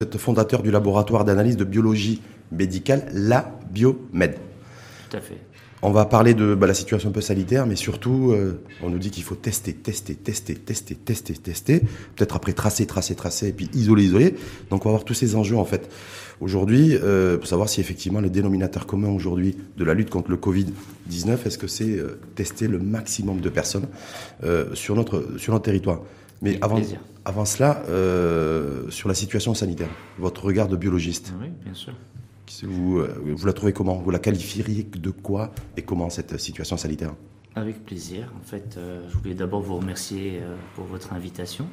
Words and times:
Vous 0.00 0.06
êtes 0.06 0.16
fondateur 0.16 0.62
du 0.62 0.70
laboratoire 0.70 1.24
d'analyse 1.24 1.56
de 1.56 1.64
biologie 1.64 2.22
médicale, 2.52 3.10
la 3.12 3.58
Biomed. 3.72 4.36
Tout 5.10 5.16
à 5.16 5.20
fait. 5.20 5.38
On 5.82 5.90
va 5.90 6.04
parler 6.04 6.34
de 6.34 6.54
bah, 6.54 6.68
la 6.68 6.74
situation 6.74 7.08
un 7.08 7.12
peu 7.12 7.20
sanitaire, 7.20 7.66
mais 7.66 7.74
surtout, 7.74 8.30
euh, 8.30 8.62
on 8.80 8.90
nous 8.90 8.98
dit 8.98 9.10
qu'il 9.10 9.24
faut 9.24 9.34
tester, 9.34 9.72
tester, 9.72 10.14
tester, 10.14 10.54
tester, 10.54 10.94
tester, 10.94 11.34
tester. 11.34 11.80
Peut-être 12.14 12.36
après 12.36 12.52
tracer, 12.52 12.86
tracer, 12.86 13.16
tracer, 13.16 13.48
et 13.48 13.52
puis 13.52 13.68
isoler, 13.74 14.04
isoler. 14.04 14.36
Donc 14.70 14.86
on 14.86 14.90
va 14.90 14.92
voir 14.92 15.04
tous 15.04 15.14
ces 15.14 15.34
enjeux 15.34 15.56
en 15.56 15.64
fait. 15.64 15.90
Aujourd'hui, 16.40 16.94
euh, 16.94 17.36
pour 17.36 17.48
savoir 17.48 17.68
si 17.68 17.80
effectivement 17.80 18.20
le 18.20 18.30
dénominateur 18.30 18.86
commun 18.86 19.08
aujourd'hui 19.08 19.56
de 19.76 19.82
la 19.82 19.94
lutte 19.94 20.10
contre 20.10 20.30
le 20.30 20.36
Covid-19, 20.36 21.44
est-ce 21.44 21.58
que 21.58 21.66
c'est 21.66 21.98
euh, 21.98 22.20
tester 22.36 22.68
le 22.68 22.78
maximum 22.78 23.40
de 23.40 23.48
personnes 23.48 23.88
sur, 24.74 24.94
notre, 24.94 25.38
sur 25.38 25.52
notre 25.52 25.64
territoire 25.64 26.02
mais 26.42 26.58
avant, 26.62 26.76
plaisir. 26.76 27.00
avant 27.24 27.44
cela, 27.44 27.82
euh, 27.88 28.90
sur 28.90 29.08
la 29.08 29.14
situation 29.14 29.54
sanitaire, 29.54 29.88
votre 30.18 30.44
regard 30.44 30.68
de 30.68 30.76
biologiste, 30.76 31.32
Oui, 31.40 31.48
bien 31.64 31.74
sûr. 31.74 31.92
vous, 32.62 32.98
euh, 32.98 33.20
vous 33.36 33.46
la 33.46 33.52
trouvez 33.52 33.72
comment? 33.72 33.96
Vous 33.96 34.10
la 34.10 34.18
qualifieriez 34.18 34.84
de 34.84 35.10
quoi 35.10 35.50
et 35.76 35.82
comment 35.82 36.10
cette 36.10 36.38
situation 36.38 36.76
sanitaire? 36.76 37.14
Avec 37.56 37.84
plaisir. 37.84 38.32
En 38.40 38.44
fait, 38.44 38.76
euh, 38.76 39.02
je 39.08 39.16
voulais 39.16 39.34
d'abord 39.34 39.60
vous 39.62 39.76
remercier 39.76 40.38
euh, 40.40 40.54
pour 40.74 40.84
votre 40.84 41.12
invitation. 41.12 41.66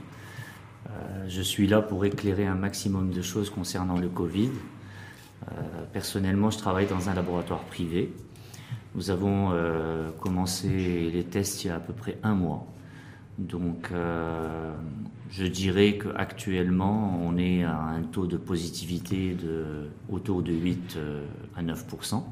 Je 1.27 1.41
suis 1.41 1.65
là 1.65 1.81
pour 1.81 2.05
éclairer 2.05 2.45
un 2.45 2.53
maximum 2.53 3.09
de 3.09 3.23
choses 3.23 3.49
concernant 3.49 3.97
le 3.97 4.07
Covid. 4.07 4.51
Personnellement, 5.93 6.51
je 6.51 6.59
travaille 6.59 6.85
dans 6.85 7.09
un 7.09 7.15
laboratoire 7.15 7.63
privé. 7.63 8.13
Nous 8.93 9.09
avons 9.09 9.51
commencé 10.21 10.69
les 11.11 11.23
tests 11.23 11.63
il 11.63 11.67
y 11.67 11.69
a 11.71 11.77
à 11.77 11.79
peu 11.79 11.91
près 11.93 12.19
un 12.21 12.35
mois. 12.35 12.67
Donc, 13.37 13.89
euh, 13.91 14.73
je 15.29 15.45
dirais 15.45 15.97
qu'actuellement, 15.97 17.19
on 17.21 17.37
est 17.37 17.63
à 17.63 17.77
un 17.77 18.03
taux 18.03 18.27
de 18.27 18.37
positivité 18.37 19.33
de 19.33 19.89
autour 20.09 20.41
de 20.41 20.53
8 20.53 20.95
euh, 20.95 21.25
à 21.57 21.61
9% 21.61 22.23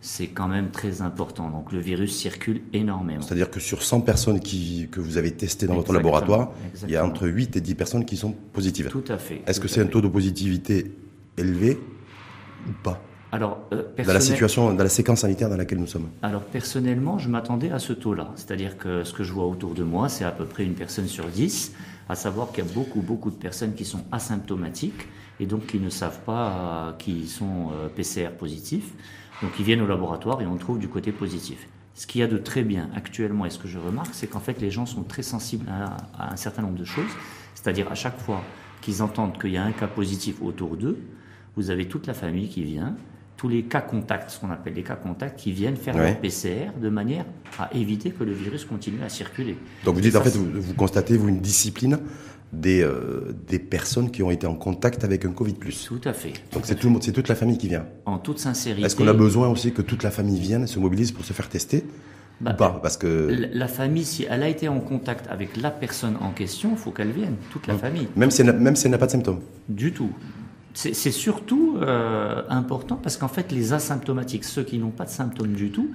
C'est 0.00 0.28
quand 0.28 0.48
même 0.48 0.70
très 0.70 1.02
important. 1.02 1.50
Donc, 1.50 1.72
le 1.72 1.80
virus 1.80 2.16
circule 2.16 2.62
énormément. 2.72 3.20
C'est-à-dire 3.20 3.50
que 3.50 3.60
sur 3.60 3.82
100 3.82 4.00
personnes 4.00 4.40
qui, 4.40 4.88
que 4.90 5.00
vous 5.00 5.18
avez 5.18 5.32
testées 5.32 5.66
dans 5.66 5.74
votre 5.74 5.90
Exactement, 5.90 6.18
laboratoire, 6.18 6.52
il 6.84 6.90
y 6.90 6.96
a 6.96 7.04
entre 7.04 7.28
8 7.28 7.56
et 7.56 7.60
10 7.60 7.74
personnes 7.74 8.04
qui 8.06 8.16
sont 8.16 8.32
positives. 8.32 8.88
Tout 8.88 9.04
à 9.08 9.18
fait. 9.18 9.42
Est-ce 9.46 9.60
que 9.60 9.68
c'est 9.68 9.82
un 9.82 9.86
taux 9.86 10.00
de 10.00 10.08
positivité 10.08 10.96
élevé 11.36 11.78
ou 12.66 12.72
pas? 12.82 13.02
Alors, 13.32 13.60
euh, 13.72 13.84
Dans 14.04 14.12
la 14.12 14.20
situation, 14.20 14.72
dans 14.72 14.82
la 14.82 14.88
séquence 14.88 15.20
sanitaire 15.20 15.48
dans 15.48 15.56
laquelle 15.56 15.78
nous 15.78 15.86
sommes 15.86 16.08
Alors 16.22 16.42
personnellement, 16.42 17.18
je 17.18 17.28
m'attendais 17.28 17.70
à 17.70 17.78
ce 17.78 17.92
taux-là. 17.92 18.32
C'est-à-dire 18.34 18.76
que 18.76 19.04
ce 19.04 19.12
que 19.12 19.22
je 19.22 19.32
vois 19.32 19.46
autour 19.46 19.74
de 19.74 19.84
moi, 19.84 20.08
c'est 20.08 20.24
à 20.24 20.32
peu 20.32 20.46
près 20.46 20.64
une 20.64 20.74
personne 20.74 21.06
sur 21.06 21.26
dix, 21.26 21.72
à 22.08 22.16
savoir 22.16 22.50
qu'il 22.50 22.64
y 22.64 22.68
a 22.68 22.70
beaucoup, 22.72 23.00
beaucoup 23.00 23.30
de 23.30 23.36
personnes 23.36 23.74
qui 23.74 23.84
sont 23.84 24.04
asymptomatiques 24.10 25.06
et 25.38 25.46
donc 25.46 25.66
qui 25.66 25.78
ne 25.78 25.90
savent 25.90 26.20
pas 26.20 26.48
euh, 26.48 26.92
qu'ils 26.98 27.28
sont 27.28 27.70
euh, 27.72 27.88
PCR 27.88 28.30
positifs. 28.36 28.92
Donc 29.42 29.52
ils 29.60 29.64
viennent 29.64 29.80
au 29.80 29.86
laboratoire 29.86 30.42
et 30.42 30.46
on 30.46 30.56
trouve 30.56 30.80
du 30.80 30.88
côté 30.88 31.12
positif. 31.12 31.68
Ce 31.94 32.06
qu'il 32.06 32.20
y 32.20 32.24
a 32.24 32.28
de 32.28 32.38
très 32.38 32.62
bien 32.62 32.90
actuellement 32.96 33.46
et 33.46 33.50
ce 33.50 33.58
que 33.58 33.68
je 33.68 33.78
remarque, 33.78 34.10
c'est 34.12 34.26
qu'en 34.26 34.40
fait 34.40 34.60
les 34.60 34.70
gens 34.70 34.86
sont 34.86 35.04
très 35.04 35.22
sensibles 35.22 35.66
à, 35.68 35.96
à 36.18 36.32
un 36.32 36.36
certain 36.36 36.62
nombre 36.62 36.78
de 36.78 36.84
choses. 36.84 37.10
C'est-à-dire 37.54 37.90
à 37.92 37.94
chaque 37.94 38.18
fois 38.18 38.42
qu'ils 38.80 39.02
entendent 39.02 39.38
qu'il 39.40 39.50
y 39.50 39.56
a 39.56 39.62
un 39.62 39.72
cas 39.72 39.86
positif 39.86 40.42
autour 40.42 40.76
d'eux, 40.76 40.98
vous 41.56 41.70
avez 41.70 41.86
toute 41.86 42.06
la 42.06 42.14
famille 42.14 42.48
qui 42.48 42.64
vient, 42.64 42.96
tous 43.40 43.48
les 43.48 43.62
cas 43.62 43.80
contacts, 43.80 44.28
ce 44.32 44.38
qu'on 44.38 44.50
appelle 44.50 44.74
les 44.74 44.82
cas 44.82 44.96
contacts, 44.96 45.38
qui 45.40 45.50
viennent 45.50 45.76
faire 45.76 45.96
Ouais. 45.96 46.08
leur 46.10 46.20
PCR 46.20 46.72
de 46.78 46.90
manière 46.90 47.24
à 47.58 47.70
éviter 47.74 48.10
que 48.10 48.22
le 48.22 48.32
virus 48.32 48.66
continue 48.66 49.02
à 49.02 49.08
circuler. 49.08 49.56
Donc 49.86 49.94
vous 49.94 50.02
dites, 50.02 50.12
ça, 50.12 50.20
en 50.20 50.22
fait, 50.22 50.36
vous, 50.36 50.46
vous 50.60 50.74
constatez, 50.74 51.16
vous, 51.16 51.28
une 51.30 51.40
discipline 51.40 51.98
des, 52.52 52.82
euh, 52.82 53.32
des 53.48 53.58
personnes 53.58 54.10
qui 54.10 54.22
ont 54.22 54.30
été 54.30 54.46
en 54.46 54.54
contact 54.56 55.04
avec 55.04 55.24
un 55.24 55.32
Covid+. 55.32 55.54
Tout 55.54 56.00
à 56.04 56.12
fait. 56.12 56.34
Donc 56.52 56.66
c'est 56.66 56.74
tout 56.74 56.90
toute 57.14 57.28
la 57.28 57.34
famille 57.34 57.56
qui 57.56 57.68
vient. 57.68 57.86
En 58.04 58.18
toute 58.18 58.40
sincérité. 58.40 58.84
Est-ce 58.84 58.94
qu'on 58.94 59.08
a 59.08 59.14
besoin 59.14 59.48
aussi 59.48 59.72
que 59.72 59.80
toute 59.80 60.02
la 60.02 60.10
famille 60.10 60.38
vienne 60.38 60.64
et 60.64 60.66
se 60.66 60.78
mobilise 60.78 61.10
pour 61.10 61.24
se 61.24 61.32
faire 61.32 61.48
tester 61.48 61.82
Bah, 62.42 62.52
pas? 62.52 62.78
Parce 62.82 62.98
que 62.98 63.48
La 63.54 63.68
famille, 63.68 64.04
si 64.04 64.26
elle 64.28 64.42
a 64.42 64.48
été 64.48 64.68
en 64.68 64.80
contact 64.80 65.26
avec 65.30 65.56
la 65.56 65.70
personne 65.70 66.16
en 66.20 66.32
question, 66.32 66.72
il 66.72 66.76
faut 66.78 66.90
qu'elle 66.90 67.12
vienne, 67.12 67.36
toute 67.52 67.66
la 67.68 67.74
famille. 67.78 68.08
même 68.16 68.30
si 68.30 68.42
elle 68.42 68.48
n'a- 68.48 68.52
même 68.52 68.76
si 68.76 68.84
elle 68.86 68.90
n'a 68.92 68.98
pas 68.98 69.06
de 69.06 69.12
symptômes. 69.12 69.40
Du 69.68 69.92
tout. 69.92 70.10
C'est 70.72 70.94
surtout 71.10 71.78
euh, 71.80 72.42
important 72.48 72.96
parce 72.96 73.16
qu'en 73.16 73.28
fait, 73.28 73.50
les 73.50 73.72
asymptomatiques, 73.72 74.44
ceux 74.44 74.62
qui 74.62 74.78
n'ont 74.78 74.90
pas 74.90 75.04
de 75.04 75.10
symptômes 75.10 75.54
du 75.54 75.70
tout, 75.70 75.90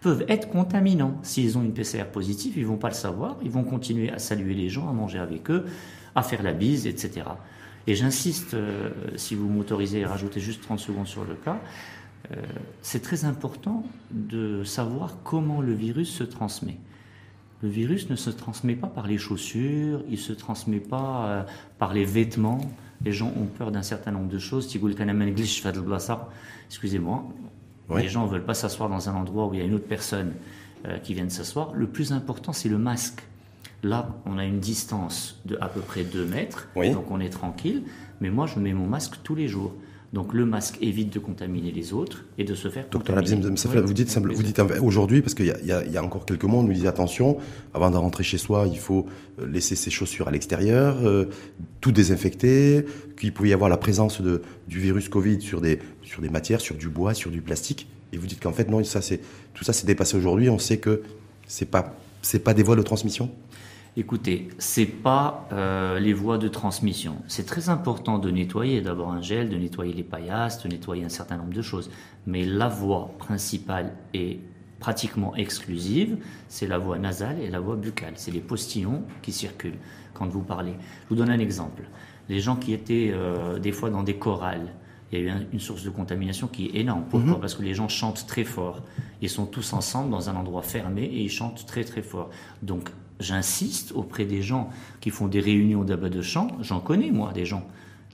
peuvent 0.00 0.24
être 0.28 0.48
contaminants. 0.48 1.18
S'ils 1.22 1.56
ont 1.56 1.62
une 1.62 1.72
PCR 1.72 2.04
positive, 2.12 2.54
ils 2.56 2.66
vont 2.66 2.76
pas 2.76 2.88
le 2.88 2.94
savoir, 2.94 3.36
ils 3.42 3.50
vont 3.50 3.62
continuer 3.62 4.10
à 4.10 4.18
saluer 4.18 4.54
les 4.54 4.68
gens, 4.68 4.88
à 4.88 4.92
manger 4.92 5.20
avec 5.20 5.48
eux, 5.50 5.64
à 6.14 6.22
faire 6.22 6.42
la 6.42 6.52
bise, 6.52 6.88
etc. 6.88 7.22
Et 7.86 7.94
j'insiste, 7.94 8.54
euh, 8.54 8.90
si 9.14 9.36
vous 9.36 9.48
m'autorisez 9.48 10.02
à 10.04 10.08
rajouter 10.08 10.40
juste 10.40 10.62
30 10.62 10.80
secondes 10.80 11.06
sur 11.06 11.24
le 11.24 11.34
cas, 11.34 11.60
euh, 12.32 12.42
c'est 12.82 13.02
très 13.02 13.24
important 13.24 13.84
de 14.10 14.64
savoir 14.64 15.18
comment 15.22 15.60
le 15.60 15.72
virus 15.72 16.12
se 16.12 16.24
transmet. 16.24 16.78
Le 17.62 17.68
virus 17.68 18.10
ne 18.10 18.16
se 18.16 18.30
transmet 18.30 18.74
pas 18.74 18.88
par 18.88 19.06
les 19.06 19.18
chaussures, 19.18 20.02
il 20.10 20.18
se 20.18 20.32
transmet 20.32 20.80
pas 20.80 21.46
par 21.78 21.94
les 21.94 22.04
vêtements 22.04 22.60
les 23.04 23.12
gens 23.12 23.32
ont 23.36 23.46
peur 23.46 23.70
d'un 23.70 23.82
certain 23.82 24.10
nombre 24.10 24.28
de 24.28 24.38
choses. 24.38 24.68
Excusez-moi. 26.68 27.24
Les 27.96 28.08
gens 28.08 28.26
ne 28.26 28.30
veulent 28.30 28.44
pas 28.44 28.54
s'asseoir 28.54 28.88
dans 28.88 29.08
un 29.08 29.14
endroit 29.14 29.46
où 29.46 29.54
il 29.54 29.60
y 29.60 29.62
a 29.62 29.64
une 29.64 29.74
autre 29.74 29.86
personne 29.86 30.32
euh, 30.86 30.98
qui 30.98 31.14
vient 31.14 31.24
de 31.24 31.30
s'asseoir. 31.30 31.72
Le 31.72 31.86
plus 31.86 32.12
important, 32.12 32.52
c'est 32.52 32.68
le 32.68 32.78
masque. 32.78 33.22
Là, 33.82 34.08
on 34.24 34.38
a 34.38 34.44
une 34.44 34.58
distance 34.58 35.40
de 35.44 35.56
à 35.60 35.68
peu 35.68 35.80
près 35.80 36.02
2 36.02 36.24
mètres, 36.24 36.68
donc 36.74 37.10
on 37.10 37.20
est 37.20 37.30
tranquille. 37.30 37.84
Mais 38.20 38.30
moi, 38.30 38.46
je 38.46 38.58
mets 38.58 38.72
mon 38.72 38.86
masque 38.86 39.18
tous 39.22 39.34
les 39.34 39.46
jours. 39.46 39.72
Donc 40.12 40.32
le 40.34 40.46
masque 40.46 40.78
évite 40.80 41.12
de 41.12 41.18
contaminer 41.18 41.72
les 41.72 41.92
autres 41.92 42.24
et 42.38 42.44
de 42.44 42.54
se 42.54 42.68
faire 42.68 42.88
Oui, 43.68 43.74
vous 43.86 43.92
dites, 43.94 44.08
vous 44.36 44.42
dites 44.42 44.60
aujourd'hui, 44.80 45.20
parce 45.20 45.34
qu'il 45.34 45.46
y, 45.46 45.50
a- 45.72 45.84
y 45.84 45.90
y 45.92 45.98
encore 45.98 46.24
quelques 46.24 46.44
mois, 46.44 46.60
on 46.60 46.62
nous 46.62 46.72
disait 46.72 46.86
attention, 46.88 47.38
avant 47.74 47.90
de 47.90 47.96
rentrer 47.96 48.22
chez 48.22 48.38
soi, 48.38 48.66
il 48.70 48.78
faut 48.78 49.06
euh, 49.40 49.46
laisser 49.46 49.74
ses 49.76 49.90
chaussures 49.90 50.28
à 50.28 50.30
l'extérieur, 50.30 50.96
euh, 51.04 51.26
tout 51.80 51.90
désinfecter, 51.92 52.84
qu'il 53.18 53.32
pouvait 53.34 53.48
y 53.50 53.52
avoir 53.52 53.68
la 53.68 53.76
présence 53.78 54.20
de, 54.20 54.42
du 54.68 54.78
virus 54.78 55.08
Covid 55.08 55.40
sur 55.40 55.60
des, 55.60 55.80
sur 56.02 56.22
des 56.22 56.28
matières, 56.30 56.60
sur 56.60 56.76
du 56.76 56.88
bois, 56.88 57.12
sur 57.12 57.30
du 57.30 57.42
plastique. 57.42 57.88
Et 58.12 58.16
vous 58.16 58.26
dites 58.26 58.40
qu'en 58.40 58.52
fait, 58.52 58.70
non, 58.70 58.82
ça, 58.84 59.02
c'est, 59.02 59.20
tout 59.54 59.64
ça 59.64 59.72
s'est 59.72 59.86
dépassé 59.86 60.16
aujourd'hui, 60.16 60.48
on 60.48 60.58
sait 60.58 60.78
que 60.78 61.02
c'est 61.48 61.68
pas, 61.70 61.96
c'est 62.22 62.38
pas 62.38 62.54
des 62.54 62.62
voies 62.62 62.76
de 62.76 62.82
transmission? 62.82 63.30
Écoutez, 63.98 64.48
c'est 64.58 64.84
pas 64.84 65.48
euh, 65.52 65.98
les 65.98 66.12
voies 66.12 66.36
de 66.36 66.48
transmission. 66.48 67.16
C'est 67.28 67.46
très 67.46 67.70
important 67.70 68.18
de 68.18 68.30
nettoyer 68.30 68.82
d'abord 68.82 69.10
un 69.10 69.22
gel, 69.22 69.48
de 69.48 69.56
nettoyer 69.56 69.94
les 69.94 70.02
paillasses, 70.02 70.62
de 70.62 70.68
nettoyer 70.68 71.04
un 71.04 71.08
certain 71.08 71.38
nombre 71.38 71.54
de 71.54 71.62
choses. 71.62 71.90
Mais 72.26 72.44
la 72.44 72.68
voie 72.68 73.10
principale 73.18 73.92
et 74.12 74.40
pratiquement 74.80 75.34
exclusive, 75.34 76.18
c'est 76.48 76.66
la 76.66 76.76
voie 76.76 76.98
nasale 76.98 77.40
et 77.40 77.48
la 77.48 77.58
voie 77.58 77.76
buccale. 77.76 78.12
C'est 78.16 78.30
les 78.32 78.40
postillons 78.40 79.02
qui 79.22 79.32
circulent 79.32 79.78
quand 80.12 80.26
vous 80.28 80.42
parlez. 80.42 80.74
Je 81.04 81.08
vous 81.08 81.14
donne 81.16 81.30
un 81.30 81.38
exemple. 81.38 81.84
Les 82.28 82.40
gens 82.40 82.56
qui 82.56 82.74
étaient 82.74 83.12
euh, 83.14 83.58
des 83.58 83.72
fois 83.72 83.88
dans 83.88 84.02
des 84.02 84.16
chorales, 84.16 84.74
il 85.10 85.18
y 85.18 85.22
a 85.22 85.24
eu 85.24 85.30
un- 85.30 85.44
une 85.54 85.60
source 85.60 85.84
de 85.84 85.90
contamination 85.90 86.48
qui 86.48 86.66
est 86.66 86.80
énorme. 86.80 87.04
Pourquoi 87.08 87.40
Parce 87.40 87.54
que 87.54 87.62
les 87.62 87.72
gens 87.72 87.88
chantent 87.88 88.26
très 88.26 88.44
fort. 88.44 88.82
Ils 89.22 89.30
sont 89.30 89.46
tous 89.46 89.72
ensemble 89.72 90.10
dans 90.10 90.28
un 90.28 90.36
endroit 90.36 90.60
fermé 90.62 91.04
et 91.04 91.22
ils 91.22 91.30
chantent 91.30 91.64
très 91.64 91.84
très 91.84 92.02
fort. 92.02 92.28
Donc 92.62 92.90
j'insiste 93.20 93.92
auprès 93.92 94.24
des 94.24 94.42
gens 94.42 94.70
qui 95.00 95.10
font 95.10 95.26
des 95.26 95.40
réunions 95.40 95.84
d'abat 95.84 96.08
de 96.08 96.22
chant. 96.22 96.48
J'en 96.60 96.80
connais, 96.80 97.10
moi, 97.10 97.32
des 97.32 97.44
gens. 97.44 97.66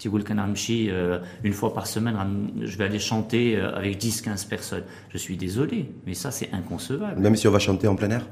Euh, 0.09 1.19
une 1.45 1.53
fois 1.53 1.75
par 1.75 1.87
semaine, 1.87 2.17
je 2.61 2.77
vais 2.77 2.85
aller 2.85 2.99
chanter 2.99 3.57
euh, 3.57 3.75
avec 3.75 4.01
10-15 4.01 4.49
personnes. 4.49 4.85
Je 5.11 5.19
suis 5.19 5.37
désolé, 5.37 5.93
mais 6.07 6.15
ça, 6.15 6.31
c'est 6.31 6.53
inconcevable. 6.53 7.21
Même 7.21 7.37
si 7.37 7.47
on 7.47 7.51
va 7.51 7.59
chanter 7.59 7.87
en 7.89 7.95
plein 7.95 8.11
air? 8.11 8.27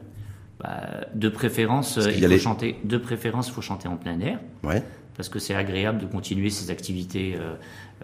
Bah, 0.58 0.80
euh, 0.82 1.02
de 1.14 1.28
préférence, 1.28 1.98
il, 2.14 2.26
faut 2.26 2.38
chanter. 2.38 2.76
De 2.84 2.98
préférence, 2.98 3.50
faut 3.50 3.62
chanter 3.62 3.88
en 3.88 3.96
plein 3.96 4.18
air. 4.20 4.40
Ouais 4.62 4.82
parce 5.20 5.28
que 5.28 5.38
c'est 5.38 5.54
agréable 5.54 5.98
de 6.00 6.06
continuer 6.06 6.48
ces 6.48 6.70
activités 6.70 7.34
euh, 7.38 7.52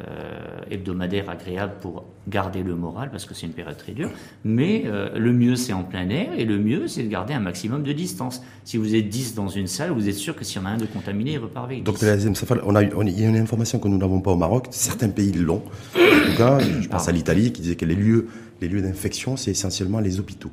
euh, 0.03 0.59
hebdomadaires 0.71 1.31
agréables 1.31 1.73
pour 1.81 2.05
garder 2.29 2.63
le 2.63 2.75
moral, 2.75 3.09
parce 3.11 3.25
que 3.25 3.33
c'est 3.33 3.47
une 3.47 3.55
période 3.55 3.79
très 3.79 3.93
dure. 3.93 4.11
Mais 4.45 4.83
euh, 4.85 5.19
le 5.19 5.33
mieux, 5.33 5.57
c'est 5.57 5.73
en 5.73 5.83
plein 5.83 6.07
air, 6.11 6.29
et 6.37 6.45
le 6.45 6.59
mieux, 6.59 6.89
c'est 6.89 7.03
de 7.05 7.09
garder 7.09 7.33
un 7.33 7.41
maximum 7.41 7.83
de 7.83 7.93
distance. 7.93 8.43
Si 8.65 8.77
vous 8.77 8.95
êtes 8.95 9.09
10 9.09 9.35
dans 9.35 9.49
une 9.49 9.67
salle, 9.67 9.93
vous 9.93 10.11
êtes 10.11 10.15
sûr 10.17 10.37
que 10.37 10.45
s'il 10.45 10.61
y 10.61 10.63
en 10.63 10.67
a 10.67 10.73
un 10.73 10.77
de 10.77 10.85
contaminé, 10.85 11.33
il 11.33 11.39
repart 11.39 11.65
avec 11.65 11.79
10. 11.79 11.85
Docteur 11.85 12.11
Lazim 12.11 12.35
Safal, 12.35 12.61
on 12.67 12.75
a, 12.75 12.83
eu- 12.83 12.91
on- 12.95 13.07
il 13.07 13.19
y 13.19 13.25
a 13.25 13.29
une 13.31 13.37
information 13.39 13.79
que 13.79 13.89
nous 13.89 13.97
n'avons 13.97 14.21
pas 14.21 14.33
au 14.33 14.37
Maroc. 14.37 14.67
Certains 14.73 15.09
pays 15.09 15.33
l'ont. 15.33 15.63
En 15.95 16.31
tout 16.31 16.37
cas, 16.37 16.59
je 16.59 16.87
pense 16.87 17.09
à 17.09 17.13
l'Italie 17.13 17.51
qui 17.51 17.63
disait 17.63 17.77
que 17.77 17.87
les 17.87 17.95
lieux, 17.95 18.29
les 18.61 18.69
lieux 18.69 18.83
d'infection, 18.83 19.39
c'est 19.39 19.53
essentiellement 19.53 20.01
les 20.01 20.21
hôpitaux. 20.21 20.51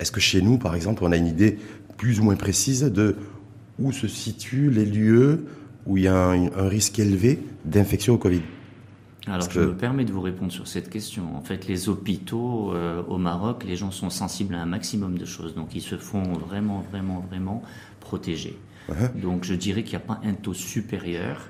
Est-ce 0.00 0.10
que 0.10 0.20
chez 0.20 0.40
nous, 0.40 0.56
par 0.56 0.74
exemple, 0.74 1.04
on 1.04 1.12
a 1.12 1.18
une 1.18 1.26
idée 1.26 1.58
plus 1.98 2.18
ou 2.18 2.24
moins 2.24 2.36
précise 2.36 2.80
de 2.84 3.16
où 3.78 3.92
se 3.92 4.08
situent 4.08 4.70
les 4.70 4.86
lieux 4.86 5.44
où 5.86 5.96
il 5.96 6.04
y 6.04 6.08
a 6.08 6.16
un, 6.16 6.46
un 6.52 6.68
risque 6.68 6.98
élevé 6.98 7.38
d'infection 7.64 8.14
au 8.14 8.18
Covid 8.18 8.42
Alors, 9.26 9.50
je 9.50 9.60
me 9.60 9.76
permets 9.76 10.04
de 10.04 10.12
vous 10.12 10.20
répondre 10.20 10.52
sur 10.52 10.66
cette 10.66 10.90
question. 10.90 11.36
En 11.36 11.42
fait, 11.42 11.66
les 11.66 11.88
hôpitaux 11.88 12.72
euh, 12.74 13.02
au 13.08 13.18
Maroc, 13.18 13.64
les 13.64 13.76
gens 13.76 13.90
sont 13.90 14.10
sensibles 14.10 14.54
à 14.54 14.62
un 14.62 14.66
maximum 14.66 15.18
de 15.18 15.24
choses. 15.24 15.54
Donc, 15.54 15.74
ils 15.74 15.82
se 15.82 15.96
font 15.96 16.32
vraiment, 16.34 16.84
vraiment, 16.90 17.20
vraiment 17.20 17.62
protéger. 18.00 18.58
Ouais. 18.88 19.10
Donc, 19.20 19.44
je 19.44 19.54
dirais 19.54 19.82
qu'il 19.82 19.98
n'y 19.98 20.04
a 20.04 20.06
pas 20.06 20.20
un 20.24 20.34
taux 20.34 20.54
supérieur 20.54 21.48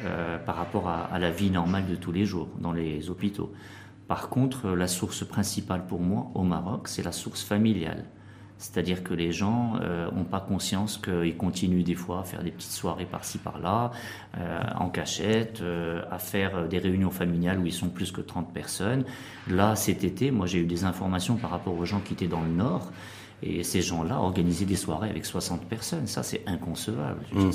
euh, 0.00 0.38
par 0.38 0.56
rapport 0.56 0.88
à, 0.88 1.04
à, 1.04 1.18
la 1.18 1.30
vie 1.30 1.50
normale 1.50 1.86
de 1.86 1.96
tous 1.96 2.12
les 2.12 2.26
jours 2.26 2.48
dans 2.60 2.72
les 2.72 3.08
hôpitaux. 3.08 3.52
Par 4.08 4.28
contre, 4.28 4.70
la 4.70 4.86
source 4.86 5.26
principale 5.26 5.86
pour 5.86 6.00
moi 6.00 6.30
au 6.34 6.42
Maroc, 6.42 6.88
c'est 6.88 7.02
la 7.02 7.12
source 7.12 7.42
familiale. 7.42 8.04
C'est-à-dire 8.58 9.02
que 9.02 9.12
les 9.12 9.32
gens 9.32 9.74
n'ont 9.74 9.80
euh, 9.82 10.24
pas 10.30 10.40
conscience 10.40 10.98
qu'ils 10.98 11.36
continuent 11.36 11.84
des 11.84 11.94
fois 11.94 12.20
à 12.20 12.24
faire 12.24 12.42
des 12.42 12.50
petites 12.50 12.72
soirées 12.72 13.04
par-ci 13.04 13.38
par-là, 13.38 13.90
euh, 14.38 14.60
en 14.78 14.88
cachette, 14.88 15.60
euh, 15.60 16.02
à 16.10 16.18
faire 16.18 16.66
des 16.66 16.78
réunions 16.78 17.10
familiales 17.10 17.58
où 17.58 17.66
ils 17.66 17.72
sont 17.72 17.88
plus 17.88 18.12
que 18.12 18.22
30 18.22 18.52
personnes. 18.54 19.04
Là, 19.48 19.76
cet 19.76 20.04
été, 20.04 20.30
moi 20.30 20.46
j'ai 20.46 20.60
eu 20.60 20.66
des 20.66 20.84
informations 20.84 21.36
par 21.36 21.50
rapport 21.50 21.76
aux 21.78 21.84
gens 21.84 22.00
qui 22.00 22.14
étaient 22.14 22.28
dans 22.28 22.42
le 22.42 22.50
Nord. 22.50 22.90
Et 23.42 23.62
ces 23.62 23.82
gens-là 23.82 24.18
organisaient 24.18 24.64
des 24.64 24.76
soirées 24.76 25.10
avec 25.10 25.26
60 25.26 25.66
personnes. 25.66 26.06
Ça, 26.06 26.22
c'est 26.22 26.42
inconcevable. 26.46 27.20
Mmh. 27.34 27.50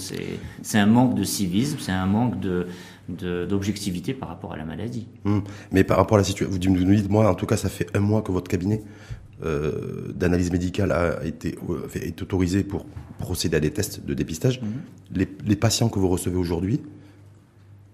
C'est 0.61 0.77
un 0.77 0.85
manque 0.85 1.15
de 1.15 1.23
civisme, 1.23 1.77
c'est 1.79 1.91
un 1.91 2.05
manque 2.05 2.39
de, 2.39 2.67
d'objectivité 3.09 4.13
par 4.13 4.29
rapport 4.29 4.53
à 4.53 4.57
la 4.57 4.63
maladie. 4.63 5.07
Mmh. 5.23 5.39
Mais 5.71 5.83
par 5.83 5.97
rapport 5.97 6.17
à 6.17 6.19
la 6.19 6.23
situation, 6.23 6.55
vous 6.55 6.85
nous 6.85 6.95
dites, 6.95 7.09
moi, 7.09 7.27
en 7.27 7.33
tout 7.33 7.47
cas, 7.47 7.57
ça 7.57 7.67
fait 7.67 7.87
un 7.97 7.99
mois 7.99 8.21
que 8.21 8.31
votre 8.31 8.47
cabinet 8.47 8.83
euh, 8.83 9.10
d'analyse 9.41 10.51
médicale 10.51 10.91
a 10.91 11.25
été 11.25 11.57
euh, 11.69 11.87
est 11.95 12.21
autorisé 12.21 12.63
pour 12.63 12.85
procéder 13.17 13.57
à 13.57 13.59
des 13.59 13.71
tests 13.71 14.05
de 14.05 14.13
dépistage. 14.13 14.61
Mhm. 14.61 15.25
les, 15.45 15.55
patients 15.55 15.89
que 15.89 15.99
vous 15.99 16.09
recevez 16.09 16.37
aujourd'hui, 16.37 16.81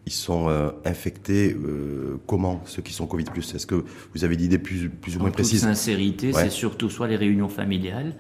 ils 0.06 0.12
sont 0.12 0.50
euh, 0.50 0.70
infectés 0.86 1.56
comment 2.26 2.62
ceux 2.66 2.82
qui 2.82 2.94
sont 2.94 3.08
Covid 3.08 3.26
plus? 3.26 3.56
Est-ce 3.56 3.68
que 3.68 3.84
vous 4.14 4.24
avez 4.24 4.36
des 4.38 4.46
idées 4.46 4.58
plus, 4.58 4.90
plus 4.90 5.18
ou 5.18 5.20
moins 5.20 5.32
précises? 5.32 5.64
En 5.64 5.68
sincérité, 5.68 6.32
c'est 6.34 6.50
surtout 6.50 6.90
soit 6.90 7.08
les 7.08 7.18
réunions 7.18 7.50
familiales, 7.50 8.14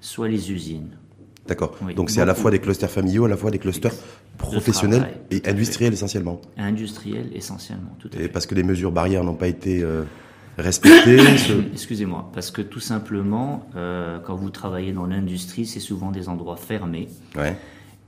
soit 0.00 0.28
les 0.28 0.52
usines. 0.52 0.90
D'accord. 1.46 1.76
Donc 1.96 2.10
c'est 2.10 2.20
à 2.20 2.26
la 2.26 2.34
fois 2.34 2.50
des 2.50 2.60
clusters 2.60 2.90
familiaux, 2.90 3.24
à 3.24 3.28
la 3.28 3.36
fois 3.36 3.50
des 3.50 3.58
clusters 3.58 3.94
professionnels 4.38 5.06
et 5.30 5.42
industriels 5.46 5.92
essentiellement. 5.92 6.40
Industriels 6.56 7.30
essentiellement, 7.34 7.96
tout 7.98 8.08
à 8.12 8.16
fait. 8.16 8.24
Et 8.24 8.28
parce 8.28 8.46
que 8.46 8.54
les 8.54 8.62
mesures 8.62 8.92
barrières 8.92 9.24
n'ont 9.24 9.34
pas 9.34 9.48
été 9.48 9.84
respecter 10.60 11.18
Excusez-moi, 11.72 12.30
parce 12.32 12.50
que 12.50 12.62
tout 12.62 12.80
simplement, 12.80 13.68
euh, 13.76 14.18
quand 14.20 14.34
vous 14.34 14.50
travaillez 14.50 14.92
dans 14.92 15.06
l'industrie, 15.06 15.66
c'est 15.66 15.80
souvent 15.80 16.10
des 16.10 16.28
endroits 16.28 16.56
fermés. 16.56 17.08
Ouais. 17.36 17.56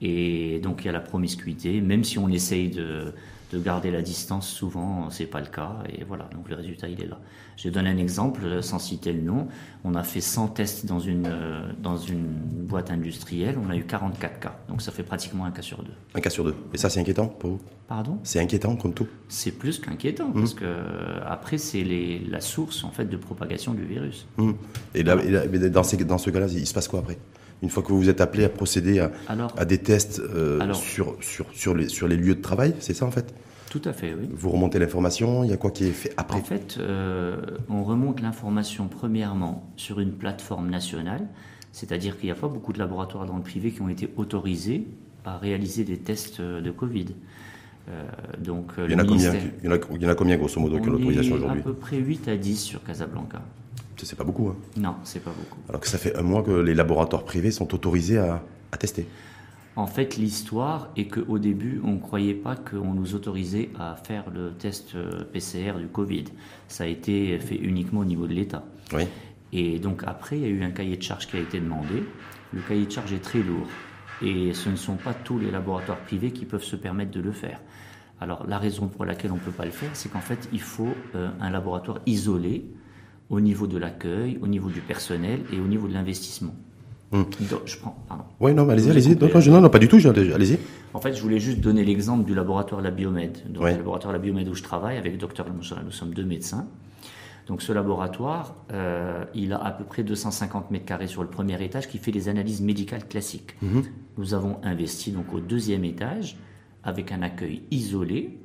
Et 0.00 0.60
donc 0.62 0.82
il 0.82 0.86
y 0.86 0.88
a 0.88 0.92
la 0.92 1.00
promiscuité, 1.00 1.80
même 1.80 2.04
si 2.04 2.18
on 2.18 2.28
essaye 2.28 2.70
de, 2.70 3.14
de 3.52 3.58
garder 3.58 3.90
la 3.90 4.02
distance, 4.02 4.48
souvent 4.48 5.10
c'est 5.10 5.26
pas 5.26 5.40
le 5.40 5.46
cas. 5.46 5.76
Et 5.88 6.04
voilà, 6.04 6.28
donc 6.34 6.48
le 6.48 6.56
résultat 6.56 6.88
il 6.88 7.00
est 7.02 7.06
là. 7.06 7.18
Je 7.56 7.68
donne 7.68 7.86
un 7.86 7.98
exemple 7.98 8.62
sans 8.62 8.78
citer 8.78 9.12
le 9.12 9.20
nom. 9.20 9.46
On 9.84 9.94
a 9.94 10.02
fait 10.02 10.20
100 10.20 10.48
tests 10.48 10.86
dans 10.86 10.98
une, 10.98 11.26
euh, 11.26 11.60
dans 11.80 11.96
une 11.96 12.24
boîte 12.24 12.90
industrielle, 12.90 13.56
on 13.64 13.70
a 13.70 13.76
eu 13.76 13.84
44 13.84 14.40
cas. 14.40 14.56
Donc 14.68 14.80
ça 14.80 14.90
fait 14.90 15.02
pratiquement 15.02 15.44
un 15.44 15.50
cas 15.50 15.62
sur 15.62 15.82
deux. 15.82 15.92
Un 16.14 16.20
cas 16.20 16.30
sur 16.30 16.44
deux. 16.44 16.54
Et 16.72 16.78
ça 16.78 16.88
c'est 16.88 17.00
inquiétant 17.00 17.26
pour 17.26 17.50
vous? 17.50 17.60
Pardon? 17.88 18.18
C'est 18.22 18.40
inquiétant 18.40 18.74
comme 18.76 18.94
tout? 18.94 19.08
C'est 19.28 19.52
plus 19.52 19.78
qu'inquiétant, 19.78 20.28
mmh. 20.28 20.34
parce 20.34 20.54
que 20.54 20.64
après 21.26 21.58
c'est 21.58 21.84
la 22.28 22.40
source 22.40 22.84
en 22.84 22.90
fait 22.90 23.04
de 23.04 23.16
propagation 23.16 23.74
du 23.74 23.84
virus. 23.84 24.26
Mmh. 24.38 24.52
Et, 24.94 25.02
là, 25.02 25.16
dans, 25.68 25.82
ces, 25.82 25.96
dans 25.98 26.18
ce 26.18 26.30
cas-là, 26.30 26.46
il 26.48 26.66
se 26.66 26.74
passe 26.74 26.88
quoi 26.88 27.00
après? 27.00 27.18
Une 27.62 27.68
fois 27.68 27.82
que 27.82 27.92
vous 27.92 28.08
êtes 28.08 28.20
appelé 28.20 28.44
à 28.44 28.48
procéder 28.48 28.98
à, 28.98 29.12
à 29.56 29.64
des 29.64 29.78
tests 29.78 30.20
euh, 30.20 30.72
sur, 30.74 31.16
sur, 31.20 31.46
sur, 31.52 31.74
les, 31.76 31.88
sur 31.88 32.08
les 32.08 32.16
lieux 32.16 32.34
de 32.34 32.42
travail, 32.42 32.74
c'est 32.80 32.94
ça 32.94 33.06
en 33.06 33.12
fait? 33.12 33.32
Tout 33.72 33.80
à 33.86 33.94
fait, 33.94 34.12
oui. 34.12 34.28
Vous 34.30 34.50
remontez 34.50 34.78
l'information, 34.78 35.44
il 35.44 35.50
y 35.50 35.52
a 35.54 35.56
quoi 35.56 35.70
qui 35.70 35.86
est 35.86 35.92
fait 35.92 36.12
après 36.18 36.36
En 36.36 36.42
fait, 36.42 36.76
euh, 36.78 37.40
on 37.70 37.84
remonte 37.84 38.20
l'information 38.20 38.86
premièrement 38.86 39.66
sur 39.76 39.98
une 39.98 40.12
plateforme 40.12 40.68
nationale, 40.68 41.26
c'est-à-dire 41.72 42.18
qu'il 42.18 42.26
n'y 42.26 42.32
a 42.32 42.34
pas 42.34 42.48
beaucoup 42.48 42.74
de 42.74 42.78
laboratoires 42.78 43.24
dans 43.24 43.38
le 43.38 43.42
privé 43.42 43.70
qui 43.70 43.80
ont 43.80 43.88
été 43.88 44.10
autorisés 44.18 44.86
à 45.24 45.38
réaliser 45.38 45.84
des 45.84 45.96
tests 45.96 46.42
de 46.42 46.70
Covid. 46.70 47.14
Euh, 47.88 48.04
donc, 48.38 48.72
il, 48.76 48.90
y 48.90 48.94
en 48.94 48.98
a 48.98 49.04
combien, 49.06 49.32
il, 49.32 49.64
y 49.64 49.68
en 50.06 50.10
a, 50.10 50.14
combien, 50.14 50.36
grosso 50.36 50.60
modo, 50.60 50.78
qui 50.78 50.90
ont 50.90 50.92
l'autorisation 50.92 51.36
aujourd'hui 51.36 51.60
À 51.60 51.64
peu 51.64 51.72
près 51.72 51.96
8 51.96 52.28
à 52.28 52.36
10 52.36 52.56
sur 52.56 52.84
Casablanca. 52.84 53.40
C'est 53.96 54.16
pas 54.16 54.24
beaucoup. 54.24 54.48
Hein. 54.48 54.56
Non, 54.76 54.96
c'est 55.02 55.24
pas 55.24 55.30
beaucoup. 55.30 55.60
Alors 55.70 55.80
que 55.80 55.88
ça 55.88 55.96
fait 55.96 56.14
un 56.14 56.22
mois 56.22 56.42
que 56.42 56.50
les 56.50 56.74
laboratoires 56.74 57.24
privés 57.24 57.52
sont 57.52 57.72
autorisés 57.72 58.18
à, 58.18 58.42
à 58.70 58.76
tester. 58.76 59.06
En 59.74 59.86
fait, 59.86 60.16
l'histoire 60.16 60.90
est 60.96 61.06
qu'au 61.06 61.38
début, 61.38 61.80
on 61.82 61.92
ne 61.92 61.98
croyait 61.98 62.34
pas 62.34 62.56
qu'on 62.56 62.92
nous 62.92 63.14
autorisait 63.14 63.70
à 63.78 63.96
faire 63.96 64.30
le 64.30 64.52
test 64.52 64.94
euh, 64.94 65.24
PCR 65.24 65.78
du 65.78 65.86
Covid. 65.86 66.24
Ça 66.68 66.84
a 66.84 66.86
été 66.86 67.38
fait 67.38 67.56
uniquement 67.56 68.00
au 68.00 68.04
niveau 68.04 68.26
de 68.26 68.34
l'État. 68.34 68.64
Oui. 68.92 69.04
Et 69.52 69.78
donc 69.78 70.02
après, 70.06 70.36
il 70.36 70.42
y 70.42 70.46
a 70.46 70.48
eu 70.48 70.62
un 70.62 70.70
cahier 70.70 70.96
de 70.96 71.02
charge 71.02 71.26
qui 71.26 71.36
a 71.36 71.40
été 71.40 71.58
demandé. 71.58 72.04
Le 72.52 72.60
cahier 72.60 72.84
de 72.84 72.90
charge 72.90 73.12
est 73.14 73.22
très 73.22 73.42
lourd. 73.42 73.66
Et 74.22 74.52
ce 74.52 74.68
ne 74.68 74.76
sont 74.76 74.96
pas 74.96 75.14
tous 75.14 75.38
les 75.38 75.50
laboratoires 75.50 75.98
privés 76.00 76.32
qui 76.32 76.44
peuvent 76.44 76.62
se 76.62 76.76
permettre 76.76 77.10
de 77.10 77.20
le 77.20 77.32
faire. 77.32 77.60
Alors 78.20 78.46
la 78.46 78.58
raison 78.58 78.88
pour 78.88 79.04
laquelle 79.04 79.32
on 79.32 79.36
ne 79.36 79.40
peut 79.40 79.50
pas 79.50 79.64
le 79.64 79.72
faire, 79.72 79.90
c'est 79.94 80.10
qu'en 80.10 80.20
fait, 80.20 80.48
il 80.52 80.60
faut 80.60 80.94
euh, 81.14 81.30
un 81.40 81.50
laboratoire 81.50 81.98
isolé 82.06 82.66
au 83.30 83.40
niveau 83.40 83.66
de 83.66 83.78
l'accueil, 83.78 84.38
au 84.42 84.46
niveau 84.46 84.68
du 84.68 84.80
personnel 84.80 85.40
et 85.52 85.58
au 85.58 85.66
niveau 85.66 85.88
de 85.88 85.94
l'investissement. 85.94 86.54
Hmm. 87.12 87.24
je 87.66 87.76
prends, 87.76 87.94
pardon. 88.08 88.24
Oui, 88.40 88.54
non, 88.54 88.68
allez-y, 88.68 88.90
allez-y. 88.90 89.16
Non, 89.50 89.60
non, 89.60 89.68
pas 89.68 89.78
du 89.78 89.86
tout, 89.86 89.98
allez-y. 90.06 90.58
En 90.94 91.00
fait, 91.00 91.14
je 91.14 91.22
voulais 91.22 91.38
juste 91.38 91.60
donner 91.60 91.84
l'exemple 91.84 92.24
du 92.24 92.34
laboratoire 92.34 92.80
La 92.80 92.90
Biomède. 92.90 93.38
Donc, 93.50 93.64
le 93.64 93.76
laboratoire 93.76 94.12
La 94.12 94.18
Biomède 94.18 94.48
où 94.48 94.54
je 94.54 94.62
travaille 94.62 94.96
avec 94.96 95.12
le 95.12 95.18
docteur 95.18 95.46
nous 95.52 95.62
sommes 95.92 96.14
deux 96.14 96.24
médecins. 96.24 96.66
Donc, 97.48 97.60
ce 97.60 97.72
laboratoire, 97.72 98.54
euh, 98.72 99.24
il 99.34 99.52
a 99.52 99.62
à 99.62 99.72
peu 99.72 99.84
près 99.84 100.04
250 100.04 100.70
mètres 100.70 100.84
carrés 100.84 101.08
sur 101.08 101.22
le 101.22 101.28
premier 101.28 101.62
étage 101.62 101.88
qui 101.88 101.98
fait 101.98 102.12
des 102.12 102.28
analyses 102.28 102.62
médicales 102.62 103.06
classiques. 103.06 103.56
Mhm. 103.62 103.82
Nous 104.16 104.34
avons 104.34 104.58
investi 104.62 105.10
donc 105.10 105.32
au 105.32 105.40
deuxième 105.40 105.84
étage 105.84 106.36
avec 106.84 107.10
un 107.12 107.22
accueil 107.22 107.62
isolé, 107.70 108.38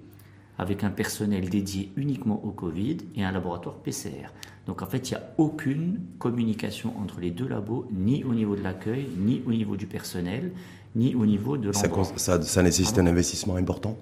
avec 0.57 0.83
un 0.83 0.89
personnel 0.89 1.49
dédié 1.49 1.91
uniquement 1.95 2.43
au 2.43 2.49
Covid 2.49 2.97
et 3.15 3.23
un 3.23 3.31
laboratoire 3.31 3.75
PCR. 3.75 4.29
Donc 4.67 4.81
en 4.81 4.85
fait, 4.85 5.09
il 5.09 5.13
n'y 5.13 5.19
a 5.19 5.23
aucune 5.37 5.99
communication 6.19 6.93
entre 7.01 7.19
les 7.21 7.31
deux 7.31 7.47
labos, 7.47 7.87
ni 7.91 8.23
au 8.23 8.33
niveau 8.33 8.55
de 8.55 8.61
l'accueil, 8.61 9.07
ni 9.17 9.41
au 9.47 9.51
niveau 9.51 9.77
du 9.77 9.87
personnel, 9.87 10.51
ni 10.95 11.15
au 11.15 11.25
niveau 11.25 11.57
de 11.57 11.71
l'endroit. 11.71 12.03
Ça, 12.17 12.41
ça, 12.41 12.63
nécessite 12.63 12.99
un 12.99 13.07
investissement 13.07 13.55
important 13.55 13.97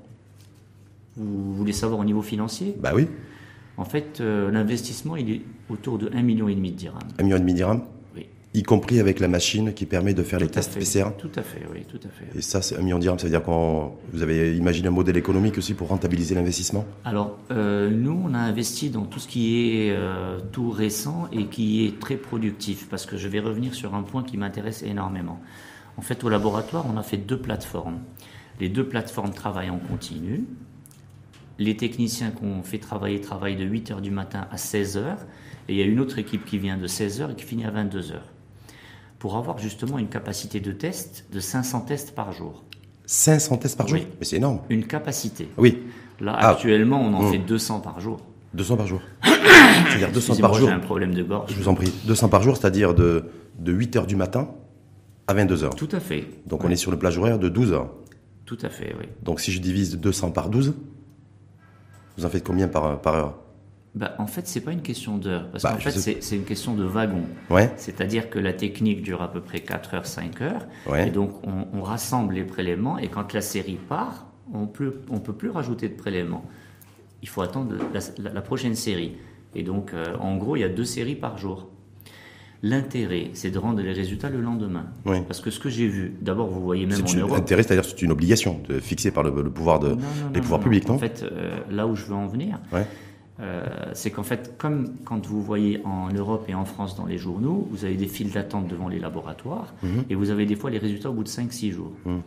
Vous 1.17 1.53
voulez 1.53 1.73
savoir 1.73 1.99
au 1.99 2.05
niveau 2.05 2.23
financier? 2.23 2.75
Bah 2.79 2.93
oui. 2.95 3.07
En 3.77 3.85
fait, 3.85 4.21
euh, 4.21 4.49
l'investissement, 4.51 5.15
il 5.15 5.29
est 5.29 5.41
autour 5.69 5.97
de 5.97 6.09
1,5 6.09 6.23
million 6.23 6.47
de 6.47 6.53
dirhams. 6.53 6.99
1,5 7.19 7.23
million 7.23 7.39
de 7.39 7.51
dirhams 7.51 7.83
y 8.55 8.63
compris 8.63 8.99
avec 8.99 9.19
la 9.19 9.27
machine 9.27 9.73
qui 9.73 9.85
permet 9.85 10.13
de 10.13 10.23
faire 10.23 10.39
les 10.39 10.47
tests 10.47 10.77
PCR. 10.77 11.09
Tout 11.17 11.31
à 11.35 11.41
fait, 11.41 11.61
oui, 11.73 11.83
tout 11.87 11.99
à 12.05 12.09
fait. 12.09 12.37
Et 12.37 12.41
ça, 12.41 12.61
c'est 12.61 12.77
un 12.77 12.81
million 12.81 12.97
de 12.97 13.01
dirhams, 13.01 13.19
ça 13.19 13.25
veut 13.25 13.31
dire 13.31 13.43
qu'on 13.43 13.91
vous 14.13 14.23
avez 14.23 14.55
imaginé 14.55 14.87
un 14.87 14.91
modèle 14.91 15.17
économique 15.17 15.57
aussi 15.57 15.73
pour 15.73 15.89
rentabiliser 15.89 16.35
l'investissement? 16.35 16.85
Alors, 17.03 17.37
euh, 17.51 17.89
nous, 17.89 18.19
on 18.23 18.33
a 18.33 18.39
investi 18.39 18.89
dans 18.89 19.05
tout 19.05 19.19
ce 19.19 19.27
qui 19.27 19.67
est 19.67 19.91
euh, 19.91 20.39
tout 20.51 20.71
récent 20.71 21.27
et 21.31 21.45
qui 21.47 21.85
est 21.85 21.99
très 21.99 22.15
productif, 22.15 22.87
parce 22.89 23.05
que 23.05 23.17
je 23.17 23.27
vais 23.27 23.39
revenir 23.39 23.73
sur 23.73 23.93
un 23.93 24.03
point 24.03 24.23
qui 24.23 24.37
m'intéresse 24.37 24.83
énormément. 24.83 25.41
En 25.97 26.01
fait, 26.01 26.23
au 26.23 26.29
laboratoire, 26.29 26.85
on 26.91 26.97
a 26.97 27.03
fait 27.03 27.17
deux 27.17 27.39
plateformes. 27.39 27.99
Les 28.59 28.69
deux 28.69 28.87
plateformes 28.87 29.31
travaillent 29.31 29.69
en 29.69 29.79
continu. 29.79 30.45
Les 31.57 31.77
techniciens 31.77 32.31
qu'on 32.31 32.63
fait 32.63 32.79
travailler 32.79 33.21
travaillent 33.21 33.55
de 33.55 33.65
8h 33.65 34.01
du 34.01 34.11
matin 34.11 34.47
à 34.51 34.55
16h. 34.55 35.17
Et 35.67 35.73
il 35.73 35.77
y 35.77 35.81
a 35.81 35.85
une 35.85 35.99
autre 35.99 36.19
équipe 36.19 36.45
qui 36.45 36.57
vient 36.57 36.77
de 36.77 36.87
16h 36.87 37.31
et 37.31 37.35
qui 37.35 37.43
finit 37.43 37.65
à 37.65 37.71
22h 37.71 38.19
pour 39.19 39.37
avoir 39.37 39.57
justement 39.57 39.97
une 39.97 40.07
capacité 40.07 40.59
de 40.59 40.71
test 40.71 41.25
de 41.31 41.39
500 41.39 41.81
tests 41.81 42.13
par 42.13 42.31
jour. 42.31 42.63
500 43.05 43.57
tests 43.57 43.77
par 43.77 43.87
jour 43.87 43.99
Mais 44.19 44.25
c'est 44.25 44.37
énorme. 44.37 44.59
Une 44.69 44.85
capacité. 44.85 45.49
Oui. 45.57 45.83
Là, 46.19 46.35
ah. 46.37 46.49
actuellement, 46.51 47.01
on 47.01 47.13
en 47.13 47.23
mmh. 47.23 47.31
fait 47.31 47.37
200 47.39 47.79
par 47.81 47.99
jour. 47.99 48.19
200 48.53 48.77
par 48.77 48.87
jour 48.87 49.01
C'est-à-dire 49.23 50.11
200 50.11 50.37
par 50.37 50.53
jour. 50.53 50.69
J'ai 50.69 50.73
un 50.73 50.79
problème 50.79 51.13
de 51.13 51.23
gorge. 51.23 51.51
Je 51.51 51.55
vous 51.55 51.67
en 51.67 51.75
prie. 51.75 51.91
200 52.05 52.29
par 52.29 52.41
jour, 52.41 52.57
c'est-à-dire 52.57 52.93
de, 52.93 53.25
de 53.59 53.71
8 53.71 53.97
h 53.97 54.05
du 54.05 54.15
matin 54.15 54.49
à 55.27 55.33
22 55.33 55.55
h 55.55 55.75
Tout 55.75 55.89
à 55.91 55.99
fait. 55.99 56.25
Donc 56.45 56.63
on 56.63 56.69
est 56.69 56.75
sur 56.75 56.91
le 56.91 56.97
plage 56.97 57.17
horaire 57.17 57.39
de 57.39 57.49
12 57.49 57.73
heures. 57.73 57.91
Tout 58.45 58.57
à 58.61 58.69
fait, 58.69 58.95
oui. 58.99 59.07
Donc 59.23 59.39
si 59.39 59.51
je 59.51 59.59
divise 59.59 59.97
200 59.97 60.31
par 60.31 60.49
12, 60.49 60.73
vous 62.17 62.25
en 62.25 62.29
faites 62.29 62.43
combien 62.43 62.67
par, 62.67 63.01
par 63.01 63.15
heure? 63.15 63.33
Bah, 63.95 64.13
en 64.19 64.27
fait, 64.27 64.45
c'est 64.45 64.59
pas 64.59 64.73
une 64.73 64.81
question 64.81 65.17
d'heure, 65.17 65.49
parce 65.51 65.63
bah, 65.63 65.71
qu'en 65.71 65.79
fait, 65.79 66.19
c'est 66.21 66.35
une 66.35 66.43
question 66.43 66.75
de 66.75 66.83
wagon. 66.83 67.23
Ouais. 67.49 67.71
C'est-à-dire 67.77 68.29
que 68.29 68.39
la 68.39 68.51
technique 68.51 69.01
dure 69.01 69.21
à 69.21 69.31
peu 69.31 69.39
près 69.39 69.61
4 69.61 69.93
heures, 69.93 70.05
5 70.05 70.41
heures, 70.41 70.67
ouais. 70.87 71.07
et 71.07 71.11
donc 71.11 71.31
on, 71.47 71.81
rassemble 71.81 72.33
les 72.33 72.43
prélèvements, 72.43 72.97
et 72.97 73.07
quand 73.07 73.31
la 73.31 73.41
série 73.41 73.77
part, 73.87 74.27
on 74.53 74.67
peut, 74.67 75.01
on 75.09 75.19
peut 75.19 75.33
plus 75.33 75.49
rajouter 75.49 75.87
de 75.87 75.93
prélèvements. 75.93 76.43
Il 77.21 77.29
faut 77.29 77.41
attendre 77.41 77.73
la, 78.19 78.41
prochaine 78.41 78.75
série. 78.75 79.13
Et 79.55 79.63
donc, 79.63 79.93
euh, 79.93 80.17
en 80.19 80.35
gros, 80.35 80.57
il 80.57 80.59
y 80.59 80.63
a 80.63 80.69
deux 80.69 80.85
séries 80.85 81.15
par 81.15 81.37
jour. 81.37 81.69
L'intérêt, 82.61 83.29
c'est 83.33 83.51
de 83.51 83.57
rendre 83.57 83.81
les 83.81 83.93
résultats 83.93 84.29
le 84.29 84.41
lendemain. 84.41 84.87
Oui. 85.05 85.17
Parce 85.27 85.39
que 85.39 85.49
ce 85.49 85.59
que 85.59 85.69
j'ai 85.69 85.87
vu, 85.87 86.15
d'abord, 86.21 86.49
vous 86.49 86.61
voyez 86.61 86.85
même 86.85 87.01
en 87.01 87.07
une, 87.07 87.19
Europe. 87.19 87.37
L'intérêt, 87.37 87.63
c'est-à-dire 87.63 87.85
c'est 87.85 88.01
une 88.01 88.11
obligation 88.11 88.61
de, 88.67 88.79
fixée 88.79 89.11
par 89.11 89.23
le, 89.23 89.31
pouvoir 89.49 89.79
de, 89.79 89.95
les 90.33 90.41
pouvoirs 90.41 90.59
publics, 90.59 90.87
non 90.87 90.95
En 90.95 90.99
fait, 90.99 91.23
euh, 91.23 91.55
là 91.71 91.87
où 91.87 91.95
je 91.95 92.05
veux 92.05 92.15
en 92.15 92.27
venir, 92.27 92.59
ouais. 92.73 92.85
Euh, 93.41 93.65
c'est 93.93 94.11
qu'en 94.11 94.23
fait, 94.23 94.55
comme 94.57 94.93
quand 95.03 95.25
vous 95.25 95.41
voyez 95.41 95.81
en 95.85 96.07
Europe 96.09 96.45
et 96.47 96.55
en 96.55 96.63
France 96.63 96.95
dans 96.95 97.05
les 97.05 97.17
journaux, 97.17 97.67
vous 97.69 97.83
avez 97.83 97.95
des 97.95 98.07
files 98.07 98.31
d'attente 98.31 98.67
devant 98.69 98.87
les 98.87 98.99
laboratoires 98.99 99.73
mhm. 99.83 100.05
et 100.09 100.15
vous 100.15 100.29
avez 100.29 100.45
des 100.45 100.55
fois 100.55 100.69
les 100.69 100.77
résultats 100.77 101.09
au 101.09 101.13
bout 101.13 101.23
de 101.25 101.29
5-6 101.29 101.71
jours. 101.71 101.91
Mhm. 102.05 102.21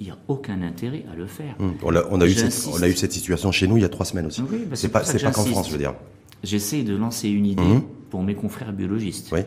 il 0.00 0.06
n'y 0.06 0.12
a 0.12 0.16
aucun 0.28 0.62
intérêt 0.62 1.04
à 1.12 1.14
le 1.14 1.26
faire. 1.26 1.54
Hum, 1.60 1.74
On, 1.82 1.94
a, 1.94 2.02
on 2.10 2.20
a 2.20 2.26
eu 2.26 2.32
cette, 2.32 2.66
on 2.72 2.82
a 2.82 2.88
eu 2.88 2.94
cette 2.96 3.12
situation 3.12 3.52
chez 3.52 3.68
nous 3.68 3.76
il 3.76 3.82
y 3.82 3.84
a 3.84 3.90
trois 3.90 4.06
semaines 4.06 4.26
aussi. 4.26 4.42
Oui, 4.50 4.64
bah, 4.68 4.74
c'est 4.74 4.88
pas, 4.88 5.00
pas 5.00 5.30
qu'en. 5.32 5.44
France, 5.44 5.66
je 5.68 5.72
veux 5.72 5.78
dire. 5.78 5.94
J'essaie 6.42 6.82
de 6.82 6.96
lancer 6.96 7.28
une 7.28 7.46
idée 7.46 7.62
Mhm. 7.62 7.82
pour 8.10 8.22
mes 8.22 8.34
confrères 8.34 8.72
biologistes. 8.72 9.30
Oui. 9.32 9.40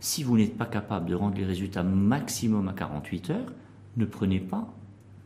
Si 0.00 0.22
vous 0.24 0.36
n'êtes 0.36 0.56
pas 0.56 0.66
capable 0.66 1.08
de 1.08 1.14
rendre 1.14 1.36
les 1.38 1.44
résultats 1.44 1.82
maximum 1.84 2.68
à 2.68 2.72
48 2.72 3.30
heures, 3.30 3.52
ne 3.96 4.04
prenez 4.04 4.40
pas 4.40 4.68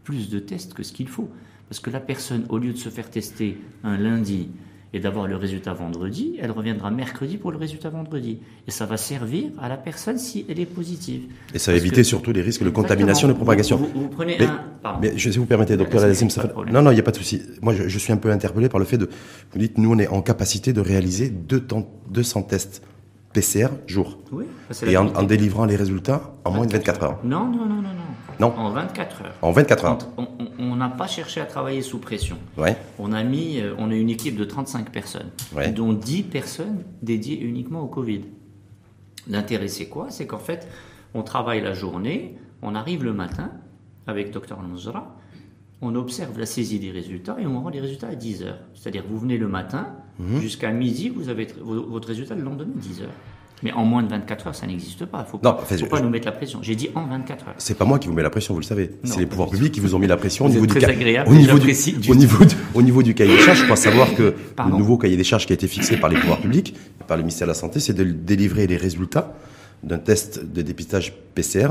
plus 0.04 0.28
de 0.30 0.38
tests 0.38 0.74
que 0.74 0.82
ce 0.82 0.92
qu'il 0.92 1.08
faut. 1.08 1.28
Parce 1.68 1.80
que 1.80 1.90
la 1.90 2.00
personne, 2.00 2.44
au 2.50 2.58
lieu 2.58 2.72
de 2.72 2.78
se 2.78 2.88
faire 2.90 3.10
tester 3.10 3.58
un 3.82 3.96
lundi 3.96 4.48
et 4.92 5.00
d'avoir 5.00 5.26
le 5.28 5.36
résultat 5.36 5.72
vendredi, 5.72 6.36
elle 6.40 6.50
reviendra 6.50 6.90
mercredi 6.90 7.36
pour 7.36 7.52
le 7.52 7.58
résultat 7.58 7.90
vendredi. 7.90 8.38
Et 8.66 8.70
ça 8.70 8.86
va 8.86 8.96
servir 8.96 9.50
à 9.60 9.68
la 9.68 9.76
personne 9.76 10.18
si 10.18 10.44
elle 10.48 10.58
est 10.58 10.66
positive. 10.66 11.22
Et 11.54 11.58
ça 11.58 11.70
va 11.72 11.78
éviter 11.78 11.96
que- 11.96 12.02
surtout 12.02 12.32
les 12.32 12.42
risques 12.42 12.64
de 12.64 12.70
contamination 12.70 13.28
et 13.28 13.32
de 13.32 13.36
propagation. 13.36 13.76
Vous, 13.76 13.88
vous 13.94 14.08
prenez 14.08 14.36
Mais- 14.38 14.46
un. 14.46 14.60
Pardon. 14.82 14.98
Mais 15.02 15.12
je, 15.16 15.30
si 15.30 15.38
vous 15.38 15.46
permettez, 15.46 15.76
docteur 15.76 16.00
problème. 16.52 16.74
Non, 16.74 16.82
non, 16.82 16.90
il 16.90 16.94
n'y 16.94 17.00
a 17.00 17.04
pas 17.04 17.10
de 17.12 17.16
souci. 17.18 17.42
Moi, 17.62 17.74
je, 17.74 17.86
je 17.86 17.98
suis 17.98 18.12
un 18.12 18.16
peu 18.16 18.30
interpellé 18.30 18.68
par 18.68 18.78
le 18.80 18.86
fait 18.86 18.96
de. 18.98 19.08
Vous 19.52 19.58
dites, 19.58 19.76
nous, 19.78 19.92
on 19.92 19.98
est 19.98 20.08
en 20.08 20.22
capacité 20.22 20.72
de 20.72 20.80
réaliser 20.80 21.28
deux 21.28 21.60
temps- 21.60 21.86
200 22.10 22.42
tests 22.42 22.82
PCR 23.32 23.68
jour. 23.86 24.18
Oui, 24.32 24.44
Et 24.86 24.96
en, 24.96 25.22
délivrant 25.22 25.64
les 25.64 25.76
résultats 25.76 26.32
en 26.44 26.50
moins 26.50 26.66
de 26.66 26.72
24 26.72 27.02
heures. 27.04 27.18
Non, 27.22 27.44
non, 27.46 27.64
non, 27.66 27.76
non, 27.76 27.82
non. 27.82 27.90
Non. 28.40 28.54
En 28.56 28.70
24 28.70 29.22
heures. 29.22 29.34
En 29.42 29.52
24 29.52 29.84
heures. 29.84 29.98
On- 30.16 30.76
n'a 30.76 30.88
pas 30.88 31.06
cherché 31.06 31.42
à 31.42 31.44
travailler 31.44 31.82
sous 31.82 31.98
pression. 31.98 32.38
Ouais. 32.56 32.74
On 32.98 33.12
a 33.12 33.22
mis, 33.22 33.60
euh, 33.60 33.74
on 33.76 33.90
a 33.90 33.94
une 33.94 34.08
équipe 34.08 34.34
de 34.36 34.44
35 34.44 34.90
personnes, 34.90 35.28
Ouais. 35.54 35.70
dont 35.70 35.92
10 35.92 36.22
personnes 36.22 36.84
dédiées 37.02 37.38
uniquement 37.38 37.82
au 37.82 37.86
Covid. 37.86 38.22
L'intérêt, 39.28 39.68
c'est 39.68 39.86
quoi? 39.88 40.06
C'est 40.08 40.26
qu'en 40.26 40.38
fait, 40.38 40.66
on 41.12 41.22
travaille 41.22 41.60
la 41.60 41.74
journée, 41.74 42.38
on 42.62 42.74
arrive 42.74 43.04
le 43.04 43.12
matin 43.12 43.50
avec 44.06 44.30
Dr 44.30 44.62
Nozra, 44.62 45.14
on 45.82 45.94
observe 45.96 46.38
la 46.38 46.46
saisie 46.46 46.78
des 46.78 46.90
résultats 46.90 47.36
et 47.38 47.46
on 47.46 47.60
rend 47.62 47.68
les 47.68 47.80
résultats 47.80 48.08
à 48.08 48.14
10 48.14 48.42
heures. 48.42 48.58
C'est-à-dire 48.74 49.04
vous 49.06 49.18
venez 49.18 49.36
le 49.36 49.48
matin, 49.48 49.88
Mhm. 50.20 50.40
jusqu'à 50.40 50.70
midi, 50.70 51.08
vous 51.08 51.28
avez 51.28 51.46
tr- 51.46 51.60
vo- 51.62 51.86
votre 51.88 52.08
résultat 52.08 52.34
le 52.34 52.42
lendemain, 52.42 52.66
10 52.76 53.02
heures. 53.02 53.08
Mais 53.62 53.72
en 53.72 53.84
moins 53.84 54.02
de 54.02 54.08
24 54.08 54.46
heures, 54.46 54.54
ça 54.54 54.66
n'existe 54.66 55.04
pas. 55.04 55.18
Il 55.18 55.24
ne 55.24 55.26
faut, 55.28 55.36
pas- 55.38 55.58
enfin, 55.60 55.76
faut 55.76 55.84
je- 55.84 55.90
pas 55.90 55.98
je- 55.98 56.02
nous 56.02 56.08
mettre 56.08 56.24
la 56.24 56.32
pression. 56.32 56.60
J'ai 56.62 56.74
dit 56.76 56.88
en 56.94 57.04
24 57.06 57.46
heures. 57.48 57.54
C'est 57.58 57.76
pas 57.76 57.84
moi 57.84 57.98
qui 57.98 58.08
vous 58.08 58.14
mets 58.14 58.22
la 58.22 58.30
pression, 58.30 58.54
vous 58.54 58.60
le 58.60 58.64
savez. 58.64 58.90
C'est 59.04 59.18
les 59.20 59.26
pouvoirs 59.26 59.50
publics 59.50 59.70
qui 59.72 59.80
vous 59.80 59.94
ont 59.94 59.98
mis 59.98 60.06
la 60.06 60.16
pression 60.16 60.46
au 60.46 60.48
niveau 60.48 60.64
du 60.64 60.68
très 60.68 60.80
ca- 60.80 60.88
agréable, 60.88 61.28
au 61.30 61.34
niveau 61.34 61.58
du, 61.58 61.70
au 62.10 62.14
niveau 62.14 62.44
du, 62.44 62.54
au 62.74 62.80
niveau 62.82 63.02
du 63.02 63.14
cahier 63.14 63.36
des 63.36 63.42
charges. 63.42 63.58
Je 63.58 63.64
crois 63.64 63.76
savoir 63.76 64.14
que 64.14 64.30
Pardon 64.56 64.72
le 64.72 64.78
nouveau 64.78 64.96
cahier 64.96 65.18
des 65.18 65.24
charges 65.24 65.44
qui 65.46 65.52
a 65.52 65.54
été 65.54 65.66
fixé 65.68 65.98
par 65.98 66.08
les 66.08 66.18
pouvoirs 66.18 66.40
publics, 66.40 66.74
par 67.06 67.18
le 67.18 67.22
ministère 67.22 67.46
de 67.46 67.50
la 67.50 67.54
Santé, 67.54 67.80
c'est 67.80 67.92
de 67.92 68.04
délivrer 68.04 68.66
les 68.66 68.78
résultats 68.78 69.34
d'un 69.82 69.98
test 69.98 70.42
de 70.42 70.62
dépistage 70.62 71.12
PCR 71.34 71.68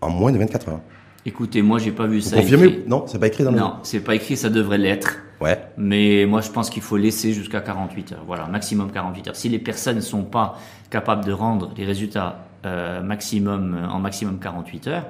en 0.00 0.10
moins 0.10 0.32
de 0.32 0.38
24 0.38 0.68
heures. 0.68 0.80
Écoutez, 1.26 1.62
moi, 1.62 1.78
j'ai 1.78 1.90
pas 1.92 2.06
vu 2.06 2.16
Vous 2.20 2.28
ça. 2.28 2.36
confirmez 2.36 2.66
écrit. 2.66 2.84
Non, 2.86 3.04
c'est 3.06 3.18
pas 3.18 3.26
écrit 3.26 3.44
dans 3.44 3.50
le. 3.50 3.58
Non, 3.58 3.74
c'est 3.82 4.00
pas 4.00 4.14
écrit, 4.14 4.36
ça 4.36 4.48
devrait 4.50 4.78
l'être. 4.78 5.16
Ouais. 5.40 5.58
Mais 5.76 6.26
moi, 6.26 6.40
je 6.40 6.50
pense 6.50 6.70
qu'il 6.70 6.82
faut 6.82 6.96
laisser 6.96 7.32
jusqu'à 7.32 7.60
48 7.60 8.12
heures. 8.12 8.24
Voilà, 8.26 8.46
maximum 8.46 8.90
48 8.90 9.28
heures. 9.28 9.36
Si 9.36 9.48
les 9.48 9.58
personnes 9.58 9.96
ne 9.96 10.00
sont 10.00 10.22
pas 10.24 10.58
capables 10.90 11.24
de 11.24 11.32
rendre 11.32 11.72
les 11.76 11.84
résultats 11.84 12.44
euh, 12.66 13.02
maximum, 13.02 13.76
en 13.90 13.98
maximum 13.98 14.38
48 14.38 14.86
heures, 14.88 15.06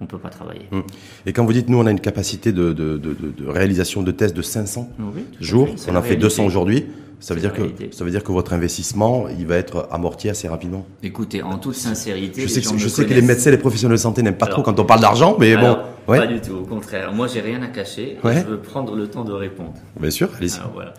on 0.00 0.04
ne 0.04 0.08
peut 0.08 0.18
pas 0.18 0.28
travailler. 0.30 0.68
Hum. 0.72 0.84
Et 1.26 1.32
quand 1.32 1.44
vous 1.44 1.52
dites, 1.52 1.68
nous, 1.68 1.78
on 1.78 1.86
a 1.86 1.90
une 1.90 2.00
capacité 2.00 2.52
de, 2.52 2.72
de, 2.72 2.96
de, 2.98 3.46
réalisation 3.46 4.02
de 4.02 4.12
tests 4.12 4.36
de 4.36 4.42
500 4.42 4.88
Oui, 5.00 5.24
jours, 5.40 5.68
on 5.88 5.96
en 5.96 6.02
fait 6.02 6.16
200 6.16 6.42
réalité. 6.42 6.46
aujourd'hui, 6.46 6.86
ça 7.20 7.34
veut 7.34 7.40
dire 7.40 7.52
que 7.52 7.62
ça 7.90 8.04
veut 8.04 8.10
dire 8.10 8.22
que 8.22 8.32
votre 8.32 8.52
investissement, 8.52 9.26
il 9.28 9.46
va 9.46 9.56
être 9.56 9.88
amorti 9.90 10.28
assez 10.28 10.48
rapidement. 10.48 10.86
Écoutez, 11.02 11.42
en 11.42 11.58
toute 11.58 11.74
sincérité, 11.74 12.42
Je 12.42 12.46
sais, 12.48 12.60
que, 12.60 12.68
je 12.68 12.72
me 12.84 12.88
sais 12.88 13.04
que 13.06 13.14
les 13.14 13.22
médecins 13.22 13.50
les 13.50 13.58
professionnels 13.58 13.96
de 13.96 14.02
santé 14.02 14.22
n'aiment 14.22 14.36
pas 14.38 14.46
trop 14.46 14.62
quand 14.62 14.78
on 14.78 14.84
parle 14.84 15.00
d'argent, 15.00 15.36
mais 15.38 15.54
Alors, 15.54 15.78
bon, 16.06 16.12
ouais, 16.12 16.18
Pas 16.18 16.26
du 16.26 16.40
tout, 16.40 16.52
au 16.54 16.64
contraire. 16.64 17.12
Moi, 17.12 17.26
j'ai 17.26 17.40
rien 17.40 17.60
à 17.62 17.68
cacher. 17.68 18.18
Ouais. 18.24 18.40
Je 18.42 18.46
veux 18.46 18.58
prendre 18.58 18.94
le 18.94 19.08
temps 19.08 19.24
de 19.24 19.32
répondre. 19.32 19.74
bien 19.98 20.10
sûr, 20.10 20.28
allez-y. 20.36 20.60
Voilà. 20.74 20.94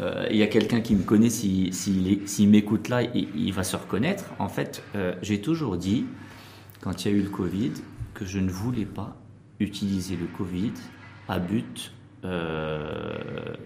Euh, 0.00 0.26
Il 0.30 0.36
y 0.36 0.42
a 0.42 0.46
quelqu'un 0.46 0.80
qui 0.80 0.94
me 0.94 1.02
connaît, 1.02 1.28
s'il 1.30 1.74
s'il 1.74 2.10
est- 2.12 2.26
s'il 2.28 2.48
m'écoute 2.48 2.88
là, 2.88 3.02
il, 3.02 3.28
il 3.36 3.52
va 3.52 3.64
se 3.64 3.76
reconnaître. 3.76 4.24
En 4.38 4.48
fait, 4.48 4.82
euh, 4.94 5.12
j'ai 5.22 5.40
toujours 5.40 5.76
dit, 5.76 6.04
quand 6.80 7.04
il 7.04 7.10
y 7.10 7.14
a 7.14 7.16
eu 7.16 7.22
le 7.22 7.30
Covid, 7.30 7.72
que 8.14 8.24
je 8.24 8.38
ne 8.38 8.48
voulais 8.50 8.84
pas 8.86 9.16
utiliser 9.60 10.14
le 10.16 10.26
Covid 10.38 10.72
à 11.28 11.38
but 11.40 11.92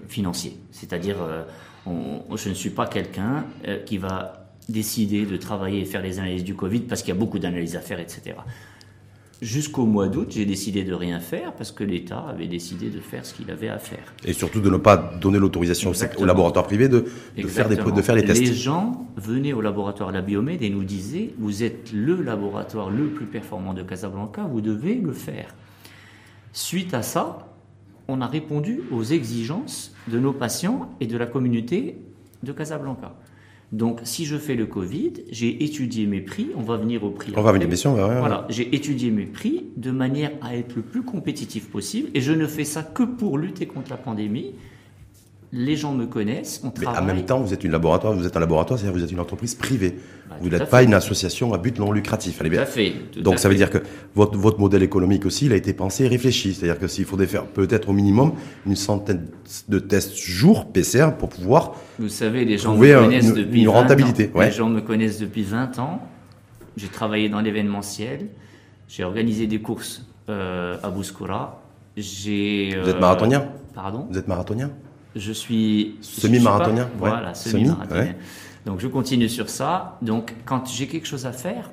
financier. 0.08 0.58
C'est-à-dire, 0.70 1.16
euh, 1.22 1.42
je 2.36 2.48
ne 2.48 2.54
suis 2.54 2.70
pas 2.70 2.86
quelqu'un 2.86 3.44
euh, 3.66 3.78
qui 3.82 3.98
va 3.98 4.48
décider 4.68 5.26
de 5.26 5.36
travailler 5.36 5.80
et 5.80 5.84
faire 5.84 6.02
les 6.02 6.18
analyses 6.18 6.44
du 6.44 6.54
Covid 6.54 6.80
parce 6.80 7.02
qu'il 7.02 7.12
y 7.14 7.16
a 7.16 7.18
beaucoup 7.18 7.38
d'analyses 7.38 7.76
à 7.76 7.80
faire, 7.80 7.98
etc. 7.98 8.36
Jusqu'au 9.40 9.86
mois 9.86 10.06
d'août, 10.06 10.28
j'ai 10.30 10.44
décidé 10.44 10.84
de 10.84 10.94
rien 10.94 11.18
faire 11.18 11.52
parce 11.54 11.72
que 11.72 11.82
l'État 11.82 12.20
avait 12.28 12.46
décidé 12.46 12.90
de 12.90 13.00
faire 13.00 13.26
ce 13.26 13.34
qu'il 13.34 13.50
avait 13.50 13.70
à 13.70 13.78
faire. 13.78 14.14
Et 14.24 14.32
surtout 14.32 14.60
de 14.60 14.70
ne 14.70 14.76
pas 14.76 14.96
donner 15.20 15.40
l'autorisation 15.40 15.90
au 16.16 16.24
laboratoire 16.24 16.64
privé 16.64 16.88
de, 16.88 17.00
de 17.36 17.48
faire, 17.48 17.66
des, 17.66 17.74
Exactement. 17.74 17.96
de 17.96 18.02
faire 18.02 18.14
les 18.14 18.24
tests. 18.24 18.40
Les 18.40 18.54
gens 18.54 19.08
venaient 19.16 19.52
au 19.52 19.60
laboratoire 19.60 20.12
La 20.12 20.22
Biomède 20.22 20.62
et 20.62 20.70
nous 20.70 20.84
disaient 20.84 21.34
Vous 21.38 21.64
êtes 21.64 21.90
le 21.92 22.22
laboratoire 22.22 22.88
le 22.88 23.08
plus 23.08 23.26
performant 23.26 23.74
de 23.74 23.82
Casablanca, 23.82 24.42
vous 24.44 24.60
devez 24.60 24.94
le 24.94 25.12
faire. 25.12 25.52
Suite 26.52 26.94
à 26.94 27.02
ça, 27.02 27.51
on 28.08 28.20
a 28.20 28.26
répondu 28.26 28.80
aux 28.90 29.02
exigences 29.04 29.94
de 30.08 30.18
nos 30.18 30.32
patients 30.32 30.90
et 31.00 31.06
de 31.06 31.16
la 31.16 31.26
communauté 31.26 31.96
de 32.42 32.52
Casablanca. 32.52 33.14
Donc, 33.70 34.00
si 34.04 34.26
je 34.26 34.36
fais 34.36 34.54
le 34.54 34.66
Covid, 34.66 35.12
j'ai 35.30 35.64
étudié 35.64 36.06
mes 36.06 36.20
prix, 36.20 36.48
on 36.56 36.62
va 36.62 36.76
venir 36.76 37.04
au 37.04 37.10
prix. 37.10 37.32
On 37.36 37.42
va 37.42 37.52
venir, 37.52 37.66
bien 37.68 37.76
sûr, 37.76 37.92
on 37.92 37.94
va- 37.94 38.18
Voilà, 38.20 38.46
j'ai 38.50 38.74
étudié 38.74 39.10
mes 39.10 39.24
prix 39.24 39.64
de 39.78 39.90
manière 39.90 40.32
à 40.42 40.54
être 40.56 40.76
le 40.76 40.82
plus 40.82 41.02
compétitif 41.02 41.70
possible 41.70 42.10
et 42.12 42.20
je 42.20 42.32
ne 42.32 42.46
fais 42.46 42.64
ça 42.64 42.82
que 42.82 43.02
pour 43.02 43.38
lutter 43.38 43.64
contre 43.66 43.90
la 43.90 43.96
pandémie. 43.96 44.52
Les 45.54 45.76
gens 45.76 45.92
me 45.92 46.06
connaissent, 46.06 46.62
on 46.64 46.72
Mais 46.80 46.86
en 46.86 46.92
travaille. 46.92 47.14
même 47.14 47.26
temps, 47.26 47.40
vous 47.40 47.52
êtes 47.52 47.62
une 47.62 47.72
laboratoire, 47.72 48.14
vous 48.14 48.26
êtes 48.26 48.34
un 48.34 48.40
laboratoire, 48.40 48.78
c'est-à-dire 48.78 48.96
vous 48.98 49.04
êtes 49.04 49.12
une 49.12 49.20
entreprise 49.20 49.54
privée. 49.54 49.96
Bah, 50.30 50.36
vous 50.40 50.48
tout 50.48 50.56
n'êtes 50.56 50.70
pas 50.70 50.82
une 50.82 50.94
association 50.94 51.52
à 51.52 51.58
but 51.58 51.78
non 51.78 51.92
lucratif. 51.92 52.40
Allez 52.40 52.48
Tout 52.48 52.54
bien. 52.54 52.62
à 52.62 52.66
fait. 52.66 52.94
tout 53.12 53.20
Donc 53.20 53.34
à 53.34 53.36
ça 53.36 53.50
veut 53.50 53.54
dire 53.54 53.68
que 53.68 53.76
votre, 54.14 54.38
votre 54.38 54.58
modèle 54.60 54.82
économique 54.82 55.26
aussi, 55.26 55.44
il 55.46 55.52
a 55.52 55.56
été 55.56 55.74
pensé 55.74 56.04
et 56.04 56.08
réfléchi. 56.08 56.54
C'est-à-dire 56.54 56.78
que 56.80 56.86
s'il 56.88 57.04
faudrait 57.04 57.26
faire 57.26 57.44
peut-être 57.44 57.90
au 57.90 57.92
minimum 57.92 58.32
une 58.66 58.76
centaine 58.76 59.26
de 59.68 59.78
tests 59.78 60.16
jour 60.16 60.72
PCR 60.72 61.08
pour 61.18 61.28
pouvoir 61.28 61.74
Vous 61.98 62.08
savez, 62.08 62.46
les 62.46 62.56
gens 62.56 62.74
me 62.74 62.94
connaissent 62.94 63.26
une- 63.28 63.34
depuis 63.34 63.60
une 63.60 63.66
20 63.66 63.72
rentabilité, 63.72 64.30
ans. 64.34 64.38
ouais. 64.38 64.46
Les 64.46 64.52
gens 64.52 64.70
me 64.70 64.80
connaissent 64.80 65.18
depuis 65.18 65.42
20 65.42 65.78
ans. 65.78 66.00
J'ai 66.78 66.88
travaillé 66.88 67.28
dans 67.28 67.42
l'événementiel. 67.42 68.28
J'ai 68.88 69.04
organisé 69.04 69.46
des 69.46 69.60
courses 69.60 70.02
euh, 70.30 70.76
à 70.82 70.88
Bouskoura. 70.88 71.60
J'ai. 71.98 72.70
Vous 72.82 72.88
êtes 72.88 72.96
euh, 72.96 73.00
marathonien? 73.00 73.44
Pardon? 73.74 74.06
Vous 74.10 74.16
êtes 74.16 74.28
marathonien? 74.28 74.70
Je 75.16 75.32
suis. 75.32 75.96
Semi-marathonien, 76.00 76.84
ouais. 76.84 76.88
Voilà, 76.98 77.34
Semi, 77.34 77.64
semi-marathonien. 77.64 78.00
ouais. 78.02 78.16
Donc 78.66 78.80
je 78.80 78.86
continue 78.88 79.28
sur 79.28 79.48
ça. 79.50 79.98
Donc 80.02 80.34
quand 80.44 80.66
j'ai 80.72 80.86
quelque 80.86 81.06
chose 81.06 81.26
à 81.26 81.32
faire, 81.32 81.70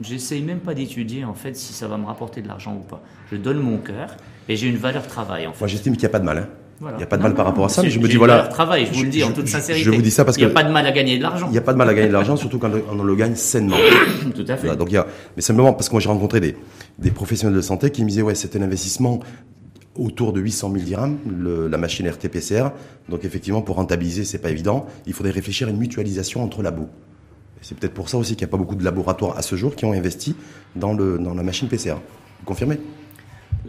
j'essaye 0.00 0.42
même 0.42 0.58
pas 0.60 0.74
d'étudier 0.74 1.24
en 1.24 1.34
fait 1.34 1.56
si 1.56 1.72
ça 1.72 1.88
va 1.88 1.96
me 1.96 2.06
rapporter 2.06 2.42
de 2.42 2.48
l'argent 2.48 2.74
ou 2.74 2.80
pas. 2.88 3.02
Je 3.30 3.36
donne 3.36 3.60
mon 3.60 3.78
cœur 3.78 4.16
et 4.48 4.56
j'ai 4.56 4.68
une 4.68 4.76
valeur 4.76 5.06
travail 5.06 5.46
en 5.46 5.52
fait. 5.52 5.60
Moi 5.60 5.68
j'estime 5.68 5.92
qu'il 5.94 6.02
n'y 6.02 6.06
a 6.06 6.10
pas 6.10 6.18
de 6.20 6.24
mal. 6.24 6.38
hein. 6.38 6.48
Voilà. 6.80 6.96
Il 6.96 6.98
n'y 6.98 7.04
a 7.04 7.06
pas 7.08 7.16
de 7.16 7.22
Non, 7.22 7.28
mal 7.30 7.34
par 7.36 7.44
rapport 7.46 7.64
à 7.64 7.68
ça, 7.68 7.82
mais 7.82 7.90
je 7.90 7.98
me 7.98 8.06
dis 8.06 8.16
voilà. 8.16 8.46
travail, 8.46 8.86
je 8.86 8.92
vous 8.96 9.02
le 9.02 9.08
dis 9.08 9.24
en 9.24 9.32
toute 9.32 9.48
sincérité. 9.48 9.84
Je 9.84 9.90
vous 9.90 10.00
dis 10.00 10.12
ça 10.12 10.24
parce 10.24 10.36
Il 10.36 10.44
n'y 10.44 10.50
a 10.50 10.54
pas 10.54 10.62
de 10.62 10.70
mal 10.70 10.86
à 10.86 10.92
gagner 10.92 11.18
de 11.18 11.22
l'argent. 11.24 11.46
il 11.48 11.52
n'y 11.52 11.58
a 11.58 11.60
pas 11.60 11.72
de 11.72 11.78
mal 11.78 11.88
à 11.88 11.94
gagner 11.94 12.06
de 12.06 12.12
l'argent, 12.12 12.36
surtout 12.36 12.60
quand 12.60 12.70
on 12.92 13.02
le 13.02 13.16
gagne 13.16 13.34
sainement. 13.34 13.76
Tout 14.34 14.44
à 14.46 14.56
fait. 14.56 14.60
Voilà, 14.68 14.76
donc 14.76 14.88
il 14.90 14.94
y 14.94 14.96
a, 14.96 15.06
mais 15.34 15.42
simplement 15.42 15.72
parce 15.72 15.88
que 15.88 15.94
moi 15.94 16.00
j'ai 16.00 16.08
rencontré 16.08 16.38
des, 16.38 16.54
des 17.00 17.10
professionnels 17.10 17.56
de 17.56 17.62
santé 17.62 17.90
qui 17.90 18.04
me 18.04 18.08
disaient 18.08 18.22
ouais 18.22 18.36
c'est 18.36 18.54
un 18.54 18.62
investissement 18.62 19.18
autour 19.98 20.32
de 20.32 20.40
800 20.40 20.70
000 20.72 20.84
dirhams 20.84 21.18
le- 21.28 21.68
la 21.68 21.76
machine 21.78 22.06
RT-PCR. 22.08 22.70
Donc 23.08 23.24
effectivement 23.24 23.60
pour 23.62 23.76
rentabiliser 23.76 24.24
c'est 24.24 24.38
pas 24.38 24.50
évident. 24.50 24.86
Il 25.06 25.12
faudrait 25.12 25.32
réfléchir 25.32 25.68
à 25.68 25.70
une 25.70 25.76
mutualisation 25.78 26.42
entre 26.42 26.62
labos. 26.62 26.88
C'est 27.60 27.76
peut-être 27.76 27.94
pour 27.94 28.08
ça 28.08 28.16
aussi 28.18 28.36
qu'il 28.36 28.46
n'y 28.46 28.50
a 28.50 28.52
pas 28.52 28.56
beaucoup 28.56 28.76
de 28.76 28.84
laboratoires 28.84 29.36
à 29.36 29.42
ce 29.42 29.56
jour 29.56 29.74
qui 29.74 29.84
ont 29.84 29.92
investi 29.92 30.36
dans, 30.76 30.92
le, 30.92 31.18
dans 31.18 31.34
la 31.34 31.42
machine 31.42 31.66
PCR. 31.68 31.94
Vous 31.94 32.44
confirmez? 32.46 32.78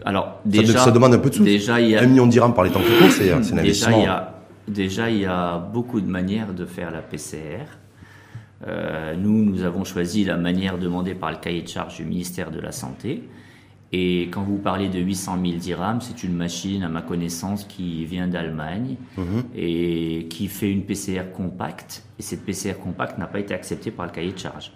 Alors 0.06 0.40
déjà, 0.46 0.78
ça 0.80 0.92
demande 0.92 1.14
un 1.16 1.18
peu 1.20 1.30
de 1.32 1.36
sous. 1.36 1.44
Déjà, 1.44 1.82
il 1.82 1.90
y 1.90 1.96
a 1.96 2.02
Un 2.04 2.06
million 2.08 2.28
de 2.28 2.32
dirhams 2.32 2.54
par 2.54 2.64
les 2.64 2.70
temps 2.72 2.80
qui 2.82 2.98
courent, 3.00 3.12
c'est 3.12 3.32
un 3.32 3.40
déjà, 3.40 3.56
investissement. 3.56 3.98
il 4.00 4.04
y 4.04 4.08
a, 4.08 4.34
déjà, 4.68 5.10
il 5.10 5.18
y 5.18 5.26
a 5.26 5.58
beaucoup 5.58 6.00
de 6.00 6.08
manières 6.10 6.54
de 6.54 6.66
faire 6.66 6.92
la 6.92 7.02
PCR. 7.02 7.66
Euh, 8.68 9.16
nous, 9.16 9.44
nous 9.46 9.64
avons 9.64 9.84
choisi 9.86 10.24
la 10.26 10.38
manière 10.38 10.78
demandée 10.78 11.16
par 11.16 11.32
le 11.32 11.38
cahier 11.38 11.62
de 11.64 11.68
charge 11.68 11.96
du 11.98 12.04
ministère 12.06 12.52
de 12.52 12.60
la 12.60 12.72
Santé. 12.72 13.24
Et 13.92 14.30
quand 14.32 14.44
vous 14.44 14.58
parlez 14.58 14.88
de 14.88 15.00
800 15.00 15.38
000 15.44 15.58
dirhams, 15.58 16.00
c'est 16.02 16.24
une 16.24 16.34
machine, 16.36 16.84
à 16.84 16.90
ma 16.90 17.02
connaissance, 17.02 17.64
qui 17.64 18.06
vient 18.06 18.28
d'Allemagne 18.28 18.98
Mhm. 19.18 19.44
et 19.56 20.28
qui 20.30 20.48
fait 20.48 20.72
une 20.72 20.84
PCR 20.84 21.24
compacte. 21.36 22.04
Et 22.20 22.22
cette 22.22 22.46
PCR 22.46 22.74
compacte 22.82 23.18
n'a 23.18 23.26
pas 23.28 23.40
été 23.40 23.54
acceptée 23.54 23.90
par 23.92 24.06
le 24.06 24.12
cahier 24.12 24.32
de 24.32 24.38
charge. 24.38 24.72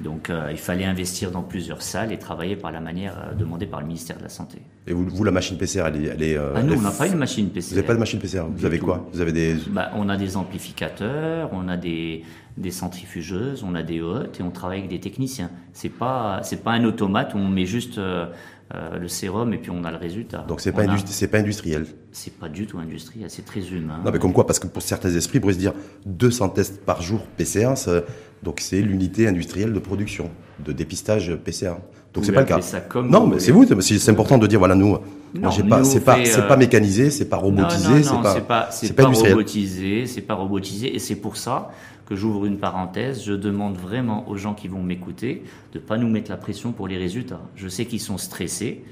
Donc, 0.00 0.30
euh, 0.30 0.48
il 0.50 0.56
fallait 0.58 0.84
investir 0.84 1.30
dans 1.30 1.42
plusieurs 1.42 1.82
salles 1.82 2.12
et 2.12 2.18
travailler 2.18 2.56
par 2.56 2.72
la 2.72 2.80
manière 2.80 3.16
euh, 3.30 3.34
demandée 3.34 3.66
par 3.66 3.80
le 3.80 3.86
ministère 3.86 4.16
de 4.18 4.22
la 4.22 4.28
Santé. 4.28 4.58
Et 4.86 4.92
vous, 4.92 5.06
vous, 5.08 5.22
la 5.24 5.30
machine 5.30 5.56
PCR, 5.58 5.84
elle 5.86 6.04
est. 6.04 6.08
Elle 6.08 6.22
est 6.22 6.36
euh, 6.36 6.54
Ah, 6.56 6.62
nous, 6.62 6.74
on 6.74 6.80
n'a 6.80 6.90
pas 6.90 7.06
une 7.06 7.18
machine 7.18 7.48
PCR. 7.50 7.68
Vous 7.70 7.74
n'avez 7.76 7.86
pas 7.86 7.94
de 7.94 7.98
machine 8.00 8.18
PCR 8.18 8.42
Vous 8.52 8.64
avez 8.66 8.78
tout. 8.78 8.84
quoi 8.86 9.08
Vous 9.12 9.20
avez 9.20 9.32
des. 9.32 9.56
Bah, 9.70 9.90
on 9.94 10.08
a 10.08 10.16
des 10.16 10.36
amplificateurs, 10.36 11.50
on 11.52 11.68
a 11.68 11.76
des, 11.76 12.24
des 12.56 12.70
centrifugeuses, 12.70 13.62
on 13.62 13.74
a 13.74 13.82
des 13.82 14.00
hottes 14.00 14.40
et 14.40 14.42
on 14.42 14.50
travaille 14.50 14.78
avec 14.78 14.90
des 14.90 15.00
techniciens. 15.00 15.50
C'est 15.72 15.88
pas 15.88 16.40
c'est 16.42 16.62
pas 16.64 16.72
un 16.72 16.84
automate 16.84 17.34
où 17.34 17.38
on 17.38 17.48
met 17.48 17.66
juste 17.66 17.98
euh, 17.98 18.26
euh, 18.74 18.98
le 18.98 19.06
sérum 19.08 19.52
et 19.52 19.58
puis 19.58 19.70
on 19.70 19.84
a 19.84 19.90
le 19.90 19.98
résultat. 19.98 20.44
Donc 20.48 20.60
c'est 20.60 20.72
pas, 20.72 20.82
a- 20.82 20.86
industri- 20.86 21.12
c'est 21.12 21.28
pas 21.28 21.38
industriel. 21.38 21.86
C'est 22.10 22.34
pas 22.36 22.48
du 22.48 22.66
tout 22.66 22.78
industriel, 22.78 23.30
c'est 23.30 23.44
très 23.44 23.60
humain. 23.68 24.00
Non, 24.04 24.10
mais 24.10 24.18
comme 24.18 24.32
quoi 24.32 24.46
Parce 24.46 24.58
que 24.58 24.66
pour 24.66 24.82
certains 24.82 25.10
esprits, 25.14 25.38
pour 25.40 25.52
se 25.52 25.58
dire 25.58 25.74
200 26.06 26.48
tests 26.50 26.84
par 26.84 27.02
jour 27.02 27.20
PCR, 27.36 27.76
ça- 27.76 28.02
donc 28.42 28.60
c'est 28.60 28.80
l'unité 28.80 29.28
industrielle 29.28 29.72
de 29.72 29.78
production, 29.78 30.30
de 30.64 30.72
dépistage 30.72 31.34
PCR. 31.44 31.74
Donc 32.14 32.24
c'est 32.24 32.32
pas 32.32 32.40
le 32.40 32.46
cas. 32.46 32.60
ça 32.60 32.80
comme 32.80 33.08
non, 33.08 33.26
mais 33.26 33.38
c'est 33.38 33.52
vous, 33.52 33.66
c'est 33.80 34.10
important 34.10 34.36
de 34.36 34.46
dire 34.46 34.58
voilà, 34.58 34.74
nous, 34.74 34.98
Non, 35.34 35.50
j'ai 35.50 35.62
pas, 35.62 35.82
c'est 35.82 36.00
pas, 36.00 36.22
c'est 36.24 36.46
pas 36.46 36.56
mécanisé, 36.56 37.10
c'est 37.10 37.24
pas 37.24 37.38
robotisé, 37.38 38.02
c'est 38.02 38.10
pas, 38.10 38.34
c'est 38.34 38.46
pas, 38.46 38.68
c'est 38.70 38.92
pas, 38.92 39.06
robotisé, 39.06 40.06
c'est 40.06 40.20
pas 40.20 40.34
robotisé, 40.34 40.94
et 40.94 40.98
c'est 40.98 41.16
pour 41.16 41.36
ça 41.36 41.70
que 42.04 42.14
j'ouvre 42.14 42.44
une 42.44 42.58
parenthèse. 42.58 43.24
Je 43.24 43.32
demande 43.32 43.76
vraiment 43.76 44.28
aux 44.28 44.36
gens 44.36 44.52
qui 44.52 44.68
vont 44.68 44.82
m'écouter 44.82 45.42
de 45.72 45.78
pas 45.78 45.96
nous 45.96 46.08
mettre 46.08 46.30
la 46.30 46.36
pression 46.36 46.72
pour 46.72 46.86
les 46.86 46.98
résultats. 46.98 47.40
Je 47.56 47.68
sais 47.68 47.86
qu'ils 47.86 48.00
sont 48.00 48.18
stressés. 48.18 48.82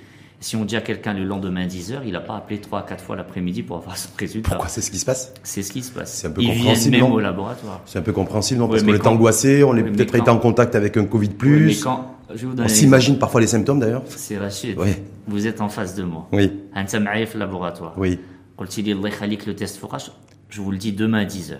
Si 0.42 0.56
on 0.56 0.64
dit 0.64 0.74
à 0.74 0.80
quelqu'un 0.80 1.12
le 1.12 1.24
lendemain 1.24 1.66
10h, 1.66 2.00
il 2.06 2.12
n'a 2.12 2.20
pas 2.20 2.36
appelé 2.36 2.58
3 2.60 2.78
à 2.78 2.82
4 2.82 3.04
fois 3.04 3.14
l'après-midi 3.14 3.62
pour 3.62 3.76
avoir 3.76 3.96
son 3.98 4.08
résultat. 4.18 4.50
Pourquoi 4.50 4.68
c'est 4.68 4.80
ce 4.80 4.90
qui 4.90 4.98
se 4.98 5.04
passe? 5.04 5.34
C'est 5.42 5.62
ce 5.62 5.70
qui 5.70 5.82
se 5.82 5.92
passe. 5.92 6.14
C'est 6.14 6.28
un 6.28 6.30
peu 6.30 6.40
Ils 6.40 6.48
compréhensible. 6.48 6.96
Même 6.96 7.12
au 7.12 7.20
laboratoire. 7.20 7.82
C'est 7.84 7.98
un 7.98 8.02
peu 8.02 8.12
compréhensible, 8.12 8.60
non? 8.60 8.68
Parce 8.68 8.82
qu'on 8.82 8.94
est 8.94 9.06
angoissé, 9.06 9.62
on 9.62 9.76
est 9.76 9.82
peut-être 9.82 10.14
été 10.14 10.30
en 10.30 10.38
contact 10.38 10.74
avec 10.74 10.96
un 10.96 11.04
Covid. 11.04 11.28
Plus. 11.28 11.66
Mais 11.66 11.74
quand, 11.76 12.16
je 12.34 12.46
vous 12.46 12.54
donne 12.54 12.64
on 12.64 12.68
s'imagine 12.68 13.18
parfois 13.18 13.42
les 13.42 13.46
symptômes 13.46 13.80
d'ailleurs. 13.80 14.02
C'est 14.06 14.38
Rachid. 14.38 14.78
Oui. 14.78 14.94
Vous 15.26 15.46
êtes 15.46 15.60
en 15.60 15.68
face 15.68 15.94
de 15.94 16.04
moi. 16.04 16.26
Oui. 16.32 16.50
Hansam 16.74 17.06
Aïf 17.06 17.34
laboratoire. 17.34 17.92
Oui. 17.98 18.18
Quand 18.56 18.78
il 18.78 18.84
dit 18.84 18.94
le 18.94 19.54
test 19.54 19.76
fourrage, 19.76 20.10
je 20.48 20.60
vous 20.60 20.70
le 20.70 20.78
dis 20.78 20.92
demain 20.92 21.20
à 21.20 21.24
10h. 21.24 21.56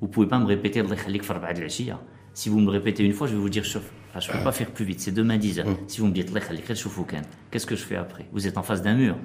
Vous 0.00 0.06
ne 0.06 0.12
pouvez 0.12 0.26
pas 0.26 0.38
me 0.38 0.46
répéter 0.46 0.80
Allah 0.80 0.96
khalik 0.96 1.24
farba 1.24 1.48
Si 2.34 2.48
vous 2.48 2.60
me 2.60 2.70
répétez 2.70 3.04
une 3.04 3.12
fois, 3.12 3.26
je 3.26 3.32
vais 3.32 3.40
vous 3.40 3.48
dire 3.48 3.64
chauffe. 3.64 3.90
Je 4.18 4.32
ne 4.32 4.38
peux 4.38 4.44
pas 4.44 4.52
faire 4.52 4.70
plus 4.70 4.84
vite, 4.84 5.00
c'est 5.00 5.12
demain 5.12 5.38
10h. 5.38 5.64
Si 5.86 6.00
vous 6.00 6.06
me 6.06 6.12
dites, 6.12 6.32
qu'est-ce 7.50 7.66
que 7.66 7.76
je 7.76 7.82
fais 7.82 7.96
après? 7.96 8.26
Vous 8.32 8.46
êtes 8.46 8.58
en 8.58 8.62
face 8.62 8.82
d'un 8.82 8.94
mur. 8.94 9.16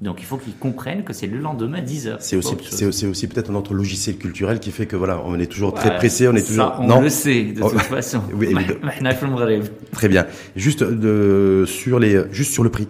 Donc 0.00 0.20
il 0.20 0.24
faut 0.24 0.36
qu'ils 0.36 0.54
comprennent 0.54 1.02
que 1.02 1.12
c'est 1.12 1.26
le 1.26 1.38
lendemain 1.38 1.80
10h. 1.80 2.18
C'est 2.20 2.36
aussi, 2.36 3.26
peut-être 3.26 3.50
notre 3.50 3.74
logiciel 3.74 4.16
culturel 4.16 4.60
qui 4.60 4.70
fait 4.70 4.86
que 4.86 4.94
voilà, 4.94 5.20
on 5.24 5.38
est 5.40 5.46
toujours 5.46 5.74
très 5.74 5.96
pressé, 5.96 6.28
on 6.28 6.36
est 6.36 6.46
toujours. 6.46 6.76
On 6.78 7.00
le 7.00 7.08
sait 7.08 7.42
de 7.44 7.62
oh. 7.62 7.70
toute 7.70 7.80
façon. 7.82 8.22
Très 9.92 10.08
bien. 10.08 10.26
Juste 10.54 10.82
euh, 10.82 11.66
sur 11.66 11.98
les, 11.98 12.22
juste 12.30 12.52
sur 12.52 12.62
le 12.62 12.70
prix. 12.70 12.86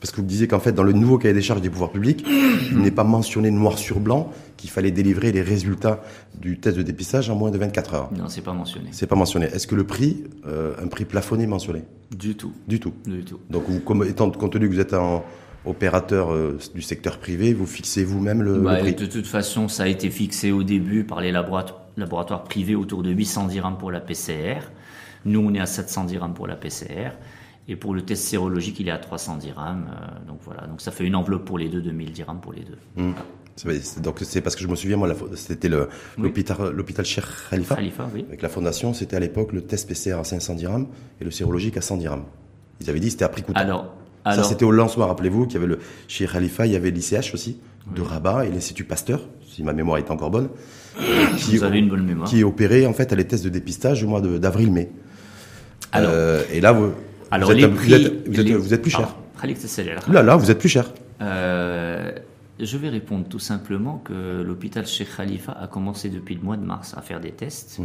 Parce 0.00 0.12
que 0.12 0.20
vous 0.20 0.26
disiez 0.26 0.46
qu'en 0.46 0.60
fait, 0.60 0.72
dans 0.72 0.84
le 0.84 0.92
nouveau 0.92 1.18
cahier 1.18 1.34
des 1.34 1.42
charges 1.42 1.60
des 1.60 1.70
pouvoirs 1.70 1.90
publics, 1.90 2.24
il 2.70 2.78
n'est 2.78 2.92
pas 2.92 3.02
mentionné 3.04 3.50
noir 3.50 3.78
sur 3.78 3.98
blanc 3.98 4.30
qu'il 4.56 4.70
fallait 4.70 4.92
délivrer 4.92 5.32
les 5.32 5.42
résultats 5.42 6.02
du 6.40 6.58
test 6.60 6.76
de 6.76 6.82
dépistage 6.82 7.30
en 7.30 7.34
moins 7.36 7.50
de 7.50 7.58
24 7.58 7.94
heures. 7.94 8.10
non 8.16 8.28
c'est 8.28 8.42
pas 8.42 8.52
mentionné 8.52 8.88
C'est 8.92 9.08
pas 9.08 9.16
mentionné. 9.16 9.46
Est-ce 9.46 9.66
que 9.66 9.74
le 9.74 9.84
prix, 9.84 10.24
euh, 10.46 10.74
un 10.80 10.86
prix 10.86 11.04
plafonné 11.04 11.46
mentionné? 11.48 11.82
Du 12.16 12.36
tout 12.36 12.52
Du 12.68 12.78
tout. 12.78 12.92
du 13.06 13.24
tout 13.24 13.40
Donc, 13.50 13.64
vous, 13.68 13.80
comme, 13.80 14.04
étant 14.04 14.30
compte 14.30 14.52
tenu 14.52 14.68
que 14.68 14.74
vous 14.74 14.80
êtes 14.80 14.94
un 14.94 15.22
opérateur 15.66 16.32
euh, 16.32 16.58
du 16.74 16.82
secteur 16.82 17.18
privé, 17.18 17.52
vous 17.52 17.66
fixez 17.66 18.04
vous-même 18.04 18.42
le, 18.42 18.60
Bah, 18.60 18.74
le 18.76 18.80
prix? 18.80 18.94
de 18.94 19.06
toute 19.06 19.26
façon, 19.26 19.66
ça 19.68 19.82
a 19.82 19.88
été 19.88 20.10
fixé 20.10 20.52
au 20.52 20.62
début 20.62 21.02
par 21.04 21.20
les 21.20 21.32
laboratoires, 21.32 21.80
laboratoires 21.96 22.44
privés 22.44 22.76
autour 22.76 23.02
de 23.02 23.10
800 23.10 23.48
dirhams 23.48 23.76
pour 23.78 23.90
la 23.90 24.00
PCR. 24.00 24.60
Nous, 25.24 25.40
on 25.40 25.52
est 25.54 25.60
à 25.60 25.66
700 25.66 26.04
dirhams 26.04 26.34
pour 26.34 26.46
la 26.46 26.54
PCR. 26.54 27.10
Et 27.70 27.76
pour 27.76 27.94
le 27.94 28.02
test 28.02 28.24
sérologique, 28.24 28.80
il 28.80 28.88
est 28.88 28.92
à 28.92 28.98
300 28.98 29.36
dirhams. 29.36 29.86
euh, 29.90 30.26
donc 30.26 30.38
voilà, 30.44 30.66
donc 30.66 30.80
ça 30.80 30.90
fait 30.90 31.04
une 31.04 31.14
enveloppe 31.14 31.44
pour 31.44 31.58
les 31.58 31.68
deux, 31.68 31.82
2000 31.82 32.12
dirhams 32.12 32.40
pour 32.40 32.52
les 32.54 32.62
deux. 32.64 32.78
C'est- 33.56 34.00
Donc, 34.00 34.18
c'est 34.22 34.40
parce 34.40 34.54
que 34.56 34.62
je 34.62 34.68
me 34.68 34.76
souviens, 34.76 34.96
moi, 34.96 35.08
c'était 35.34 35.68
le- 35.68 35.88
Oui. 36.16 36.24
l'hôpital, 36.24 36.56
l'hôpital 36.72 37.04
Cheikh 37.04 37.24
Khalifa. 37.50 37.74
Khalifa, 37.74 38.08
oui. 38.14 38.24
Avec 38.28 38.40
la 38.40 38.48
fondation, 38.48 38.94
c'était 38.94 39.16
à 39.16 39.20
l'époque 39.20 39.52
le 39.52 39.62
test 39.62 39.88
PCR 39.88 40.12
à 40.18 40.24
500 40.24 40.54
dirhams 40.54 40.86
et 41.20 41.24
le 41.24 41.30
sérologique 41.30 41.76
à 41.76 41.80
100 41.80 41.96
dirhams. 41.96 42.22
Ils 42.80 42.88
avaient 42.88 43.00
dit 43.00 43.10
c'était 43.10 43.24
à 43.24 43.28
prix 43.28 43.42
coûtant. 43.42 43.60
Alors, 43.60 43.94
Ça, 44.24 44.42
c'était 44.44 44.64
au 44.64 44.70
lancement, 44.72 45.06
rappelez-vous, 45.06 45.46
qu'il 45.46 45.54
y 45.54 45.56
avait 45.56 45.66
le, 45.66 45.78
chez 46.06 46.26
Khalifa, 46.26 46.66
il 46.66 46.72
y 46.72 46.76
avait 46.76 46.90
l'ICH 46.90 47.32
aussi, 47.34 47.58
de 47.94 48.02
Rabat, 48.02 48.44
et 48.46 48.50
l'Institut 48.50 48.84
Pasteur, 48.84 49.26
si 49.46 49.62
ma 49.62 49.72
mémoire 49.72 49.96
est 49.98 50.10
encore 50.10 50.30
bonne, 50.30 50.50
qui, 51.38 51.56
vous 51.56 51.64
avez 51.64 51.78
une 51.78 51.88
bonne 51.88 52.04
mémoire. 52.04 52.28
qui 52.28 52.44
opérait, 52.44 52.84
en 52.86 52.92
fait, 52.92 53.10
à 53.12 53.16
les 53.16 53.26
tests 53.26 53.44
de 53.44 53.48
dépistage 53.48 54.04
au 54.04 54.08
mois 54.08 54.20
d'avril-mai. 54.20 54.90
Alors- 55.92 56.10
Euh, 56.12 56.42
et 56.52 56.60
là, 56.60 56.72
vous, 56.72 56.92
Alors, 57.30 57.50
vous, 57.50 57.54
êtes, 57.56 57.60
les 57.62 57.66
vous 57.68 57.76
prix, 57.76 57.92
êtes- 57.94 58.28
vous 58.28 58.40
êtes- 58.40 58.46
les- 58.46 58.54
vous 58.54 58.74
êtes 58.74 58.82
plus 58.82 58.90
cher. 58.90 59.08
Ah. 59.08 60.08
Ouh 60.08 60.12
là 60.12 60.22
là, 60.22 60.36
vous 60.36 60.50
êtes 60.50 60.58
plus 60.58 60.68
cher. 60.68 60.92
Euh, 61.20 62.10
je 62.60 62.76
vais 62.76 62.88
répondre 62.88 63.26
tout 63.28 63.38
simplement 63.38 63.98
que 64.04 64.42
l'hôpital 64.42 64.86
Sheikh 64.86 65.16
Khalifa 65.16 65.52
a 65.52 65.66
commencé 65.66 66.08
depuis 66.08 66.34
le 66.34 66.40
mois 66.42 66.56
de 66.56 66.64
mars 66.64 66.94
à 66.96 67.02
faire 67.02 67.20
des 67.20 67.30
tests. 67.30 67.78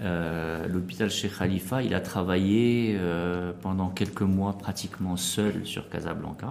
Euh, 0.00 0.68
l'hôpital 0.68 1.10
Sheikh 1.10 1.36
Khalifa, 1.38 1.82
il 1.82 1.94
a 1.94 2.00
travaillé 2.00 2.94
euh, 2.98 3.52
pendant 3.60 3.88
quelques 3.88 4.22
mois 4.22 4.56
pratiquement 4.56 5.16
seul 5.16 5.62
sur 5.64 5.88
Casablanca 5.88 6.50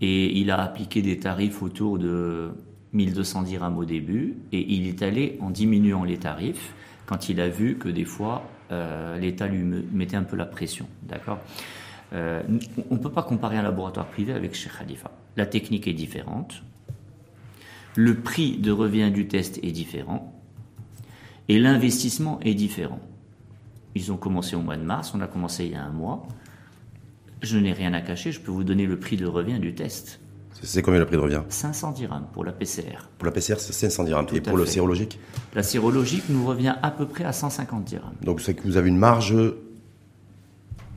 et 0.00 0.38
il 0.38 0.50
a 0.50 0.62
appliqué 0.62 1.02
des 1.02 1.18
tarifs 1.18 1.62
autour 1.62 1.98
de 1.98 2.50
1200 2.94 3.42
dirhams 3.42 3.76
au 3.76 3.84
début 3.84 4.36
et 4.52 4.72
il 4.74 4.86
est 4.88 5.02
allé 5.02 5.36
en 5.42 5.50
diminuant 5.50 6.04
les 6.04 6.16
tarifs 6.16 6.72
quand 7.04 7.28
il 7.28 7.40
a 7.42 7.48
vu 7.50 7.76
que 7.76 7.90
des 7.90 8.06
fois 8.06 8.42
euh, 8.72 9.18
l'État 9.18 9.46
lui 9.46 9.58
me- 9.62 9.84
mettait 9.92 10.16
un 10.16 10.24
peu 10.24 10.36
la 10.36 10.46
pression. 10.46 10.86
D'accord 11.04 11.38
Euh, 12.14 12.42
On 12.90 12.94
ne 12.96 13.00
peut 13.00 13.10
pas 13.12 13.22
comparer 13.22 13.56
un 13.56 13.62
laboratoire 13.62 14.06
privé 14.06 14.32
avec 14.32 14.54
Sheikh 14.54 14.72
Khalifa. 14.78 15.10
La 15.36 15.46
technique 15.46 15.86
est 15.88 15.94
différente. 15.94 16.62
Le 17.96 18.14
prix 18.16 18.56
de 18.58 18.70
revient 18.70 19.10
du 19.10 19.28
test 19.28 19.58
est 19.62 19.72
différent. 19.72 20.32
Et 21.48 21.58
l'investissement 21.58 22.38
est 22.40 22.54
différent. 22.54 23.00
Ils 23.94 24.10
ont 24.12 24.16
commencé 24.16 24.56
au 24.56 24.60
mois 24.60 24.76
de 24.76 24.82
mars, 24.82 25.12
on 25.14 25.20
a 25.20 25.26
commencé 25.26 25.66
il 25.66 25.72
y 25.72 25.74
a 25.74 25.82
un 25.84 25.90
mois. 25.92 26.26
Je 27.42 27.58
n'ai 27.58 27.72
rien 27.72 27.92
à 27.92 28.00
cacher, 28.00 28.32
je 28.32 28.40
peux 28.40 28.52
vous 28.52 28.64
donner 28.64 28.86
le 28.86 28.98
prix 28.98 29.16
de 29.16 29.26
revient 29.26 29.58
du 29.58 29.74
test. 29.74 30.20
C'est- 30.62 30.82
combien 30.82 31.00
le 31.00 31.06
prix 31.06 31.16
de 31.16 31.20
revient 31.22 31.42
500 31.48 31.92
dirhams 31.92 32.26
pour 32.32 32.44
la 32.44 32.52
PCR. 32.52 33.08
Pour 33.18 33.26
la 33.26 33.32
PCR, 33.32 33.56
c'est 33.58 33.72
500 33.72 34.04
dirhams. 34.04 34.26
Tout 34.26 34.36
et 34.36 34.40
pour 34.40 34.56
le 34.56 34.64
sérologique 34.66 35.18
La 35.54 35.62
sérologique 35.62 36.24
nous 36.28 36.46
revient 36.46 36.74
à 36.82 36.90
peu 36.90 37.06
près 37.06 37.24
à 37.24 37.32
150 37.32 37.84
dirhams. 37.84 38.12
Donc, 38.22 38.40
c'est 38.40 38.54
que 38.54 38.62
vous 38.62 38.76
avez 38.76 38.88
une 38.88 38.98
marge 38.98 39.34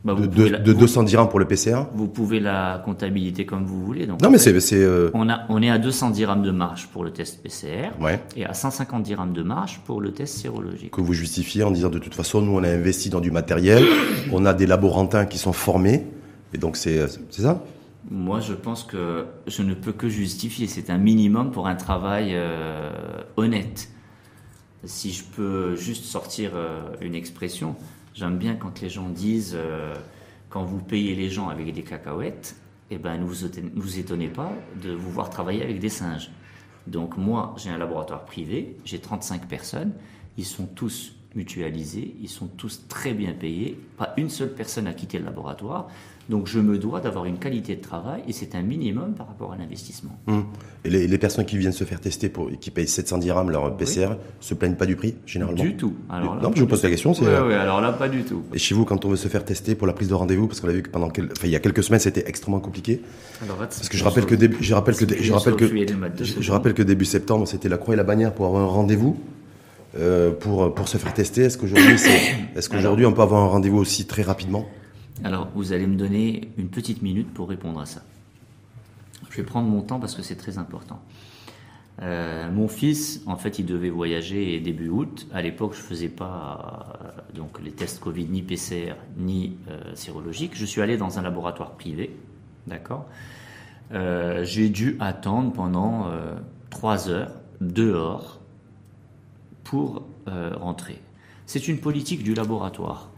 Bah, 0.03 0.13
de, 0.13 0.21
de- 0.21 0.27
pouvez 0.27 0.49
la, 0.49 0.59
de 0.59 0.71
vous- 0.71 0.79
200 0.81 1.01
dirhams 1.01 1.29
pour 1.29 1.39
le 1.39 1.45
PCR. 1.47 1.87
vous 1.95 2.07
pouvez 2.07 2.39
la 2.39 2.79
comptabilité 2.85 3.47
comme 3.47 3.65
vous 3.65 3.83
voulez. 3.83 4.05
Donc 4.05 4.21
Non, 4.21 4.29
mais 4.29 4.37
c'est. 4.37 4.53
euh, 4.75 5.09
on, 5.15 5.27
a, 5.29 5.45
on 5.49 5.59
est 5.63 5.71
à 5.71 5.79
200 5.79 6.11
dirhams 6.11 6.43
de 6.43 6.51
marge 6.51 6.87
pour 6.93 7.03
le 7.03 7.09
test 7.11 7.41
PCR 7.41 7.89
Ouais. 7.99 8.19
et 8.37 8.45
à 8.45 8.53
150 8.53 9.01
dirhams 9.01 9.33
de 9.33 9.41
marge 9.41 9.81
pour 9.83 9.99
le 10.01 10.11
test 10.11 10.37
sérologique. 10.37 10.91
que 10.91 11.01
vous 11.01 11.13
justifiez 11.13 11.63
en 11.63 11.71
disant 11.71 11.89
de 11.89 11.97
toute 11.97 12.13
façon, 12.13 12.39
nous, 12.43 12.51
on 12.55 12.63
a 12.63 12.69
investi 12.69 13.09
dans 13.09 13.19
du 13.19 13.31
matériel, 13.31 13.83
on 14.31 14.45
a 14.45 14.53
des 14.53 14.67
laborantins 14.67 15.25
qui 15.25 15.39
sont 15.39 15.53
formés, 15.53 16.05
et 16.53 16.59
donc 16.59 16.77
c'est 16.77 17.03
c'est 17.31 17.41
ça? 17.41 17.63
Moi, 18.09 18.39
je 18.39 18.53
pense 18.53 18.83
que 18.83 19.25
je 19.47 19.63
ne 19.63 19.73
peux 19.73 19.91
que 19.91 20.09
justifier. 20.09 20.67
C'est 20.67 20.89
un 20.89 20.97
minimum 20.97 21.51
pour 21.51 21.67
un 21.67 21.75
travail 21.75 22.31
euh, 22.33 23.23
honnête. 23.35 23.89
Si 24.83 25.11
je 25.11 25.23
peux 25.23 25.75
juste 25.75 26.05
sortir 26.05 26.51
euh, 26.53 26.81
une 27.01 27.15
expression, 27.15 27.75
j'aime 28.13 28.37
bien 28.37 28.55
quand 28.55 28.81
les 28.81 28.89
gens 28.89 29.09
disent 29.09 29.55
euh, 29.55 29.95
quand 30.49 30.63
vous 30.63 30.79
payez 30.79 31.15
les 31.15 31.29
gens 31.29 31.49
avec 31.49 31.73
des 31.73 31.81
cacahuètes, 31.81 32.55
eh 32.91 32.99
ben, 32.99 33.17
ne 33.17 33.25
vous, 33.25 33.47
vous 33.75 33.99
étonnez 33.99 34.27
pas 34.27 34.53
de 34.83 34.91
vous 34.91 35.09
voir 35.09 35.31
travailler 35.31 35.63
avec 35.63 35.79
des 35.79 35.89
singes. 35.89 36.29
Donc 36.85 37.17
moi, 37.17 37.55
j'ai 37.57 37.71
un 37.71 37.79
laboratoire 37.79 38.25
privé, 38.25 38.77
j'ai 38.85 38.99
35 38.99 39.47
personnes, 39.47 39.93
ils 40.37 40.45
sont 40.45 40.67
tous 40.67 41.15
mutualisés, 41.33 42.15
ils 42.21 42.29
sont 42.29 42.47
tous 42.47 42.87
très 42.87 43.13
bien 43.13 43.33
payés, 43.33 43.79
pas 43.97 44.13
une 44.17 44.29
seule 44.29 44.53
personne 44.53 44.85
a 44.85 44.93
quitté 44.93 45.17
le 45.17 45.25
laboratoire, 45.25 45.89
donc 46.29 46.47
je 46.47 46.59
me 46.59 46.77
dois 46.77 47.01
d'avoir 47.01 47.25
une 47.25 47.37
qualité 47.37 47.75
de 47.75 47.81
travail 47.81 48.21
et 48.27 48.33
c'est 48.33 48.55
un 48.55 48.61
minimum 48.63 49.13
par 49.13 49.27
rapport 49.27 49.53
à 49.53 49.57
l'investissement. 49.57 50.17
Hum. 50.27 50.45
Et 50.83 50.89
les, 50.89 51.07
les 51.07 51.17
personnes 51.17 51.45
qui 51.45 51.57
viennent 51.57 51.71
se 51.71 51.83
faire 51.83 51.99
tester 52.01 52.29
pour, 52.29 52.49
et 52.49 52.57
qui 52.57 52.71
payent 52.71 52.87
700 52.87 53.19
dirhams 53.19 53.49
leur 53.51 53.75
PCR 53.77 54.09
se 54.39 54.53
plaignent 54.53 54.75
pas 54.75 54.85
du 54.85 54.95
prix, 54.95 55.15
généralement? 55.25 55.61
Du 55.63 55.75
tout. 55.75 55.93
Alors 56.09 56.35
là, 56.35 56.41
Non, 56.41 56.49
mais 56.49 56.55
je 56.55 56.61
vous 56.61 56.67
pose 56.67 56.81
la 56.83 56.89
question. 56.89 57.11
Ouais, 57.13 57.19
euh, 57.27 57.61
alors 57.61 57.79
là, 57.81 57.91
pas 57.93 58.09
du 58.09 58.23
tout. 58.23 58.41
Et 58.53 58.57
chez 58.57 58.73
vous, 58.75 58.85
quand 58.85 59.05
on 59.05 59.09
veut 59.09 59.15
se 59.15 59.27
faire 59.27 59.45
tester 59.45 59.75
pour 59.75 59.87
la 59.87 59.93
prise 59.93 60.07
de 60.09 60.13
rendez-vous, 60.13 60.47
parce 60.47 60.59
qu'on 60.61 60.69
a 60.69 60.73
vu 60.73 60.81
que 60.83 60.89
pendant 60.89 61.09
quel- 61.09 61.25
enfin, 61.31 61.45
il 61.47 61.51
y 61.51 61.55
a 61.55 61.59
quelques 61.59 61.83
semaines, 61.83 61.99
c'était 61.99 62.23
extrêmement 62.27 62.59
compliqué. 62.59 63.01
Parce 63.59 63.89
que 63.89 63.97
je 63.97 64.03
rappelle 64.03 64.25
que 64.25 64.35
début, 64.35 64.57
je 64.61 64.73
rappelle 64.73 64.95
que, 64.95 65.05
je 65.21 65.31
rappelle 65.33 65.55
que, 65.55 65.67
je, 66.23 66.41
je 66.41 66.51
rappelle 66.51 66.73
que 66.73 66.83
début 66.83 67.05
septembre, 67.05 67.47
c'était 67.47 67.69
la 67.69 67.77
croix 67.77 67.93
et 67.93 67.97
la 67.97 68.03
bannière 68.03 68.33
pour 68.33 68.45
avoir 68.47 68.63
un 68.63 68.67
rendez-vous, 68.67 69.19
euh, 69.97 70.31
pour, 70.31 70.73
pour 70.73 70.87
se 70.87 70.97
faire 70.97 71.13
tester. 71.13 71.43
Est-ce 71.43 71.57
qu'aujourd'hui, 71.57 71.95
est-ce 72.55 72.69
qu'aujourd'hui, 72.69 73.05
on 73.05 73.13
peut 73.13 73.21
avoir 73.21 73.43
un 73.43 73.47
rendez-vous 73.47 73.77
aussi 73.77 74.05
très 74.05 74.21
rapidement? 74.23 74.65
Alors, 75.23 75.47
vous 75.55 75.71
allez 75.71 75.87
me 75.87 75.95
donner 75.95 76.49
une 76.57 76.69
petite 76.69 77.01
minute 77.01 77.33
pour 77.33 77.47
répondre 77.47 77.79
à 77.79 77.85
ça. 77.85 78.01
Je 79.29 79.37
vais 79.37 79.43
prendre 79.43 79.67
mon 79.69 79.81
temps 79.81 79.99
parce 79.99 80.15
que 80.15 80.21
c'est 80.21 80.35
très 80.35 80.57
important. 80.57 80.99
Euh, 82.01 82.51
mon 82.51 82.67
fils, 82.67 83.21
en 83.25 83.37
fait, 83.37 83.57
il 83.57 83.65
devait 83.65 83.89
voyager 83.89 84.59
début 84.59 84.89
août. 84.89 85.27
À 85.33 85.41
l'époque, 85.41 85.73
je 85.73 85.81
faisais 85.81 86.09
pas 86.09 86.99
euh, 87.01 87.33
donc 87.33 87.61
les 87.63 87.71
tests 87.71 88.01
Covid 88.01 88.25
ni 88.25 88.41
PCR 88.41 88.95
ni 89.17 89.57
euh, 89.69 89.95
sérologique. 89.95 90.51
Je 90.55 90.65
suis 90.65 90.81
allé 90.81 90.97
dans 90.97 91.17
un 91.17 91.21
laboratoire 91.21 91.71
privé, 91.71 92.15
d'accord? 92.67 93.05
Euh, 93.93 94.43
J'ai 94.43 94.67
dû 94.67 94.97
attendre 94.99 95.53
pendant 95.53 96.09
trois 96.69 97.09
heures 97.09 97.31
dehors 97.61 98.41
pour 99.63 100.03
rentrer. 100.27 101.01
C'est 101.45 101.67
une 101.67 101.79
politique 101.79 102.23
du 102.23 102.33
laboratoire. 102.33 103.09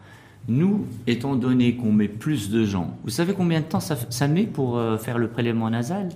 Nous, 0.47 0.85
étant 1.07 1.35
donné 1.35 1.75
qu'on 1.75 1.91
met 1.91 2.07
plus 2.07 2.49
de 2.49 2.63
gens, 2.63 2.97
vous 3.03 3.09
savez 3.09 3.33
combien 3.33 3.59
de 3.59 3.65
temps 3.65 3.81
ça, 3.81 3.97
ça 4.09 4.27
met 4.27 4.43
pour 4.43 4.77
euh, 4.77 4.97
faire 4.97 5.17
le 5.17 5.27
prélèvement 5.27 5.69
nasal? 5.69 6.09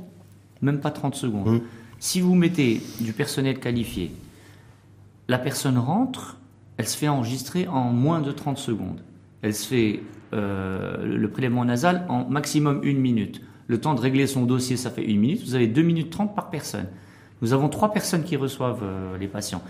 Même 0.61 0.79
pas 0.79 0.91
30 0.91 1.15
secondes. 1.15 1.47
Mmh. 1.47 1.61
Si 1.99 2.21
vous 2.21 2.33
mettez 2.35 2.81
du 2.99 3.13
personnel 3.13 3.59
qualifié, 3.59 4.11
la 5.27 5.37
personne 5.37 5.77
rentre, 5.77 6.37
elle 6.77 6.87
se 6.87 6.97
fait 6.97 7.07
enregistrer 7.07 7.67
en 7.67 7.91
moins 7.91 8.21
de 8.21 8.31
30 8.31 8.57
secondes. 8.57 9.01
Elle 9.41 9.53
se 9.53 9.67
fait 9.67 10.01
euh, 10.33 11.05
le 11.05 11.29
prélèvement 11.29 11.65
nasal 11.65 12.05
en 12.09 12.27
maximum 12.27 12.79
une 12.83 12.99
minute. 12.99 13.41
Le 13.67 13.79
temps 13.79 13.93
de 13.93 14.01
régler 14.01 14.27
son 14.27 14.45
dossier, 14.45 14.77
ça 14.77 14.89
fait 14.89 15.03
une 15.03 15.19
minute. 15.19 15.43
Vous 15.43 15.55
avez 15.55 15.67
2 15.67 15.81
minutes 15.81 16.09
30 16.09 16.35
par 16.35 16.49
personne. 16.49 16.87
Nous 17.41 17.53
avons 17.53 17.69
trois 17.69 17.91
personnes 17.91 18.23
qui 18.23 18.35
reçoivent 18.35 18.83
euh, 18.83 19.17
les 19.17 19.27
patients. 19.27 19.61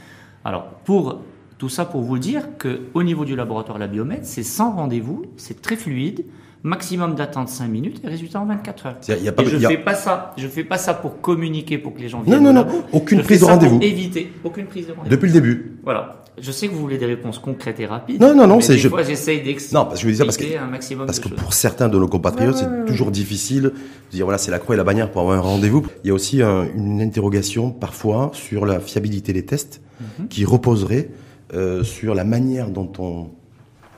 Alors, 0.43 0.65
pour 0.85 1.21
tout 1.61 1.69
ça 1.69 1.85
pour 1.85 2.01
vous 2.01 2.17
dire 2.17 2.41
qu'au 2.59 3.03
niveau 3.03 3.23
du 3.23 3.35
laboratoire 3.35 3.77
La 3.77 3.85
Biomètre, 3.85 4.23
c'est 4.25 4.41
sans 4.41 4.71
rendez-vous, 4.71 5.21
c'est 5.37 5.61
très 5.61 5.75
fluide, 5.75 6.25
maximum 6.63 7.13
d'attente 7.13 7.49
5 7.49 7.67
minutes 7.67 8.01
et 8.03 8.07
résultat 8.07 8.39
en 8.41 8.45
24 8.47 8.85
heures. 8.87 8.95
Y 9.07 9.11
a- 9.11 9.17
y 9.17 9.27
a 9.27 9.31
pas- 9.31 9.43
et 9.43 9.45
je 9.45 9.63
a- 9.63 9.69
fais 9.69 9.77
pas 9.77 9.93
ça, 9.93 10.33
je 10.37 10.47
fais 10.47 10.63
pas 10.63 10.79
ça 10.79 10.95
pour 10.95 11.21
communiquer, 11.21 11.77
pour 11.77 11.93
que 11.93 11.99
les 11.99 12.09
gens 12.09 12.17
Non, 12.17 12.23
viennent. 12.23 12.43
non, 12.45 12.51
non, 12.51 12.61
labo. 12.65 12.81
aucune 12.93 13.19
Je 13.19 13.23
prise 13.25 13.41
de 13.41 13.45
rendez-vous. 13.45 13.77
Éviter, 13.79 14.33
aucune 14.43 14.65
prise 14.65 14.87
de 14.87 14.93
rendez-vous. 14.93 15.11
Depuis 15.11 15.27
le 15.27 15.33
début. 15.33 15.73
Voilà. 15.83 16.23
Je 16.41 16.51
sais 16.51 16.67
que 16.67 16.73
vous 16.73 16.79
voulez 16.79 16.97
des 16.97 17.05
réponses 17.05 17.37
concrètes 17.37 17.79
et 17.79 17.85
rapides. 17.85 18.19
Non, 18.19 18.33
non, 18.33 18.47
non, 18.47 18.59
c'est- 18.59 18.79
je- 18.79 18.89
fois 18.89 19.03
j'essaye 19.03 19.43
d'expliquer 19.43 19.75
Non, 19.77 19.83
parce 19.85 19.97
que 19.97 20.01
je 20.01 20.07
veux 20.07 20.15
dire, 20.15 20.25
parce 20.25 20.37
que- 20.37 20.57
un 20.57 20.65
maximum 20.65 21.05
Parce 21.05 21.19
que 21.19 21.29
choses. 21.29 21.37
pour 21.37 21.53
certains 21.53 21.89
de 21.89 21.99
nos 21.99 22.07
compatriotes, 22.07 22.55
Ouais, 22.55 22.61
ouais, 22.63 22.73
c'est 22.87 22.91
toujours 22.91 23.11
difficile 23.11 23.61
de 23.65 23.73
dire 24.11 24.25
voilà, 24.25 24.39
c'est 24.39 24.49
la 24.49 24.57
croix 24.57 24.73
et 24.73 24.77
la 24.79 24.83
bannière 24.83 25.11
pour 25.11 25.21
avoir 25.21 25.37
un 25.37 25.41
rendez-vous. 25.41 25.85
Il 26.03 26.07
y 26.07 26.09
a 26.09 26.15
aussi 26.15 26.41
un- 26.41 26.65
une 26.75 27.01
interrogation 27.01 27.69
parfois 27.69 28.31
sur 28.33 28.65
la 28.65 28.79
fiabilité 28.79 29.31
des 29.31 29.45
tests 29.45 29.79
Mhm. 30.19 30.27
qui 30.29 30.43
reposerait 30.45 31.09
euh, 31.53 31.83
sur 31.83 32.15
la 32.15 32.23
manière 32.23 32.69
dont 32.69 32.91
on, 32.99 33.29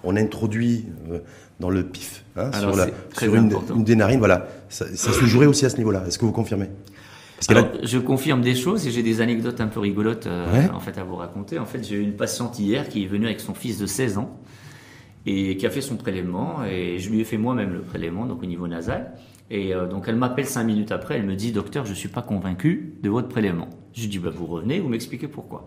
on 0.03 0.15
introduit 0.15 0.85
euh, 1.11 1.19
dans 1.59 1.69
le 1.69 1.83
pif, 1.83 2.25
hein, 2.35 2.49
Alors, 2.53 2.75
sur, 2.75 2.85
la, 2.85 3.39
une, 3.75 3.83
des 3.83 3.95
narines. 3.95 4.19
Voilà, 4.19 4.47
ça, 4.69 4.85
ça 4.95 5.11
se 5.11 5.25
jouerait 5.25 5.45
aussi 5.45 5.65
à 5.65 5.69
ce 5.69 5.77
niveau-là. 5.77 6.03
Est-ce 6.07 6.17
que 6.19 6.25
vous 6.25 6.31
confirmez? 6.31 6.69
Parce 7.37 7.47
que 7.47 7.53
là, 7.53 7.59
Alors, 7.59 7.85
je 7.85 7.97
confirme 7.99 8.41
des 8.41 8.55
choses 8.55 8.87
et 8.87 8.91
j'ai 8.91 9.03
des 9.03 9.21
anecdotes 9.21 9.61
un 9.61 9.67
peu 9.67 9.79
rigolotes 9.79 10.27
euh, 10.27 10.51
Ouais. 10.53 10.69
en 10.73 10.79
fait 10.79 10.97
à 10.97 11.03
vous 11.03 11.15
raconter. 11.15 11.59
En 11.59 11.65
fait, 11.65 11.83
j'ai 11.83 11.95
eu 11.95 12.01
une 12.01 12.15
patiente 12.15 12.59
hier 12.59 12.89
qui 12.89 13.03
est 13.03 13.07
venue 13.07 13.25
avec 13.25 13.39
son 13.39 13.53
fils 13.53 13.77
de 13.79 13.85
16 13.85 14.17
ans 14.17 14.37
et 15.25 15.55
qui 15.57 15.65
a 15.65 15.69
fait 15.69 15.81
son 15.81 15.95
prélèvement 15.95 16.63
et 16.65 16.99
je 16.99 17.09
lui 17.09 17.21
ai 17.21 17.23
fait 17.23 17.37
moi-même 17.37 17.71
le 17.71 17.79
prélèvement 17.81 18.25
donc 18.25 18.43
au 18.43 18.45
niveau 18.45 18.67
nasal 18.67 19.13
et 19.49 19.73
euh, 19.73 19.87
donc 19.87 20.05
elle 20.07 20.17
m'appelle 20.17 20.45
cinq 20.45 20.63
minutes 20.65 20.91
après, 20.91 21.15
elle 21.17 21.25
me 21.25 21.35
dit 21.35 21.51
docteur, 21.51 21.85
je 21.85 21.93
suis 21.93 22.09
pas 22.09 22.21
convaincu 22.21 22.95
de 23.01 23.09
votre 23.09 23.29
prélèvement. 23.29 23.69
Je 23.93 24.01
lui 24.01 24.07
dis 24.09 24.19
bah 24.19 24.31
vous 24.33 24.45
revenez, 24.45 24.79
vous 24.79 24.89
m'expliquez 24.89 25.27
pourquoi. 25.27 25.65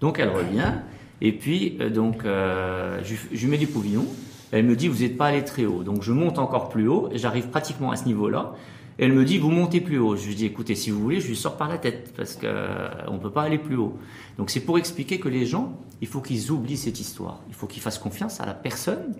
Donc 0.00 0.18
elle 0.18 0.28
revient 0.30 0.72
et 1.20 1.32
puis 1.32 1.76
euh, 1.80 1.90
donc 1.90 2.24
euh, 2.24 3.00
je, 3.04 3.14
je 3.36 3.46
mets 3.46 3.58
du 3.58 3.66
pouvillon. 3.66 4.04
Elle 4.52 4.66
me 4.66 4.76
dit 4.76 4.88
vous 4.88 5.02
n'êtes 5.02 5.16
pas 5.16 5.26
allé 5.26 5.42
très 5.44 5.64
haut, 5.66 5.82
donc 5.82 6.02
je 6.02 6.12
monte 6.12 6.38
encore 6.38 6.68
plus 6.68 6.86
haut 6.88 7.08
et 7.12 7.18
j'arrive 7.18 7.48
pratiquement 7.48 7.90
à 7.90 7.96
ce 7.96 8.04
niveau-là. 8.06 8.54
Elle 8.98 9.12
me 9.12 9.24
dit 9.24 9.38
vous 9.38 9.50
montez 9.50 9.80
plus 9.80 9.98
haut. 9.98 10.14
Je 10.14 10.26
lui 10.28 10.34
dis 10.36 10.46
écoutez 10.46 10.76
si 10.76 10.90
vous 10.90 11.00
voulez 11.00 11.20
je 11.20 11.26
lui 11.26 11.34
sors 11.36 11.56
par 11.56 11.68
la 11.68 11.78
tête 11.78 12.12
parce 12.16 12.34
que 12.34 12.46
euh, 12.46 12.88
on 13.08 13.18
peut 13.18 13.30
pas 13.32 13.42
aller 13.42 13.58
plus 13.58 13.76
haut. 13.76 13.94
Donc 14.38 14.50
c'est 14.50 14.60
pour 14.60 14.78
expliquer 14.78 15.18
que 15.18 15.28
les 15.28 15.44
gens 15.46 15.76
il 16.00 16.06
faut 16.06 16.20
qu'ils 16.20 16.52
oublient 16.52 16.76
cette 16.76 17.00
histoire. 17.00 17.40
Il 17.48 17.54
faut 17.54 17.66
qu'ils 17.66 17.82
fassent 17.82 17.98
confiance 17.98 18.40
à 18.40 18.46
la 18.46 18.54
personne 18.54 19.14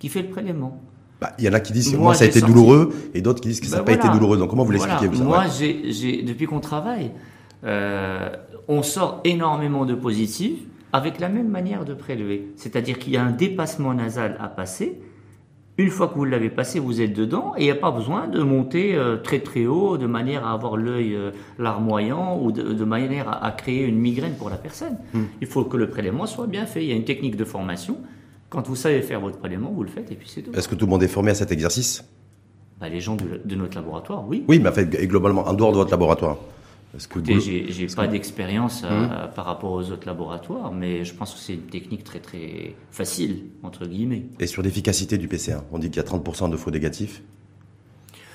qui 0.00 0.08
fait 0.08 0.22
le 0.22 0.28
prélèvement. 0.28 0.80
bah, 1.20 1.32
il 1.38 1.44
y 1.44 1.48
en 1.48 1.52
a 1.52 1.60
qui 1.60 1.72
disent 1.72 1.92
Moi, 1.94 2.02
moi, 2.02 2.14
ça 2.14 2.24
a 2.24 2.26
été 2.26 2.40
sorti- 2.40 2.52
douloureux 2.52 2.92
et 3.14 3.20
d'autres 3.22 3.40
qui 3.40 3.48
disent 3.48 3.60
que 3.60 3.66
ça 3.68 3.76
n'a 3.76 3.82
Ben 3.82 3.92
pas 3.96 4.00
voilà. 4.02 4.08
été 4.10 4.18
douloureux. 4.18 4.38
Donc 4.38 4.50
comment 4.50 4.64
vous 4.64 4.72
Voilà. 4.72 4.94
l'expliquez 5.00 5.16
ça 5.16 5.24
Moi, 5.24 5.44
Ouais. 5.60 6.22
depuis 6.24 6.46
qu'on 6.46 6.58
travaille, 6.60 7.12
euh, 7.64 8.30
on 8.66 8.82
sort 8.82 9.20
énormément 9.24 9.86
de 9.86 9.94
positifs 9.94 10.58
avec 10.94 11.18
la 11.18 11.28
même 11.28 11.48
manière 11.48 11.84
de 11.84 11.92
prélever. 11.92 12.52
C'est-à-dire 12.54 13.00
qu'il 13.00 13.12
y 13.12 13.16
a 13.16 13.24
un 13.24 13.32
dépassement 13.32 13.92
nasal 13.94 14.36
à 14.40 14.46
passer. 14.46 15.00
Une 15.76 15.90
fois 15.90 16.06
que 16.06 16.14
vous 16.14 16.24
l'avez 16.24 16.50
passé, 16.50 16.78
vous 16.78 17.00
êtes 17.00 17.12
dedans 17.12 17.54
et 17.56 17.62
il 17.62 17.64
n'y 17.64 17.72
a 17.72 17.74
pas 17.74 17.90
besoin 17.90 18.28
de 18.28 18.40
monter 18.44 18.94
euh, 18.94 19.16
très 19.16 19.40
très 19.40 19.66
haut 19.66 19.98
de 19.98 20.06
manière 20.06 20.46
à 20.46 20.52
avoir 20.52 20.76
l'œil 20.76 21.16
euh, 21.16 21.32
larmoyant 21.58 22.40
ou 22.40 22.52
de, 22.52 22.62
de 22.62 22.84
manière 22.84 23.28
à, 23.28 23.44
à 23.44 23.50
créer 23.50 23.84
une 23.84 23.98
migraine 23.98 24.34
pour 24.38 24.50
la 24.50 24.56
personne. 24.56 24.96
Hmm. 25.12 25.24
Il 25.40 25.48
faut 25.48 25.64
que 25.64 25.76
le 25.76 25.88
prélèvement 25.90 26.26
soit 26.26 26.46
bien 26.46 26.64
fait. 26.64 26.84
Il 26.84 26.90
y 26.90 26.92
a 26.92 26.96
une 26.96 27.04
technique 27.12 27.36
de 27.36 27.44
formation. 27.44 27.96
Quand 28.48 28.68
vous 28.68 28.76
savez 28.76 29.02
faire 29.02 29.20
votre 29.20 29.38
prélèvement, 29.38 29.72
vous 29.74 29.82
le 29.82 29.88
faites 29.88 30.12
et 30.12 30.14
puis 30.14 30.28
c'est 30.28 30.42
tout. 30.42 30.52
Est-ce 30.54 30.68
que 30.68 30.76
tout 30.76 30.86
le 30.86 30.90
monde 30.90 31.02
est 31.02 31.08
formé 31.08 31.32
à 31.32 31.34
cet 31.34 31.50
exercice? 31.50 32.04
Bah, 32.80 32.88
les 32.88 33.00
gens 33.00 33.16
de, 33.16 33.40
de 33.44 33.54
notre 33.56 33.74
laboratoire, 33.76 34.24
oui. 34.28 34.44
Oui, 34.46 34.60
mais 34.60 34.68
en 34.68 34.72
fait, 34.72 34.88
globalement, 35.08 35.42
en 35.42 35.54
dehors 35.54 35.72
de 35.72 35.78
votre 35.78 35.90
laboratoire. 35.90 36.36
Est-ce 36.96 37.08
que 37.08 37.18
Écoutez, 37.18 37.40
j'ai, 37.70 37.86
pas 37.88 38.06
d'expérience 38.06 38.82
euh, 38.84 39.04
Hum. 39.04 39.10
par 39.34 39.44
rapport 39.46 39.72
aux 39.72 39.90
autres 39.90 40.06
laboratoires, 40.06 40.72
mais 40.72 41.04
je 41.04 41.12
pense 41.14 41.34
que 41.34 41.40
c'est 41.40 41.54
une 41.54 41.62
technique 41.62 42.04
très 42.04 42.20
très 42.20 42.74
facile 42.90 43.44
entre 43.62 43.86
guillemets. 43.86 44.26
Et 44.40 44.46
sur 44.46 44.62
l'efficacité 44.62 45.18
du 45.18 45.26
PCR, 45.28 45.58
on 45.72 45.78
dit 45.78 45.90
qu'il 45.90 45.96
y 46.02 46.04
a 46.04 46.08
30% 46.08 46.50
de 46.50 46.56
faux 46.56 46.70
négatifs. 46.70 47.22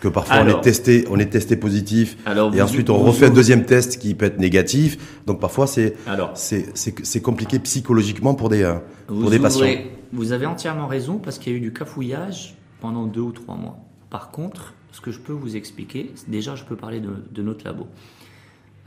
Que 0.02 0.08
parfois 0.08 0.38
on 0.44 0.48
est 0.48 0.62
testé, 0.62 1.06
on 1.10 1.20
est 1.20 1.26
testé 1.30 1.58
positif, 1.58 2.18
Alors, 2.26 2.56
et 2.56 2.62
ensuite 2.62 2.90
on 2.90 2.98
refait 2.98 3.26
un 3.26 3.32
deuxième 3.34 3.66
test 3.66 4.00
qui 4.00 4.16
peut 4.16 4.26
être 4.26 4.40
négatif. 4.40 4.98
Donc 5.26 5.40
parfois 5.42 5.68
c'est 5.68 5.96
c'est 6.36 7.22
compliqué 7.22 7.60
psychologiquement 7.60 8.34
pour 8.34 8.48
des 8.50 8.64
euh, 8.64 8.76
vous, 9.10 9.22
pour 9.22 9.30
des 9.30 9.40
patients. 9.40 9.60
ouvrez- 9.62 9.92
vous 10.14 10.32
avez 10.32 10.46
entièrement 10.46 10.88
raison 10.88 11.18
parce 11.20 11.38
qu'il 11.38 11.52
y 11.52 11.56
a 11.56 11.58
eu 11.58 11.62
du 11.62 11.74
cafouillage 11.74 12.56
pendant 12.82 13.06
deux 13.06 13.22
ou 13.22 13.32
trois 13.32 13.56
mois. 13.56 13.78
Par 14.10 14.32
contre, 14.32 14.74
ce 14.94 15.02
que 15.02 15.12
je 15.12 15.20
peux 15.20 15.34
vous 15.34 15.56
expliquer, 15.56 16.12
déjà 16.28 16.56
je 16.56 16.64
peux 16.64 16.76
parler 16.78 17.00
de, 17.02 17.10
de 17.32 17.42
notre 17.44 17.66
labo. 17.66 17.86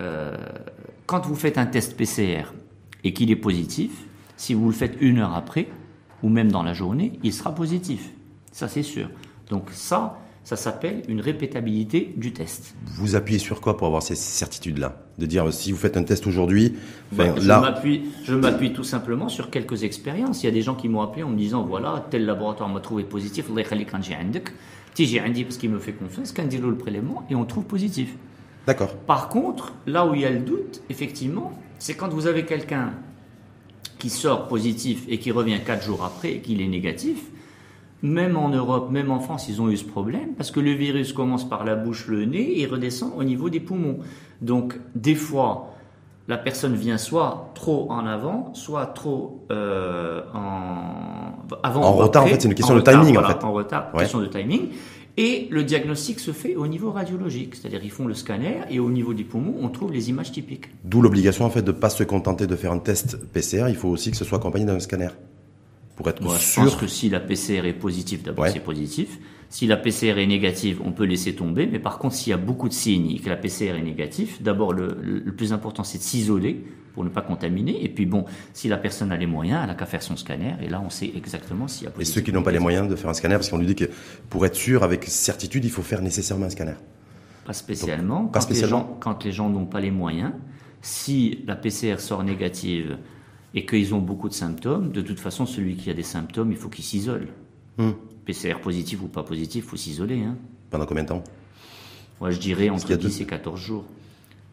Euh, 0.00 0.37
quand 1.07 1.26
vous 1.26 1.35
faites 1.35 1.59
un 1.59 1.66
test 1.66 1.96
PCR 1.96 2.44
et 3.05 3.12
qu'il 3.12 3.31
est 3.31 3.37
positif, 3.37 3.90
si 4.37 4.55
vous 4.55 4.66
le 4.66 4.74
faites 4.74 4.96
une 5.00 5.18
heure 5.18 5.35
après, 5.35 5.68
ou 6.22 6.28
même 6.28 6.50
dans 6.50 6.62
la 6.62 6.74
journée, 6.74 7.18
il 7.22 7.33
sera 7.33 7.55
positif. 7.55 8.11
Ça, 8.52 8.68
c'est 8.68 8.83
sûr. 8.83 9.09
Donc 9.50 9.68
ça, 9.72 10.18
ça 10.44 10.57
s'appelle 10.57 11.02
une 11.09 11.20
répétabilité 11.20 12.12
du 12.16 12.33
test. 12.33 12.74
Vous 12.96 13.14
appuyez 13.14 13.38
sur 13.38 13.61
quoi 13.61 13.76
pour 13.76 13.87
avoir 13.87 14.02
ces 14.02 14.14
certitudes-là? 14.14 15.02
De 15.18 15.26
dire, 15.26 15.52
si 15.52 15.70
vous 15.70 15.78
faites 15.78 15.96
un 15.96 16.02
test 16.02 16.26
aujourd'hui, 16.26 16.74
bah, 17.12 17.35
là... 17.40 17.81
Je 18.24 18.35
m'appuie 18.35 18.72
tout 18.72 18.85
simplement 18.85 19.28
sur 19.28 19.50
quelques 19.50 19.85
expériences. 19.85 20.42
Il 20.42 20.46
y 20.46 20.48
a 20.48 20.52
des 20.52 20.62
gens 20.62 20.74
qui 20.74 20.88
m'ont 20.88 21.02
appelé 21.02 21.22
en 21.22 21.28
me 21.28 21.37
disant, 21.37 21.62
voilà, 21.62 22.07
tel 22.11 22.24
laboratoire 22.24 22.68
m'a 22.68 22.81
trouvé 22.81 23.05
positif, 23.05 23.46
Allah 23.50 23.85
quand 23.85 24.02
j'ai 24.02 24.14
un 24.14 24.31
parce 25.44 25.57
qu'il 25.57 25.70
me 25.70 25.78
fait 25.78 25.92
confiance, 25.92 26.33
quand 26.33 26.48
il 26.50 26.61
le 26.61 26.76
prélèvement, 26.76 27.24
et 27.31 27.35
on 27.35 27.44
trouve 27.44 27.64
positif 27.64 28.14
d'accord. 28.66 28.94
Par 29.07 29.29
contre, 29.29 29.72
là 29.87 30.07
où 30.07 30.14
il 30.14 30.20
y 30.22 30.25
a 30.25 30.31
le 30.31 30.38
doute, 30.40 30.83
effectivement, 30.90 31.53
c'est 31.79 31.94
quand 31.94 32.09
vous 32.09 32.27
avez 32.27 32.44
quelqu'un 32.44 32.92
qui 33.98 34.11
sort 34.11 34.48
positif 34.48 35.05
et 35.09 35.18
qui 35.18 35.31
revient 35.31 35.61
quatre 35.64 35.85
jours 35.85 36.05
après 36.05 36.33
et 36.33 36.40
qu'il 36.40 36.61
est 36.61 36.68
négatif. 36.68 37.18
Même 38.05 38.37
en 38.37 38.48
Europe, 38.48 38.90
même 38.90 39.12
en 39.12 39.20
France, 39.20 39.48
ils 39.48 39.62
ont 39.62 39.68
eu 39.70 39.77
ce 39.77 39.85
problème 39.85 40.35
parce 40.37 40.51
que 40.51 40.59
le 40.59 40.72
virus 40.72 41.12
commence 41.12 41.48
par 41.48 41.64
la 41.64 41.77
bouche, 41.77 42.09
le 42.09 42.25
nez 42.25 42.61
et 42.61 42.66
redescend 42.66 43.12
au 43.16 43.22
niveau 43.22 43.48
des 43.48 43.61
poumons. 43.61 43.98
Donc, 44.40 44.75
des 44.96 45.14
fois, 45.14 45.68
la 46.27 46.37
personne 46.37 46.75
vient 46.75 46.98
soit 46.98 47.51
trop 47.55 47.87
en 47.92 48.05
avant, 48.07 48.53
soit 48.55 48.87
trop 48.87 49.44
euh, 49.53 50.22
en 50.35 51.44
avant. 51.62 51.83
En 51.83 51.92
retard, 51.92 52.25
en 52.25 52.27
fait, 52.27 52.40
c'est 52.40 52.48
une 52.48 52.55
question 52.57 52.75
de 52.75 52.81
retard, 52.81 53.01
timing, 53.01 53.18
en 53.18 53.25
fait. 53.29 53.44
En 53.44 53.53
retard, 53.53 53.90
Ouais. 53.94 54.01
question 54.01 54.20
de 54.20 54.27
timing. 54.27 54.70
Et 55.18 55.46
le 55.51 55.62
diagnostic 55.62 56.20
se 56.20 56.31
fait 56.31 56.57
au 56.57 56.66
niveau 56.66 56.90
radiologique, 56.90 57.55
c'est-à-dire 57.55 57.81
ils 57.85 57.90
font 57.90 58.07
le 58.07 58.14
scanner 58.14 58.61
et 58.70 58.79
au 58.79 58.90
niveau 58.90 59.12
des 59.12 59.25
poumons, 59.25 59.57
on 59.61 59.68
trouve 59.68 59.92
les 59.92 60.09
images 60.09 60.33
typiques. 60.33 60.70
D'où 60.85 61.03
l'obligation 61.03 61.44
en 61.44 61.51
fait 61.51 61.61
de 61.62 61.72
pas 61.72 61.90
se 61.90 62.03
contenter 62.03 62.46
de 62.46 62.57
faire 62.57 62.72
un 62.72 62.79
test 62.79 63.18
PCR. 63.33 63.66
Il 63.68 63.77
faut 63.77 63.88
aussi 63.90 64.11
que 64.11 64.16
ce 64.16 64.25
soit 64.25 64.38
accompagné 64.38 64.64
d'un 64.64 64.81
scanner 64.81 65.09
pour 65.96 66.09
être 66.09 66.22
Moi, 66.22 66.37
je 66.38 66.42
sûr. 66.44 66.62
pense 66.64 66.77
que 66.77 66.87
si 66.87 67.11
la 67.11 67.20
PCR 67.20 67.66
est 67.66 67.75
positive, 67.75 68.22
d'abord 68.22 68.44
Ouais. 68.44 68.53
c'est 68.53 68.61
positif. 68.61 69.18
Si 69.53 69.67
la 69.67 69.77
PCR 69.77 70.19
est 70.19 70.27
négative, 70.27 70.81
on 70.83 70.93
peut 70.93 71.05
laisser 71.05 71.35
tomber. 71.35 71.67
Mais 71.67 71.79
par 71.79 71.99
contre, 71.99 72.15
s'il 72.15 72.31
y 72.31 72.33
a 72.33 72.38
beaucoup 72.38 72.71
de 72.71 72.73
signes 72.73 73.11
et 73.11 73.19
que 73.19 73.29
la 73.29 73.37
PCR 73.37 73.77
est 73.77 73.83
négative, 73.83 74.38
d'abord 74.41 74.73
le, 74.73 74.97
le 75.03 75.33
plus 75.35 75.53
important 75.53 75.85
c'est 75.85 75.99
de 75.99 76.03
s'isoler 76.03 76.65
pour 76.95 77.05
ne 77.05 77.11
pas 77.11 77.21
contaminer. 77.21 77.85
Et 77.85 77.91
puis 77.91 78.07
bon, 78.07 78.25
si 78.55 78.69
la 78.69 78.79
personne 78.79 79.12
a 79.12 79.17
les 79.19 79.27
moyens, 79.27 79.61
elle 79.62 79.69
a 79.71 79.75
qu'à 79.75 79.85
faire 79.85 80.03
son 80.03 80.17
scanner 80.17 80.55
et 80.62 80.69
là 80.71 80.83
on 80.83 80.88
sait 80.88 81.12
exactement 81.15 81.69
s'il 81.69 81.85
y 81.85 81.87
a 81.87 81.93
Et 82.01 82.07
ceux 82.07 82.23
qui 82.23 82.33
n'ont 82.33 82.43
pas 82.43 82.51
les 82.51 82.61
moyens 82.61 82.88
de 82.88 82.97
faire 82.97 83.11
un 83.11 83.15
scanner, 83.15 83.35
parce 83.35 83.51
qu'on 83.51 83.59
lui 83.59 83.67
dit 83.67 83.75
que 83.75 83.91
pour 84.31 84.47
être 84.47 84.55
sûr 84.55 84.83
avec 84.85 85.05
certitude, 85.05 85.67
il 85.67 85.71
faut 85.71 85.83
faire 85.83 86.01
nécessairement 86.01 86.47
un 86.47 86.51
scanner. 86.51 86.77
Pas 87.45 87.53
spécialement. 87.53 88.25
pas 88.25 88.41
quand, 88.41 88.49
Les 88.49 88.55
spécialement. 88.55 88.79
gens, 88.79 88.97
quand 89.01 89.25
les 89.25 89.33
gens 89.33 89.51
n'ont 89.51 89.67
pas 89.67 89.81
les 89.81 89.91
moyens, 89.91 90.33
si 90.81 91.41
la 91.47 91.57
PCR 91.57 91.99
sort 91.99 92.25
négative 92.25 92.97
et 93.55 93.67
qu'ils 93.67 93.95
ont 93.95 93.99
beaucoup 94.01 94.31
de 94.31 94.35
symptômes, 94.35 94.93
de 94.93 95.03
toute 95.03 95.21
façon, 95.21 95.45
celui 95.45 95.77
qui 95.77 95.91
a 95.91 95.95
des 95.95 96.03
symptômes, 96.03 96.53
il 96.53 96.57
faut 96.57 96.69
qu'il 96.69 96.85
s'isole. 96.85 97.29
Hmm. 97.79 97.91
PCR 98.25 98.61
positif 98.63 99.01
ou 99.03 99.09
pas 99.09 99.23
positif, 99.23 99.65
il 99.65 99.69
faut 99.69 99.77
s'isoler. 99.77 100.21
Hein. 100.23 100.37
Pendant 100.71 100.87
combien 100.87 101.03
de 101.05 101.09
temps? 101.09 101.25
Moi, 102.21 102.31
je 102.31 102.39
dirais 102.39 102.69
entre 102.71 102.89
y 102.91 102.93
a 102.95 102.97
deux- 102.97 103.09
10 103.09 103.21
et 103.23 103.27
14 103.27 103.61
jours. 103.61 103.85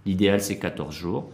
L'idéal, 0.06 0.42
c'est 0.42 0.58
14 0.58 0.94
jours. 0.96 1.30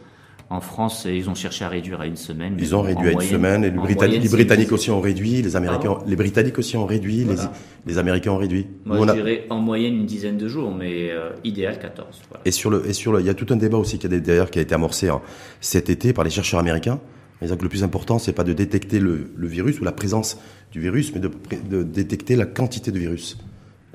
En 0.50 0.62
France, 0.62 1.08
ils 1.10 1.28
ont 1.28 1.34
cherché 1.34 1.66
à 1.66 1.70
réduire 1.70 2.02
à 2.02 2.06
une 2.06 2.18
semaine. 2.18 2.56
Ils 2.60 2.76
ont 2.76 2.82
réduit 2.84 3.08
à 3.08 3.12
une 3.14 3.22
semaine, 3.22 3.64
et 3.64 3.72
les, 3.72 3.72
Britanniques, 3.72 3.98
moyenne, 3.98 4.22
les 4.22 4.28
c'est 4.28 4.36
Britanniques 4.36 4.68
10. 4.68 4.74
aussi 4.74 4.92
ont 4.92 5.02
réduit, 5.02 5.42
les 5.42 5.56
Américains, 5.56 5.98
les 6.06 6.16
Britanniques 6.16 6.60
aussi 6.60 6.78
ont 6.78 6.86
réduit, 6.86 7.24
Voilà. 7.24 7.52
les, 7.86 7.94
les 7.94 7.98
Américains 7.98 8.32
ont 8.32 8.38
réduit. 8.38 8.68
Moi, 8.86 8.98
Nous, 8.98 9.06
je 9.06 9.10
a- 9.10 9.14
dirais 9.16 9.48
en 9.50 9.58
moyenne 9.60 9.96
une 9.96 10.06
dizaine 10.06 10.38
de 10.38 10.48
jours, 10.48 10.72
mais 10.72 11.10
euh, 11.10 11.32
idéal 11.44 11.80
14. 11.80 12.22
voilà. 12.30 12.42
Et 12.46 12.52
sur 12.52 12.70
le, 12.70 12.88
et 12.88 12.94
sur 12.94 13.12
le, 13.12 13.22
il 13.22 13.26
y 13.26 13.30
a 13.30 13.34
tout 13.34 13.48
un 13.50 13.56
débat 13.56 13.80
aussi 13.80 13.98
qui 13.98 14.06
a, 14.06 14.46
qui 14.46 14.60
a 14.60 14.62
été 14.62 14.76
amorcé 14.76 15.10
hein, 15.10 15.20
cet 15.62 15.90
été 15.90 16.14
par 16.14 16.24
les 16.24 16.30
chercheurs 16.30 16.60
américains 16.60 17.00
C'est-à-dire 17.40 17.58
que 17.58 17.64
le 17.64 17.70
plus 17.70 17.84
important, 17.84 18.18
c'est 18.18 18.34
pas 18.34 18.44
de 18.44 18.54
détecter 18.54 19.00
le, 19.00 19.32
le, 19.36 19.48
virus 19.48 19.80
ou 19.80 19.84
la 19.84 19.92
présence 19.92 20.38
du 20.72 20.80
virus, 20.80 21.14
mais 21.14 21.20
de, 21.20 21.30
de 21.70 21.84
détecter 21.84 22.36
la 22.36 22.46
quantité 22.46 22.92
de 22.92 23.00
virus. 23.00 23.38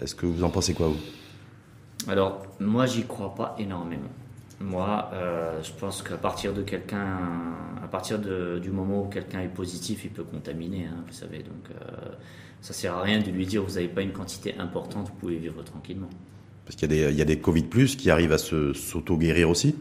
Est-ce 0.00 0.14
que 0.14 0.26
vous 0.26 0.44
en 0.44 0.50
pensez 0.50 0.74
quoi, 0.74 0.88
vous? 0.88 0.98
Alors, 2.08 2.42
moi, 2.60 2.86
j'y 2.86 3.04
crois 3.04 3.34
pas 3.34 3.54
énormément. 3.58 4.10
Moi, 4.60 5.10
euh, 5.14 5.62
je 5.62 5.72
pense 5.72 6.02
qu'à 6.02 6.16
partir 6.16 6.52
de 6.52 6.62
quelqu'un, 6.62 7.18
à 7.82 7.88
partir 7.88 8.18
de, 8.18 8.58
du 8.58 8.70
moment 8.70 9.04
où 9.04 9.08
quelqu'un 9.08 9.40
est 9.40 9.48
positif, 9.48 10.04
il 10.04 10.10
peut 10.10 10.24
contaminer, 10.24 10.86
hein, 10.86 11.02
vous 11.06 11.14
savez. 11.14 11.38
Donc, 11.38 11.70
euh, 11.70 12.14
ça 12.60 12.74
sert 12.74 12.94
à 12.94 13.02
rien 13.02 13.20
de 13.20 13.30
lui 13.30 13.46
dire 13.46 13.62
vous 13.62 13.74
n'avez 13.74 13.88
pas 13.88 14.02
une 14.02 14.12
quantité 14.12 14.54
importante, 14.58 15.08
vous 15.08 15.14
pouvez 15.18 15.36
vivre 15.36 15.62
tranquillement. 15.64 16.10
Parce 16.66 16.76
qu'il 16.76 16.92
y 16.92 17.00
a 17.00 17.06
des, 17.06 17.12
il 17.12 17.18
y 17.18 17.22
a 17.22 17.24
des 17.24 17.38
Covid 17.38 17.64
plus 17.64 17.96
qui 17.96 18.10
arrivent 18.10 18.32
à 18.32 18.38
se 18.38 18.74
s'auto-guérir 18.74 19.48
aussi, 19.48 19.76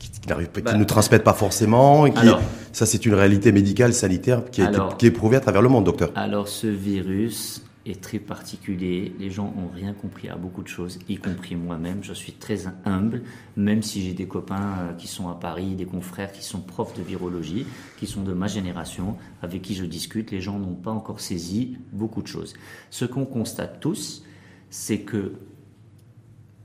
qui, 0.00 0.10
qui, 0.10 0.28
bah, 0.28 0.76
ne 0.76 0.84
transmettent 0.84 1.22
pas 1.22 1.34
forcément. 1.34 2.06
Et 2.06 2.12
qui, 2.12 2.18
alors, 2.18 2.40
ça, 2.72 2.86
c'est 2.86 3.06
une 3.06 3.14
réalité 3.14 3.52
médicale, 3.52 3.94
sanitaire 3.94 4.42
qui, 4.50 4.62
a 4.62 4.66
alors, 4.66 4.88
été, 4.88 4.96
qui 4.96 5.06
est 5.06 5.10
prouvée 5.12 5.36
à 5.36 5.40
travers 5.40 5.62
le 5.62 5.68
monde, 5.68 5.84
docteur. 5.84 6.10
Alors, 6.16 6.48
ce 6.48 6.66
virus, 6.66 7.62
est 7.86 8.00
très 8.00 8.18
particulier. 8.18 9.14
Les 9.18 9.30
gens 9.30 9.54
ont 9.56 9.74
rien 9.74 9.92
compris 9.92 10.28
à 10.28 10.36
beaucoup 10.36 10.62
de 10.62 10.68
choses, 10.68 10.98
y 11.08 11.16
compris 11.16 11.56
moi-même. 11.56 12.02
Je 12.02 12.12
suis 12.12 12.32
très 12.32 12.66
humble, 12.84 13.22
même 13.56 13.82
si 13.82 14.02
j'ai 14.02 14.12
des 14.12 14.26
copains 14.26 14.76
euh, 14.78 14.92
qui 14.94 15.08
sont 15.08 15.28
à 15.28 15.34
Paris, 15.34 15.74
des 15.74 15.86
confrères 15.86 16.32
qui 16.32 16.44
sont 16.44 16.60
profs 16.60 16.96
de 16.96 17.02
virologie, 17.02 17.66
qui 17.98 18.06
sont 18.06 18.22
de 18.22 18.32
ma 18.32 18.46
génération, 18.46 19.16
avec 19.42 19.62
qui 19.62 19.74
je 19.74 19.84
discute. 19.84 20.30
Les 20.30 20.40
gens 20.40 20.58
n'ont 20.58 20.74
pas 20.74 20.90
encore 20.90 21.20
saisi 21.20 21.78
beaucoup 21.92 22.22
de 22.22 22.26
choses. 22.26 22.54
Ce 22.90 23.04
qu'on 23.04 23.24
constate 23.24 23.80
tous, 23.80 24.24
c'est 24.68 25.00
que, 25.00 25.34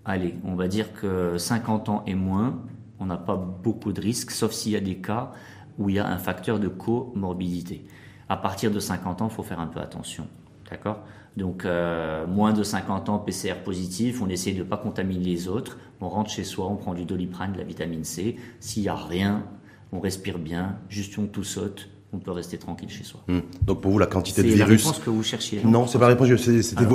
allez, 0.03 0.35
on 0.43 0.55
va 0.55 0.67
dire 0.67 0.93
que 0.93 1.37
50 1.37 1.89
ans 1.89 2.03
et 2.05 2.15
moins, 2.15 2.61
on 2.99 3.05
n'a 3.05 3.17
pas 3.17 3.35
beaucoup 3.35 3.93
de 3.93 4.01
risques, 4.01 4.31
sauf 4.31 4.51
s'il 4.51 4.71
y 4.73 4.75
a 4.75 4.81
des 4.81 4.97
cas 4.97 5.31
où 5.77 5.89
il 5.89 5.95
y 5.95 5.99
a 5.99 6.07
un 6.07 6.17
facteur 6.17 6.59
de 6.59 6.67
comorbidité. 6.67 7.85
À 8.29 8.37
partir 8.37 8.71
de 8.71 8.79
50 8.79 9.21
ans, 9.21 9.27
il 9.29 9.33
faut 9.33 9.43
faire 9.43 9.59
un 9.59 9.67
peu 9.67 9.79
attention. 9.79 10.27
D'accord? 10.69 10.99
Donc, 11.37 11.65
euh, 11.65 12.25
moins 12.25 12.53
de 12.53 12.63
50 12.63 13.09
ans, 13.09 13.19
PCR 13.19 13.55
positif, 13.63 14.21
on 14.21 14.29
essaie 14.29 14.53
de 14.53 14.59
ne 14.59 14.63
pas 14.63 14.77
contaminer 14.77 15.23
les 15.23 15.47
autres, 15.47 15.77
on 15.99 16.09
rentre 16.09 16.29
chez 16.29 16.43
soi, 16.43 16.67
on 16.67 16.77
prend 16.77 16.93
du 16.93 17.05
doliprane, 17.05 17.53
de 17.53 17.57
la 17.57 17.63
vitamine 17.65 18.03
C. 18.03 18.37
S'il 18.59 18.83
n'y 18.83 18.89
a 18.89 18.95
rien, 18.95 19.43
on 19.91 19.99
respire 19.99 20.39
bien, 20.39 20.77
juste 20.89 21.17
on 21.17 21.27
tout 21.27 21.43
saute, 21.43 21.89
on 22.15 22.19
peut 22.19 22.31
rester 22.31 22.57
tranquille 22.57 22.89
chez 22.89 23.03
soi. 23.03 23.19
Hum. 23.29 23.41
Donc 23.63 23.81
pour 23.81 23.91
vous, 23.91 23.99
la 23.99 24.05
quantité 24.05 24.41
de 24.41 24.47
C'est 24.49 24.55
virus. 24.55 24.83
la 24.83 24.89
réponse 24.91 25.03
que 25.03 25.09
vous 25.09 25.23
cherchiez. 25.23 25.59
Non, 25.65 25.85
c'est 25.87 25.97
pas 25.97 26.07
la 26.09 26.15
réponse. 26.15 26.29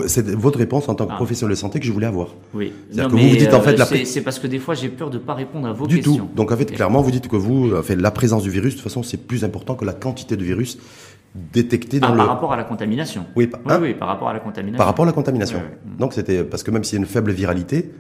C'était 0.06 0.32
votre 0.32 0.58
réponse 0.58 0.88
en 0.88 0.94
tant 0.94 1.06
que 1.06 1.12
Ah. 1.12 1.16
professionnel 1.16 1.54
de 1.54 1.58
santé 1.60 1.78
que 1.80 1.86
je 1.86 1.92
voulais 1.92 2.06
avoir. 2.06 2.28
Oui. 2.54 2.72
Non, 2.94 3.06
que 3.06 3.12
vous 3.12 3.18
vous 3.28 3.36
dites 3.36 3.52
en 3.54 3.58
euh, 3.58 3.62
fait 3.62 3.76
la 3.76 3.84
c'est- 3.86 4.04
C'est 4.04 4.22
parce 4.22 4.38
que 4.38 4.46
des 4.46 4.58
fois 4.58 4.74
j'ai 4.74 4.88
peur 4.88 5.10
de 5.10 5.18
ne 5.18 5.22
pas 5.22 5.34
répondre 5.34 5.66
à 5.68 5.72
vos 5.72 5.86
du 5.86 5.96
questions. 5.96 6.16
tout. 6.16 6.28
Donc 6.34 6.50
en 6.52 6.56
fait, 6.56 6.66
clairement, 6.66 7.02
vous 7.02 7.10
dites 7.10 7.28
que 7.28 7.36
vous, 7.36 7.74
en 7.76 7.82
fait, 7.82 7.96
la 7.96 8.10
présence 8.10 8.42
du 8.42 8.50
virus, 8.50 8.72
de 8.74 8.78
toute 8.80 8.84
façon, 8.84 9.02
c'est 9.02 9.18
plus 9.18 9.44
important 9.44 9.74
que 9.74 9.84
la 9.84 9.92
quantité 9.92 10.36
de 10.36 10.44
virus 10.44 10.78
détecté 11.52 12.00
dans 12.00 12.08
Ah, 12.08 12.12
le. 12.12 12.16
Par 12.16 12.28
rapport 12.28 12.52
à 12.52 12.56
la 12.56 12.64
contamination. 12.64 13.24
Oui, 13.36 13.46
par- 13.46 13.60
oui, 13.64 13.72
hein 13.72 13.78
oui, 13.80 13.94
par 13.94 14.08
rapport 14.08 14.28
à 14.28 14.32
la 14.32 14.40
contamination. 14.40 14.78
Par 14.78 14.86
rapport 14.86 15.04
à 15.04 15.06
la 15.06 15.12
contamination. 15.12 15.60
Donc 15.98 16.12
c'était 16.12 16.42
parce 16.44 16.62
que 16.62 16.70
même 16.70 16.82
s'il 16.84 16.94
y 16.94 16.98
a 16.98 17.00
une 17.02 17.06
faible 17.06 17.30
viralité, 17.30 17.90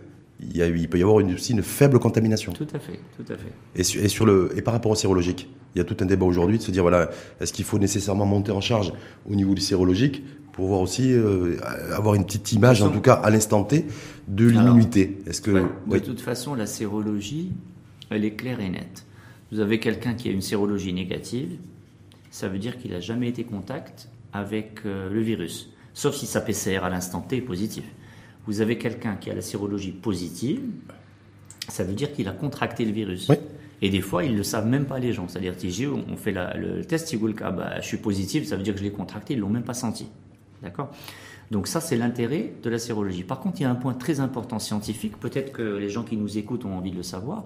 il, 0.42 0.56
y 0.56 0.62
a, 0.62 0.66
il 0.68 0.88
peut 0.88 0.98
y 0.98 1.02
avoir 1.02 1.20
une- 1.20 1.34
aussi 1.34 1.52
une 1.52 1.62
faible 1.62 1.98
contamination. 1.98 2.52
Tout 2.52 2.66
à 2.74 2.78
fait, 2.78 2.98
tout 3.16 3.32
à 3.32 3.36
fait. 3.36 3.52
Et 3.76 3.84
sur, 3.84 4.02
et 4.02 4.08
sur 4.08 4.26
le 4.26 4.50
et 4.56 4.62
par 4.62 4.74
rapport 4.74 4.92
au 4.92 4.94
sérologique, 4.94 5.48
il 5.74 5.78
y 5.78 5.80
a 5.80 5.84
tout 5.84 5.96
un 6.00 6.06
débat 6.06 6.26
aujourd'hui 6.26 6.58
de 6.58 6.62
se 6.62 6.70
dire 6.70 6.82
voilà, 6.82 7.10
est-ce 7.40 7.52
qu'il 7.52 7.64
faut 7.64 7.78
nécessairement 7.78 8.26
monter 8.26 8.52
en 8.52 8.60
charge 8.60 8.92
au 9.28 9.34
niveau 9.34 9.54
du 9.54 9.60
sérologique 9.60 10.22
pour 10.52 10.66
voir 10.66 10.80
aussi 10.80 11.12
euh, 11.12 11.56
avoir 11.94 12.14
une 12.16 12.24
petite 12.24 12.52
image, 12.52 12.82
en 12.82 12.90
tout 12.90 13.00
cas 13.00 13.14
à 13.14 13.30
l'instant 13.30 13.62
T, 13.64 13.86
de 14.28 14.46
l'immunité. 14.48 15.18
Est-ce 15.26 15.40
que 15.40 15.50
Ouais. 15.52 16.00
De 16.00 16.04
toute 16.04 16.20
façon, 16.20 16.54
la 16.54 16.66
sérologie, 16.66 17.52
elle 18.10 18.24
est 18.24 18.32
claire 18.32 18.60
et 18.60 18.68
nette. 18.68 19.06
Vous 19.52 19.60
avez 19.60 19.78
quelqu'un 19.80 20.14
qui 20.14 20.28
a 20.28 20.32
une 20.32 20.42
sérologie 20.42 20.92
négative, 20.92 21.50
ça 22.30 22.48
veut 22.48 22.58
dire 22.58 22.78
qu'il 22.78 22.90
n'a 22.92 23.00
jamais 23.00 23.28
été 23.28 23.44
contact 23.44 24.08
avec 24.32 24.80
euh, 24.86 25.08
le 25.10 25.20
virus, 25.20 25.70
sauf 25.94 26.14
si 26.14 26.26
sa 26.26 26.40
PCR 26.40 26.78
à 26.84 26.90
l'instant 26.90 27.20
T 27.20 27.36
est 27.36 27.40
positif. 27.42 27.84
Vous 28.46 28.60
avez 28.60 28.78
quelqu'un 28.78 29.16
qui 29.16 29.30
a 29.30 29.34
la 29.34 29.42
sérologie 29.42 29.92
positive, 29.92 30.60
ça 31.68 31.84
veut 31.84 31.94
dire 31.94 32.12
qu'il 32.12 32.28
a 32.28 32.32
contracté 32.32 32.84
le 32.84 32.92
virus. 32.92 33.28
Oui. 33.28 33.36
Et 33.82 33.88
des 33.88 34.00
fois, 34.00 34.24
ils 34.24 34.32
ne 34.32 34.38
le 34.38 34.42
savent 34.42 34.66
même 34.66 34.84
pas 34.84 34.98
les 34.98 35.12
gens. 35.12 35.28
C'est-à-dire, 35.28 35.54
on 36.08 36.16
fait 36.16 36.32
la- 36.32 36.54
le 36.56 36.84
test, 36.84 37.12
ils 37.12 37.18
vous 37.18 37.28
le 37.28 37.34
ah 37.42 37.50
bah, 37.50 37.80
je 37.80 37.86
suis 37.86 37.96
positif, 37.96 38.46
ça 38.46 38.56
veut 38.56 38.62
dire 38.62 38.74
que 38.74 38.80
je 38.80 38.84
l'ai 38.84 38.92
contracté, 38.92 39.34
ils 39.34 39.36
ne 39.36 39.42
l'ont 39.42 39.48
même 39.48 39.62
pas 39.62 39.74
senti. 39.74 40.06
D'accord? 40.62 40.90
Donc 41.50 41.66
ça, 41.66 41.80
c'est 41.80 41.96
l'intérêt 41.96 42.52
de 42.62 42.70
la 42.70 42.78
sérologie. 42.78 43.24
Par 43.24 43.40
contre, 43.40 43.60
il 43.60 43.62
y 43.62 43.66
a 43.66 43.70
un 43.70 43.74
point 43.74 43.94
très 43.94 44.20
important 44.20 44.58
scientifique, 44.58 45.18
peut-être 45.18 45.52
que 45.52 45.62
les 45.62 45.88
gens 45.88 46.04
qui 46.04 46.16
nous 46.16 46.38
écoutent 46.38 46.64
ont 46.64 46.76
envie 46.76 46.90
de 46.92 46.96
le 46.96 47.02
savoir, 47.02 47.44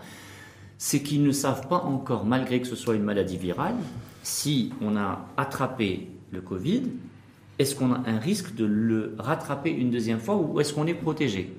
c'est 0.76 1.02
qu'ils 1.02 1.22
ne 1.22 1.30
savent 1.32 1.68
pas 1.68 1.82
encore, 1.82 2.26
malgré 2.26 2.60
que 2.60 2.66
ce 2.66 2.76
soit 2.76 2.96
une 2.96 3.04
maladie 3.04 3.38
virale, 3.38 3.76
si 4.22 4.72
on 4.82 4.96
a 4.96 5.26
attrapé 5.36 6.08
le 6.32 6.40
Covid, 6.40 6.82
est-ce 7.58 7.74
qu'on 7.74 7.92
a 7.92 8.02
un 8.06 8.18
risque 8.18 8.54
de 8.54 8.64
le 8.64 9.14
rattraper 9.18 9.70
une 9.70 9.90
deuxième 9.90 10.18
fois 10.18 10.36
ou 10.36 10.60
est-ce 10.60 10.72
qu'on 10.72 10.86
est 10.86 10.94
protégé? 10.94 11.54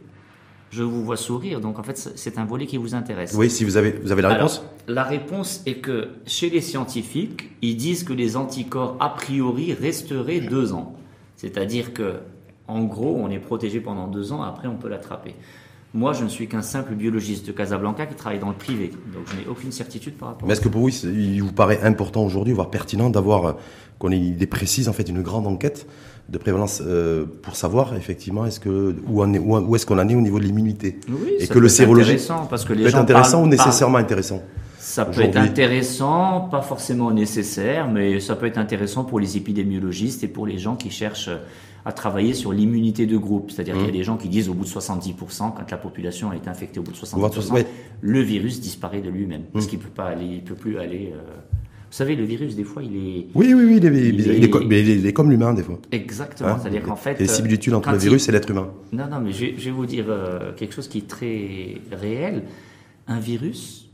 Je 0.71 0.83
vous 0.83 1.05
vois 1.05 1.15
sourire, 1.15 1.61
donc 1.61 1.79
en 1.79 1.83
fait, 1.83 1.97
c'est 2.15 2.37
un 2.37 2.43
volet 2.43 2.65
qui 2.65 2.77
vous 2.77 2.95
intéresse. 2.95 3.33
Oui, 3.37 3.49
si 3.49 3.63
vous 3.63 3.77
avez 3.77 3.91
vous 3.91 4.11
avez 4.11 4.21
la 4.21 4.29
réponse. 4.29 4.59
Alors, 4.59 4.71
la 4.87 5.03
réponse 5.03 5.61
est 5.65 5.75
que 5.75 6.09
chez 6.25 6.49
les 6.49 6.59
scientifiques, 6.59 7.51
ils 7.61 7.77
disent 7.77 8.03
que 8.03 8.11
les 8.11 8.35
anticorps 8.35 8.97
a 8.99 9.09
priori 9.09 9.73
resteraient 9.73 10.41
deux 10.41 10.73
ans. 10.73 10.95
C'est-à-dire 11.37 11.93
que, 11.93 12.15
en 12.67 12.83
gros, 12.83 13.15
on 13.15 13.29
est 13.29 13.39
protégé 13.39 13.79
pendant 13.79 14.07
deux 14.07 14.33
ans, 14.33 14.41
après 14.41 14.67
on 14.67 14.75
peut 14.75 14.89
l'attraper. 14.89 15.35
Moi, 15.95 16.11
je 16.13 16.23
ne 16.25 16.29
suis 16.29 16.47
qu'un 16.47 16.61
simple 16.61 16.93
biologiste 16.93 17.47
de 17.47 17.51
Casablanca 17.53 18.05
qui 18.05 18.15
travaille 18.15 18.39
dans 18.39 18.49
le 18.49 18.55
privé, 18.55 18.91
donc 19.13 19.23
je 19.31 19.37
n'ai 19.37 19.47
aucune 19.49 19.71
certitude 19.71 20.15
par 20.15 20.29
rapport 20.29 20.45
Mais 20.47 20.53
est-ce 20.53 20.61
que 20.61 20.67
pour 20.67 20.81
vous, 20.81 20.89
il 20.89 21.41
vous 21.41 21.53
paraît 21.53 21.79
important 21.83 22.23
aujourd'hui, 22.25 22.53
voire 22.53 22.69
pertinent, 22.69 23.09
d'avoir 23.09 23.45
euh, 23.45 23.53
qu'on 23.97 24.11
ait 24.11 24.17
une 24.17 24.25
idée 24.25 24.45
précise, 24.45 24.89
en 24.89 24.93
fait, 24.93 25.07
une 25.07 25.21
grande 25.21 25.47
enquête 25.47 25.87
de 26.27 26.37
prévalence 26.37 26.81
euh, 26.85 27.25
pour 27.43 27.55
savoir 27.55 27.95
effectivement 27.95 28.45
est-ce 28.45 28.59
que 28.59 28.95
où, 29.07 29.23
est- 29.23 29.37
où, 29.39 29.55
où 29.57 29.75
est-ce 29.75 29.85
qu'on 29.85 29.97
en 29.99 30.09
est 30.09 30.15
au 30.15 30.21
niveau 30.21 30.39
de 30.39 30.43
l'immunité 30.43 30.99
Oui, 31.07 31.33
et 31.39 31.45
ça 31.45 31.53
que 31.53 31.59
peut 31.59 31.59
le 31.61 31.69
intéressant 32.01 32.45
parce 32.49 32.65
que 32.65 32.73
les 32.73 32.81
peut 32.81 32.87
être 32.89 32.95
gens 32.95 33.01
intéressant 33.01 33.31
parlent- 33.37 33.45
ou 33.45 33.49
nécessairement 33.49 33.97
intéressant. 33.99 34.41
Ça 34.79 35.05
peut 35.05 35.21
être 35.21 35.37
intéressant, 35.37 36.41
pas 36.51 36.61
forcément 36.61 37.11
nécessaire, 37.11 37.87
mais 37.89 38.19
ça 38.19 38.35
peut 38.35 38.45
être 38.47 38.57
intéressant 38.57 39.03
pour 39.03 39.19
les 39.19 39.37
épidémiologistes 39.37 40.23
et 40.23 40.27
pour 40.27 40.45
les 40.45 40.57
gens 40.57 40.75
qui 40.75 40.89
cherchent 40.89 41.29
à 41.85 41.91
travailler 41.93 42.33
sur 42.33 42.51
l'immunité 42.51 43.05
de 43.05 43.15
groupe. 43.17 43.51
C'est-à-dire 43.51 43.75
Mmh. 43.75 43.77
qu'il 43.79 43.87
y 43.87 43.89
a 43.89 43.99
des 43.99 44.03
gens 44.03 44.17
qui 44.17 44.27
disent 44.27 44.49
au 44.49 44.53
bout 44.55 44.63
de 44.63 44.69
70%, 44.69 45.51
quand 45.51 45.69
la 45.69 45.77
population 45.77 46.31
a 46.31 46.35
été 46.35 46.49
infectée 46.49 46.79
au 46.79 46.83
bout 46.83 46.91
de 46.91 46.97
70%, 46.97 47.53
Ouais. 47.53 47.61
Mmh. 47.63 47.65
le 48.01 48.19
virus 48.21 48.59
disparaît 48.59 49.01
de 49.01 49.09
lui-même. 49.09 49.43
Parce 49.53 49.67
qu'il 49.67 49.79
peut 49.79 49.89
pas 49.89 50.05
aller, 50.05 50.25
il 50.25 50.43
peut 50.43 50.55
plus 50.55 50.77
aller. 50.79 51.11
euh, 51.13 51.19
Vous 51.91 51.99
savez, 51.99 52.15
le 52.17 52.25
virus, 52.25 52.55
des 52.57 52.65
fois, 52.65 52.83
il 52.83 52.93
est. 52.97 53.27
Oui, 53.35 53.53
oui, 53.53 53.63
oui, 53.63 53.77
il 53.77 53.85
est, 53.85 53.87
Il 53.87 53.95
est 53.95 53.99
est- 53.99 54.37
il 54.37 54.73
est- 54.73 54.95
il 54.97 55.05
est 55.05 55.13
comme 55.13 55.29
l'humain 55.29 55.53
des 55.53 55.63
fois. 55.63 55.79
Exactement. 55.93 56.49
Hein? 56.49 56.57
C'est-à-dire 56.61 56.83
qu'en 56.83 56.97
fait. 56.97 57.11
il 57.11 57.21
y 57.21 57.23
a 57.23 57.27
des 57.27 57.31
euh, 57.31 57.35
similitudes 57.35 57.73
entre 57.73 57.91
le 57.91 57.97
virus 57.97 58.27
et 58.27 58.31
l'être 58.33 58.49
humain. 58.49 58.69
Non, 58.91 59.07
non, 59.09 59.21
mais 59.21 59.31
je, 59.31 59.45
je 59.57 59.65
vais 59.65 59.71
vous 59.71 59.85
dire 59.85 60.05
euh, 60.09 60.51
quelque 60.57 60.73
chose 60.73 60.89
qui 60.89 60.97
est 60.97 61.07
très 61.07 61.75
réel. 61.93 62.43
Un 63.07 63.19
virus 63.19 63.89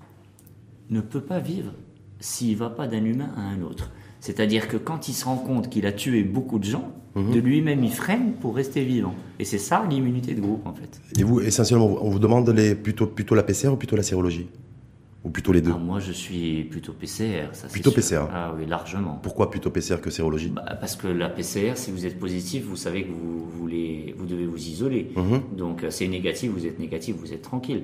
ne 0.90 1.02
peut 1.02 1.22
pas 1.22 1.40
vivre 1.40 1.74
s'il 2.20 2.54
ne 2.54 2.58
va 2.58 2.70
pas 2.70 2.88
d'un 2.88 3.04
humain 3.06 3.30
à 3.38 3.42
un 3.42 3.62
autre. 3.62 3.92
C'est-à-dire 4.22 4.68
que 4.70 4.78
quand 4.78 5.10
il 5.10 5.14
se 5.14 5.26
rend 5.26 5.36
compte 5.38 5.70
qu'il 5.70 5.86
a 5.86 5.92
tué 5.92 6.24
beaucoup 6.24 6.58
de 6.60 6.64
gens, 6.64 6.94
Mhm. 7.16 7.34
de 7.34 7.40
lui-même 7.42 7.84
il 7.84 7.92
freine 7.92 8.32
pour 8.40 8.56
rester 8.56 8.86
vivant. 8.86 9.14
Et 9.38 9.44
c'est 9.44 9.58
ça 9.58 9.86
l'immunité 9.90 10.34
de 10.34 10.40
groupe 10.40 10.66
en 10.66 10.74
fait. 10.74 11.02
Et 11.20 11.24
vous, 11.24 11.42
essentiellement, 11.42 11.98
on 12.02 12.10
vous 12.10 12.20
demande 12.20 12.48
les, 12.52 12.74
plutôt, 12.74 13.06
plutôt 13.08 13.36
la 13.36 13.44
PCR 13.44 13.68
ou 13.74 13.76
plutôt 13.76 13.98
la 13.98 14.04
sérologie? 14.04 14.48
Ou 15.26 15.30
plutôt 15.30 15.52
les 15.52 15.62
deux? 15.62 15.74
Ah, 15.76 15.78
moi 15.78 16.00
je 16.00 16.14
suis 16.14 16.64
plutôt 16.64 16.94
PCR. 16.94 17.50
Ça, 17.52 17.68
Plutôt 17.68 17.92
sûr. 17.92 17.96
PCR. 17.98 18.28
Ah 18.34 18.54
oui, 18.58 18.66
largement. 18.66 19.20
Pourquoi 19.22 19.52
plutôt 19.52 19.70
PCR 19.72 20.00
que 20.02 20.10
sérologie? 20.10 20.50
Bah, 20.50 20.78
parce 20.80 20.96
que 20.96 21.08
la 21.08 21.28
PCR, 21.30 21.74
si 21.76 21.92
vous 21.92 22.06
êtes 22.06 22.18
positif, 22.18 22.64
vous 22.66 22.76
savez 22.78 23.04
que 23.04 23.12
vous, 23.12 23.46
voulez, 23.60 24.16
vous 24.18 24.26
devez 24.26 24.46
vous 24.46 24.58
isoler. 24.58 25.12
Mhm. 25.18 25.42
Donc 25.58 25.84
euh, 25.84 25.90
c'est 25.92 26.08
négatif, 26.08 26.50
vous 26.52 26.66
êtes 26.66 26.80
négatif, 26.80 27.18
vous 27.20 27.34
êtes 27.34 27.42
tranquille. 27.42 27.84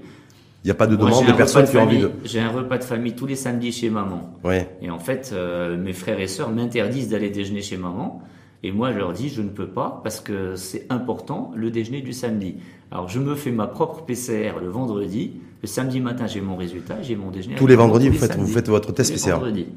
Il 0.68 0.72
n'y 0.72 0.74
a 0.74 0.76
pas 0.76 0.88
de 0.88 0.98
demande 0.98 1.26
de 1.26 1.32
personnes 1.32 1.66
qui 1.66 1.78
ont 1.78 1.84
envie 1.84 2.00
de. 2.00 2.12
J'ai 2.26 2.42
un 2.42 2.50
repas 2.50 2.78
de 2.78 2.84
famille 2.84 3.14
tous 3.14 3.26
les 3.26 3.38
samedis 3.38 3.72
chez 3.72 3.90
maman. 3.90 4.34
Ouais. 4.44 4.68
Et 4.82 4.90
en 4.90 5.00
fait, 5.00 5.32
euh, 5.32 5.78
mes 5.78 5.94
frères 5.94 6.20
et 6.20 6.28
sœurs 6.28 6.52
m'interdisent 6.52 7.08
d'aller 7.08 7.30
déjeuner 7.30 7.62
chez 7.62 7.78
maman. 7.78 8.22
Et 8.64 8.74
moi, 8.74 8.92
je 8.92 8.98
leur 8.98 9.14
dis, 9.14 9.30
je 9.30 9.42
ne 9.42 9.48
peux 9.48 9.68
pas 9.68 10.02
parce 10.04 10.20
que 10.20 10.58
c'est 10.58 10.86
important 10.90 11.54
le 11.56 11.72
déjeuner 11.72 12.02
du 12.02 12.12
samedi. 12.12 12.56
Alors, 12.92 13.08
je 13.08 13.20
me 13.20 13.34
fais 13.36 13.52
ma 13.52 13.68
propre 13.68 14.04
PCR 14.04 14.60
le 14.62 14.68
vendredi. 14.68 15.32
Le 15.62 15.70
samedi 15.70 16.02
matin, 16.02 16.28
j'ai 16.28 16.42
mon 16.42 16.58
résultat, 16.58 17.02
j'ai 17.02 17.16
mon 17.16 17.32
déjeuner. 17.32 17.56
Tous 17.56 17.68
les 17.68 17.78
vendredis, 17.78 18.10
vous 18.10 18.18
faites, 18.18 18.32
vous 18.32 18.40
samedis. 18.40 18.52
faites 18.52 18.68
votre 18.68 18.92
test 18.92 19.12
Tous 19.12 19.16
les 19.16 19.24
PCR. 19.24 19.36
vendredis. 19.36 19.68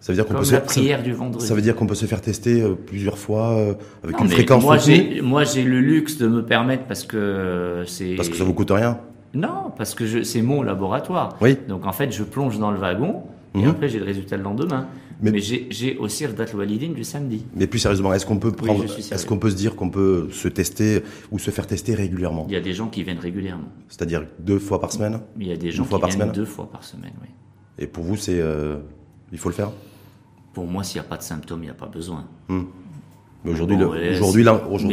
Ça 0.00 0.12
veut 0.12 0.16
dire 0.16 0.24
qu'on 0.24 0.32
peut 0.32 0.50
la 0.52 0.60
se, 0.60 0.64
prière 0.64 1.02
du 1.02 1.12
vendredi. 1.12 1.46
ça 1.46 1.54
veut 1.54 1.60
dire 1.60 1.76
qu'on 1.76 1.86
peut 1.86 1.94
se 1.94 2.06
faire 2.06 2.22
tester 2.22 2.62
euh, 2.62 2.74
plusieurs 2.74 3.18
fois 3.18 3.58
euh, 3.58 3.74
avec 4.02 4.16
Non, 4.16 4.24
une 4.24 4.30
fréquence 4.30 4.62
moi, 4.62 4.78
j'ai, 4.78 5.20
moi, 5.20 5.44
j'ai 5.44 5.64
le 5.64 5.80
luxe 5.80 6.16
de 6.16 6.28
me 6.28 6.42
permettre 6.42 6.84
parce 6.84 7.04
que 7.04 7.84
c'est. 7.86 8.14
parce 8.14 8.30
que 8.30 8.36
ça 8.36 8.44
vous 8.44 8.54
coûte 8.54 8.70
rien. 8.70 8.98
Non, 9.34 9.72
parce 9.76 9.94
que 9.94 10.22
c'est 10.22 10.42
mon 10.42 10.62
laboratoire. 10.62 11.36
Oui. 11.40 11.56
Donc 11.68 11.86
en 11.86 11.92
fait, 11.92 12.10
je 12.12 12.22
plonge 12.22 12.58
dans 12.58 12.70
le 12.70 12.78
wagon 12.78 13.22
et 13.54 13.58
Mhm. 13.62 13.68
après 13.70 13.88
j'ai 13.88 13.98
le 13.98 14.04
résultat 14.04 14.36
le 14.36 14.42
lendemain. 14.42 14.86
Mais- 15.22 15.30
Mais, 15.30 15.38
j'ai, 15.40 15.96
aussi 15.98 16.26
le 16.26 16.32
date 16.32 16.52
walidine 16.54 16.92
du 16.92 17.04
samedi. 17.04 17.46
Mais 17.54 17.66
plus 17.68 17.78
sérieusement, 17.78 18.12
est-ce 18.12 18.26
qu'on 18.26 18.38
peut 18.38 18.50
prendre, 18.50 18.84
est-ce 18.84 19.24
qu'on 19.26 19.38
peut 19.38 19.48
se 19.50 19.54
dire 19.54 19.76
qu'on 19.76 19.88
peut 19.88 20.28
se 20.32 20.48
tester 20.48 21.02
ou 21.30 21.38
se 21.38 21.50
faire 21.52 21.66
tester 21.68 21.94
régulièrement? 21.94 22.46
Il 22.48 22.52
y 22.54 22.56
a 22.56 22.60
des 22.60 22.72
gens 22.74 22.88
qui 22.88 23.04
viennent 23.04 23.20
régulièrement. 23.20 23.68
C'est-à-dire 23.88 24.24
deux 24.40 24.58
fois 24.58 24.80
par 24.80 24.92
semaine? 24.92 25.20
Il 25.38 25.46
y 25.46 25.52
a 25.52 25.56
des 25.56 25.70
gens 25.70 25.84
fois 25.84 25.98
qui 25.98 26.00
par 26.02 26.10
viennent 26.10 26.20
semaine? 26.22 26.34
deux 26.34 26.44
fois 26.44 26.68
par 26.70 26.82
semaine. 26.82 27.12
Oui. 27.22 27.28
Et 27.78 27.86
pour 27.86 28.02
vous, 28.04 28.16
c'est, 28.16 28.40
euh, 28.40 28.76
il 29.32 29.38
faut 29.38 29.48
le 29.48 29.54
faire? 29.54 29.70
Pour 30.52 30.66
moi, 30.66 30.82
s'il 30.82 31.00
n'y 31.00 31.06
a 31.06 31.08
pas 31.08 31.16
de 31.16 31.22
symptômes, 31.22 31.60
il 31.62 31.66
n'y 31.66 31.70
a 31.70 31.74
pas 31.74 31.86
besoin. 31.86 32.24
Hmm. 32.48 32.62
Mais 33.44 33.52
aujourd'hui, 33.52 33.76
Bon, 33.76 33.94
aujourd'hui, 34.18 34.42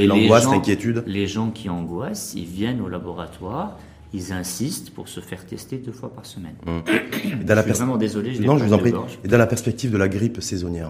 l'angoisse, 0.07 0.45
l'inquiétude? 0.45 1.03
Les 1.07 1.25
gens 1.25 1.49
qui 1.49 1.67
angoissent, 1.69 2.33
ils 2.35 2.45
viennent 2.45 2.81
au 2.81 2.89
laboratoire, 2.89 3.77
ils 4.13 4.33
insistent 4.33 4.91
pour 4.91 5.07
se 5.07 5.19
faire 5.19 5.45
tester 5.45 5.77
deux 5.77 5.91
fois 5.91 6.13
par 6.13 6.25
semaine. 6.25 6.55
Et 6.67 7.43
dans 7.43 7.55
la 7.55 7.61
je 7.61 7.67
suis 7.67 7.77
vraiment 7.77 7.97
désolé, 7.97 8.33
je 8.33 8.41
Non, 8.41 8.57
je 8.57 8.65
vous 8.65 8.73
en 8.73 8.77
prie. 8.77 8.91
Gorge. 8.91 9.19
Et 9.23 9.27
dans 9.27 9.37
la 9.37 9.47
perspective 9.47 9.91
de 9.91 9.97
la 9.97 10.09
grippe 10.09 10.41
saisonnière, 10.41 10.89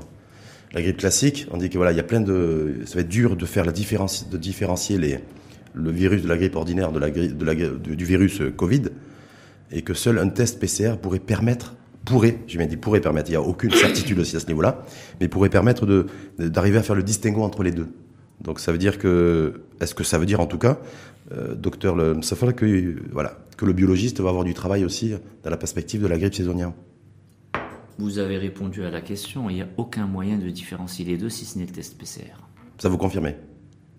la 0.74 0.82
grippe 0.82 0.98
classique, 0.98 1.48
on 1.52 1.58
dit 1.58 1.70
que 1.70 1.78
voilà, 1.78 1.92
il 1.92 1.98
y 1.98 2.00
a 2.00 2.04
plein 2.04 2.22
de, 2.22 2.80
ça 2.86 2.96
va 2.96 3.02
être 3.02 3.10
dur 3.10 3.36
de 3.36 3.46
faire 3.46 3.66
la 3.66 3.72
différence, 3.72 4.30
de 4.30 4.38
différencier 4.38 4.98
les, 4.98 5.20
le 5.74 5.92
virus 5.92 6.24
de 6.24 6.28
la 6.28 6.38
grippe 6.38 6.56
ordinaire 6.56 6.92
de 6.92 7.00
la 7.00 7.12
grippe, 7.12 7.38
de 7.38 7.46
la, 7.46 7.56
du 7.56 8.06
virus 8.06 8.42
euh, 8.42 8.52
Covid, 8.52 8.84
et 9.72 9.82
que 9.82 9.94
seul 9.94 10.20
un 10.20 10.30
test 10.30 10.60
PCR 10.60 10.94
pourrait 11.02 11.20
permettre, 11.20 11.76
pourrait, 12.06 12.40
j'ai 12.48 12.58
bien 12.58 12.68
dit 12.68 12.78
pourrait 12.78 13.02
permettre, 13.02 13.30
il 13.30 13.34
n'y 13.34 13.38
a 13.38 13.42
aucune 13.42 13.72
certitude 13.72 14.20
aussi 14.20 14.36
à 14.36 14.40
ce 14.40 14.48
niveau-là, 14.48 14.84
mais 15.20 15.28
pourrait 15.28 15.50
permettre 15.50 16.08
d'arriver 16.40 16.78
à 16.78 16.84
faire 16.84 16.96
le 16.96 17.04
distinguo 17.04 17.44
entre 17.44 17.64
les 17.64 17.72
deux. 17.72 17.88
Donc 18.44 18.60
ça 18.60 18.72
veut 18.72 18.78
dire 18.78 18.98
que, 18.98 19.62
est-ce 19.80 19.94
que 19.94 20.04
ça 20.04 20.18
veut 20.18 20.26
dire 20.26 20.40
en 20.40 20.48
tout 20.48 20.58
cas, 20.58 20.80
euh, 21.32 21.56
docteur 21.56 21.96
Le 21.96 22.16
Msafal, 22.16 22.56
que, 22.56 22.96
voilà, 23.12 23.38
que 23.58 23.66
le 23.66 23.74
biologiste 23.74 24.20
va 24.20 24.30
avoir 24.30 24.44
du 24.44 24.54
travail 24.54 24.84
aussi 24.84 25.14
dans 25.44 25.50
la 25.50 25.58
perspective 25.58 26.02
de 26.02 26.08
la 26.08 26.18
grippe 26.18 26.34
saisonnière? 26.34 26.74
Vous 27.98 28.18
avez 28.18 28.38
répondu 28.38 28.84
à 28.84 28.90
la 28.90 29.02
question, 29.02 29.50
il 29.50 29.56
n'y 29.56 29.62
a 29.62 29.68
aucun 29.78 30.08
moyen 30.08 30.38
de 30.38 30.50
différencier 30.50 31.06
les 31.06 31.18
deux 31.18 31.30
si 31.30 31.46
ce 31.46 31.60
n'est 31.60 31.66
le 31.66 31.72
test 31.72 31.98
PCR. 31.98 32.36
Ça 32.80 32.90
vous 32.90 32.98
confirmez 32.98 33.36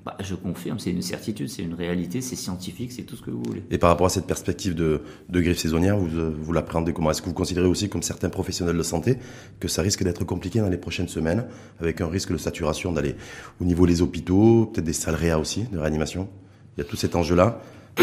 Bah, 0.05 0.17
je 0.19 0.35
confirme, 0.35 0.81
c'est 0.81 0.91
une 0.91 1.01
certitude, 1.01 1.49
c'est 1.49 1.63
une 1.63 1.75
réalité, 1.75 2.21
c'est 2.21 2.35
scientifique, 2.35 2.91
c'est 2.91 3.05
tout 3.05 3.15
ce 3.15 3.23
que 3.23 3.31
vous 3.31 3.43
voulez. 3.45 3.63
Et 3.71 3.79
par 3.79 3.89
rapport 3.89 4.07
à 4.07 4.11
cette 4.11 4.27
perspective 4.27 4.75
de, 4.75 5.03
de 5.29 5.41
grippe 5.41 5.57
saisonnière, 5.57 5.97
vous, 5.97 6.19
euh, 6.19 6.35
vous 6.37 6.53
l'appréhendez 6.53 6.93
comment? 6.93 7.13
Est-ce 7.13 7.23
que 7.23 7.29
vous 7.29 7.35
considérez 7.35 7.69
aussi, 7.69 7.89
comme 7.89 8.03
certains 8.03 8.29
professionnels 8.29 8.77
de 8.77 8.83
santé, 8.83 9.19
que 9.61 9.69
ça 9.69 9.81
risque 9.81 10.03
d'être 10.03 10.25
compliqué 10.25 10.59
dans 10.59 10.69
les 10.69 10.77
prochaines 10.77 11.07
semaines, 11.07 11.45
avec 11.79 12.01
un 12.01 12.09
risque 12.09 12.33
de 12.33 12.37
saturation 12.37 12.91
d'aller 12.91 13.15
au 13.61 13.65
niveau 13.65 13.87
des 13.87 14.03
hôpitaux, 14.03 14.67
peut-être 14.67 14.85
des 14.85 14.93
salles 14.93 15.15
réa 15.15 15.39
aussi, 15.39 15.65
de 15.71 15.79
réanimation? 15.79 16.29
Il 16.77 16.83
y 16.83 16.85
a 16.85 16.89
tout 16.89 16.97
cet 16.97 17.15
enjeu-là. 17.15 17.61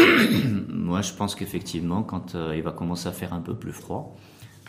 Moi, 0.68 1.02
je 1.02 1.12
pense 1.12 1.34
qu'effectivement, 1.34 2.02
quand 2.02 2.34
euh, 2.34 2.54
il 2.56 2.62
va 2.62 2.72
commencer 2.72 3.08
à 3.08 3.12
faire 3.12 3.34
un 3.34 3.40
peu 3.40 3.54
plus 3.54 3.72
froid, 3.72 4.16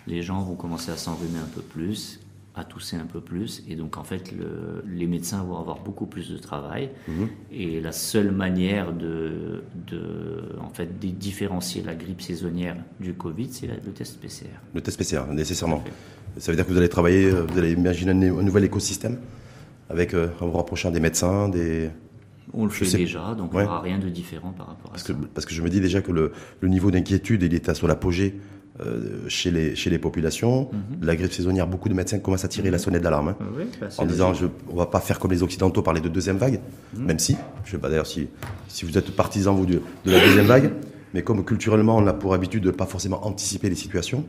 les 0.06 0.22
gens 0.22 0.41
vont 0.41 0.56
commencer 0.56 0.91
à 0.91 0.98
s'enrhumer 0.98 1.39
un 1.39 1.50
peu 1.56 1.62
plus, 1.62 2.20
à 2.54 2.66
tousser 2.66 2.98
un 2.98 3.06
peu 3.06 3.22
plus, 3.22 3.64
et 3.70 3.76
donc 3.76 3.96
en 3.98 4.04
fait, 4.04 4.34
le- 4.34 4.84
les 4.86 5.08
médecins 5.08 5.42
vont 5.44 5.58
avoir 5.58 5.80
beaucoup 5.80 6.06
plus 6.06 6.30
de 6.32 6.38
travail. 6.38 6.90
Et 7.52 7.80
la 7.80 7.94
seule 7.94 8.32
manière 8.32 8.92
de, 8.92 9.64
de 9.88 10.44
en 10.60 10.70
fait, 10.70 11.00
de 11.00 11.08
différencier 11.08 11.82
la 11.82 11.96
grippe 11.96 12.22
saisonnière 12.22 12.76
du 13.00 13.14
Covid, 13.14 13.48
c'est 13.52 13.68
le 13.68 13.92
test 13.94 14.20
PCR. 14.20 14.48
Le 14.76 14.82
test 14.82 14.98
PCR, 14.98 15.22
nécessairement. 15.32 15.82
Ça 16.38 16.52
veut 16.52 16.58
dire 16.58 16.66
que 16.66 16.72
vous 16.72 16.78
allez 16.78 16.90
travailler, 16.90 17.26
euh, 17.32 17.46
vous 17.48 17.58
allez 17.58 17.72
imaginer 17.72 18.12
un, 18.12 18.44
nouvel 18.44 18.66
écosystème, 18.66 19.18
avec, 19.90 20.14
euh, 20.14 20.28
en 20.42 20.48
vous 20.48 20.58
rapprochant 20.58 20.92
des 20.92 21.00
médecins, 21.00 21.48
des... 21.48 21.90
On 22.54 22.66
le 22.66 22.70
fait 22.70 22.84
sais- 22.84 22.98
déjà, 22.98 23.34
donc 23.34 23.54
Ouais. 23.54 23.62
il 23.62 23.66
n'y 23.66 23.70
aura 23.70 23.80
rien 23.82 23.98
de 23.98 24.10
différent 24.10 24.52
par 24.52 24.68
rapport 24.68 24.88
à 24.90 24.94
Parce 24.96 25.04
ça. 25.06 25.14
que, 25.14 25.20
parce 25.34 25.46
que 25.46 25.54
je 25.54 25.62
me 25.62 25.70
dis 25.70 25.80
déjà 25.80 26.02
que 26.02 26.12
le, 26.12 26.34
le 26.60 26.68
niveau 26.68 26.92
d'inquiétude, 26.92 27.44
il 27.44 27.54
est 27.54 27.70
à 27.70 27.74
son 27.76 27.88
apogée 27.90 28.42
euh, 28.86 29.28
chez, 29.28 29.52
les, 29.52 29.76
chez 29.76 29.89
les 29.89 30.00
populations. 30.00 30.70
La 31.02 31.15
grippe 31.15 31.32
saisonnière, 31.34 31.67
beaucoup 31.67 31.89
de 31.89 31.94
médecins 31.94 32.20
commencent 32.20 32.46
à 32.46 32.48
tirer 32.48 32.72
la 32.72 32.78
sonnette 32.78 33.02
d'alarme. 33.04 33.30
hein. 33.30 33.36
Oui, 33.58 33.63
bah, 33.80 33.88
en 33.98 34.06
disant 34.06 34.34
je, 34.34 34.46
on 34.70 34.76
va 34.76 34.86
pas 34.86 35.00
faire 35.00 35.20
comme 35.20 35.32
les 35.32 35.44
occidentaux 35.44 35.82
parler 35.82 36.02
de 36.02 36.10
deuxième 36.10 36.38
vague, 36.38 36.60
même 36.98 37.20
si 37.20 37.36
je 37.65 37.72
sais 37.72 37.78
pas 37.78 37.89
d'ailleurs 37.89 38.08
si 38.08 38.28
si 38.67 38.86
vous 38.86 38.98
êtes 38.98 39.12
partisan 39.15 39.54
vous 39.54 39.65
de, 39.65 39.82
de 40.06 40.12
la 40.12 40.20
deuxième 40.26 40.46
vague, 40.46 40.72
mais 41.13 41.22
comme 41.24 41.44
culturellement 41.46 41.98
on 41.98 42.08
a 42.08 42.13
pour 42.13 42.34
habitude 42.34 42.63
de 42.63 42.72
pas 42.72 42.86
forcément 42.86 43.26
anticiper 43.26 43.70
les 43.70 43.76
situations, 43.76 44.24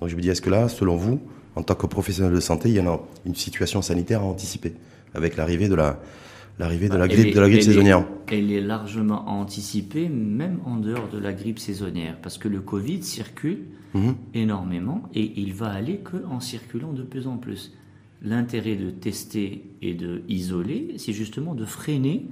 donc 0.00 0.10
je 0.10 0.16
me 0.16 0.20
dis 0.20 0.28
est-ce 0.30 0.42
que 0.42 0.50
là 0.50 0.68
selon 0.68 0.96
vous 0.96 1.20
en 1.56 1.62
tant 1.62 1.74
que 1.74 1.86
professionnel 1.86 2.32
de 2.32 2.40
santé 2.40 2.68
il 2.70 2.74
y 2.76 2.80
en 2.80 2.88
a 2.92 3.00
une 3.26 3.34
situation 3.34 3.80
sanitaire 3.82 4.20
à 4.20 4.24
anticiper 4.24 4.74
avec 5.14 5.36
l'arrivée 5.36 5.68
de 5.68 5.74
la 5.76 5.98
l'arrivée 6.58 6.88
de 6.88 6.96
la 6.96 7.04
Elle 7.04 7.10
grippe 7.10 7.26
est- 7.26 7.34
de 7.34 7.40
la 7.40 7.46
grippe 7.48 7.60
elle 7.60 7.68
est- 7.68 7.70
saisonnière. 7.72 8.06
Elle 8.28 8.52
est 8.52 8.60
largement 8.60 9.28
anticipée, 9.28 10.08
même 10.08 10.60
en 10.64 10.76
dehors 10.76 11.08
de 11.08 11.18
la 11.18 11.32
grippe 11.32 11.58
saisonnière, 11.58 12.16
parce 12.22 12.38
que 12.38 12.48
le 12.48 12.60
Covid 12.60 13.02
circule 13.02 13.64
Mhm. 13.94 14.14
énormément 14.34 15.02
et 15.14 15.32
il 15.40 15.52
va 15.54 15.68
aller 15.68 15.98
que 15.98 16.16
en 16.28 16.40
circulant 16.40 16.92
de 16.92 17.02
plus 17.02 17.26
en 17.26 17.36
plus. 17.36 17.72
L'intérêt 18.22 18.76
de 18.76 18.90
tester 18.90 19.64
et 19.82 19.94
de 19.94 20.22
isoler, 20.28 20.94
c'est 20.96 21.12
justement 21.12 21.54
de 21.54 21.64
freiner 21.64 22.26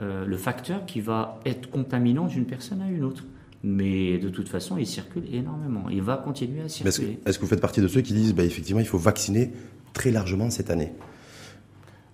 euh, 0.00 0.24
le 0.24 0.36
facteur 0.38 0.86
qui 0.86 1.00
va 1.02 1.40
être 1.44 1.68
contaminant 1.70 2.26
d'une 2.26 2.46
personne 2.46 2.80
à 2.80 2.90
une 2.90 3.04
autre. 3.04 3.24
Mais 3.62 4.16
de 4.16 4.30
toute 4.30 4.48
façon, 4.48 4.78
il 4.78 4.86
circule 4.86 5.24
énormément. 5.30 5.90
Il 5.90 6.00
va 6.00 6.16
continuer 6.16 6.60
à 6.60 6.62
Mais 6.62 6.66
Est-ce 6.68 6.82
que, 6.82 6.90
circuler. 6.90 7.18
est-ce 7.26 7.38
que 7.38 7.42
vous 7.44 7.48
faites 7.50 7.60
partie 7.60 7.82
de 7.82 7.86
ceux 7.88 8.00
qui 8.00 8.14
disent 8.14 8.34
bah, 8.34 8.42
effectivement 8.44 8.80
il 8.80 8.86
faut 8.86 8.96
vacciner 8.96 9.50
très 9.92 10.10
largement 10.10 10.48
cette 10.48 10.70
année? 10.70 10.92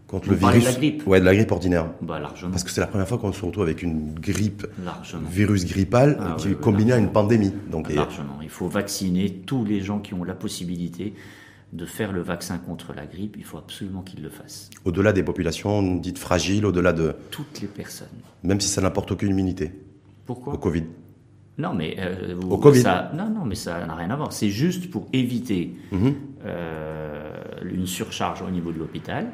Contre 0.06 0.28
le 0.30 0.36
de 0.36 0.40
virus 0.40 0.64
la 0.64 0.72
grippe 0.72 1.06
Ouais, 1.06 1.20
de 1.20 1.24
la 1.24 1.34
grippe 1.34 1.50
ordinaire. 1.52 1.86
Bah, 2.00 2.18
largement. 2.20 2.50
Parce 2.52 2.62
que 2.64 2.70
c'est 2.70 2.80
la 2.80 2.86
première 2.86 3.08
fois 3.08 3.18
qu'on 3.18 3.32
se 3.32 3.44
retrouve 3.44 3.64
avec 3.64 3.82
une 3.82 4.14
grippe 4.14 4.66
largement. 4.84 5.28
virus 5.28 5.64
grippal 5.66 6.16
Ah 6.20 6.34
qui 6.38 6.46
oui, 6.46 6.52
est 6.52 6.56
oui, 6.56 6.60
combiné 6.60 6.92
à 6.92 6.98
une 6.98 7.10
pandémie. 7.10 7.52
Donc, 7.70 7.90
et-. 7.90 7.96
Il 8.42 8.48
faut 8.48 8.68
vacciner 8.68 9.30
tous 9.30 9.64
les 9.64 9.80
gens 9.80 9.98
qui 9.98 10.14
ont 10.14 10.22
la 10.24 10.34
possibilité 10.34 11.14
de 11.72 11.84
faire 11.84 12.12
le 12.12 12.22
vaccin 12.22 12.58
contre 12.58 12.92
la 12.94 13.04
grippe. 13.06 13.34
Il 13.36 13.44
faut 13.44 13.58
absolument 13.58 14.02
qu'ils 14.02 14.22
le 14.22 14.30
fassent. 14.30 14.70
au-delà 14.84 15.12
des 15.12 15.24
populations 15.24 15.96
dites 15.96 16.18
fragiles, 16.18 16.64
au-delà 16.64 16.92
de, 16.92 17.14
Toutes 17.32 17.60
les 17.60 17.66
personnes. 17.66 18.06
même 18.44 18.60
si 18.60 18.68
ça 18.68 18.80
n'apporte 18.80 19.10
aucune 19.10 19.30
immunité 19.30 19.72
Pourquoi 20.24 20.54
au 20.54 20.58
Covid. 20.58 20.84
Non, 21.58 21.74
mais 21.74 21.96
euh, 21.98 22.34
vous- 22.38 22.50
Au 22.52 22.58
Covid. 22.58 22.82
ça- 22.82 23.10
non, 23.14 23.28
non, 23.30 23.44
mais 23.44 23.54
ça 23.56 23.84
n'a 23.86 23.94
rien 23.96 24.10
à 24.10 24.16
voir. 24.16 24.32
C'est 24.32 24.50
juste 24.50 24.90
pour 24.90 25.08
éviter 25.12 25.74
Mhm. 25.90 26.14
euh, 26.44 27.30
une 27.64 27.86
surcharge 27.86 28.42
au 28.42 28.50
niveau 28.50 28.72
de 28.72 28.78
l'hôpital, 28.78 29.32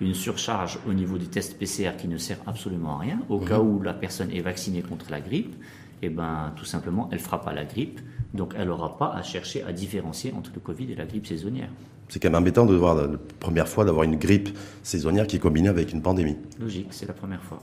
une 0.00 0.14
surcharge 0.14 0.78
au 0.88 0.92
niveau 0.92 1.18
des 1.18 1.26
tests 1.26 1.58
PCR 1.58 1.90
qui 1.96 2.08
ne 2.08 2.18
sert 2.18 2.38
absolument 2.46 2.96
à 2.96 2.98
rien. 3.00 3.20
Au 3.28 3.40
Mhm. 3.40 3.48
cas 3.48 3.60
où 3.60 3.80
la 3.82 3.94
personne 3.94 4.30
est 4.32 4.40
vaccinée 4.40 4.82
contre 4.82 5.06
la 5.10 5.20
grippe, 5.20 5.54
et 6.02 6.08
ben 6.08 6.52
tout 6.56 6.64
simplement, 6.64 7.08
elle 7.12 7.20
fera 7.20 7.40
pas 7.40 7.52
la 7.52 7.64
grippe, 7.64 8.00
donc 8.34 8.54
elle 8.58 8.68
n'aura 8.68 8.98
pas 8.98 9.12
à 9.14 9.22
chercher 9.22 9.62
à 9.62 9.72
différencier 9.72 10.32
entre 10.36 10.50
le 10.54 10.60
Covid 10.60 10.90
et 10.92 10.94
la 10.96 11.06
grippe 11.06 11.26
saisonnière. 11.26 11.68
C'est 12.08 12.20
quand 12.20 12.28
même 12.28 12.40
embêtant 12.42 12.66
de 12.66 12.74
voir 12.74 12.94
la 12.94 13.08
première 13.40 13.66
fois 13.68 13.84
d'avoir 13.84 14.04
une 14.04 14.16
grippe 14.16 14.50
saisonnière 14.82 15.26
qui 15.26 15.36
est 15.36 15.38
combinée 15.38 15.68
avec 15.70 15.92
une 15.92 16.02
pandémie. 16.02 16.36
Logique, 16.60 16.88
c'est 16.90 17.06
la 17.06 17.14
première 17.14 17.42
fois. 17.42 17.60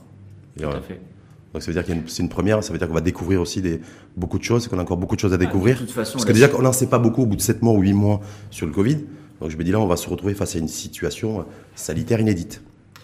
Et 0.58 0.62
Tout 0.62 0.68
à 0.68 0.80
fait. 0.80 1.00
Donc 1.52 1.62
ça 1.62 1.70
veut 1.70 1.80
dire 1.82 1.94
une- 1.94 2.08
c'est 2.08 2.22
une 2.22 2.30
première, 2.30 2.64
ça 2.64 2.72
veut 2.72 2.78
dire 2.78 2.88
qu'on 2.88 2.94
va 2.94 3.02
découvrir 3.02 3.40
aussi 3.42 3.60
des, 3.60 3.80
beaucoup 4.16 4.38
de 4.38 4.42
choses, 4.42 4.66
qu'on 4.68 4.78
a 4.78 4.82
encore 4.82 4.96
beaucoup 4.96 5.14
de 5.16 5.20
choses 5.20 5.34
à 5.34 5.36
découvrir. 5.36 5.76
Ah, 5.78 5.80
de 5.82 5.86
toute 5.86 5.94
façon, 5.94 6.14
Parce 6.14 6.24
que 6.24 6.32
déjà 6.32 6.48
qu'on 6.48 6.62
n'en 6.62 6.72
sait 6.72 6.86
pas 6.88 6.98
beaucoup 6.98 7.22
au 7.22 7.26
bout 7.26 7.36
de 7.36 7.42
7 7.42 7.60
mois 7.62 7.74
ou 7.74 7.80
8 7.82 7.92
mois 7.92 8.20
sur 8.50 8.66
le 8.66 8.72
Covid. 8.72 9.04
Donc 9.42 9.50
je 9.50 9.56
me 9.56 9.64
dis 9.64 9.72
là, 9.72 9.80
on 9.80 9.88
va 9.88 9.96
se 9.96 10.08
retrouver 10.08 10.34
face 10.34 10.54
à 10.54 10.60
une 10.60 10.68
situation 10.68 11.44
sanitaire 11.74 12.20
inédite. 12.20 12.62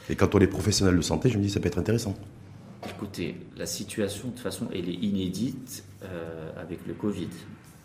Et 0.09 0.15
quand 0.15 0.37
on 0.37 0.39
est 0.39 0.47
professionnel 0.47 0.97
de 0.97 1.01
santé, 1.03 1.31
je 1.31 1.37
me 1.37 1.43
dis 1.43 1.51
ça 1.51 1.59
peut 1.59 1.67
être 1.67 1.79
intéressant. 1.81 2.15
Écoutez, 2.89 3.35
la 3.57 3.67
situation, 3.67 4.29
de 4.29 4.33
toute 4.35 4.41
façon, 4.43 4.69
elle 4.73 4.89
est 4.89 4.95
inédite 4.95 5.83
euh, 6.05 6.51
avec 6.57 6.87
le 6.87 6.95
Covid. 6.95 7.27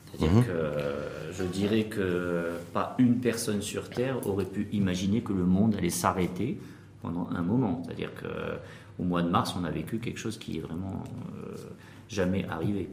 C'est-à-dire 0.06 0.38
Mhm. 0.38 0.44
que 0.46 0.52
euh, 0.52 1.34
je 1.34 1.44
dirais 1.46 1.86
que 1.86 2.52
pas 2.74 2.96
une 3.00 3.16
personne 3.22 3.64
sur 3.64 3.90
Terre 3.90 4.28
aurait 4.28 4.46
pu 4.46 4.68
imaginer 4.72 5.22
que 5.22 5.34
le 5.34 5.46
monde 5.46 5.74
allait 5.76 5.90
s'arrêter 5.90 6.60
pendant 7.02 7.28
un 7.32 7.42
moment. 7.42 7.82
C'est-à-dire 7.84 8.14
que 8.14 8.28
euh, 8.28 8.56
au 9.00 9.04
mois 9.04 9.24
de 9.24 9.30
mars, 9.30 9.56
on 9.60 9.64
a 9.64 9.72
vécu 9.72 9.98
quelque 9.98 10.20
chose 10.20 10.38
qui 10.38 10.58
est 10.60 10.62
vraiment 10.62 11.04
euh, 11.44 11.56
jamais 12.08 12.46
arrivé. 12.48 12.88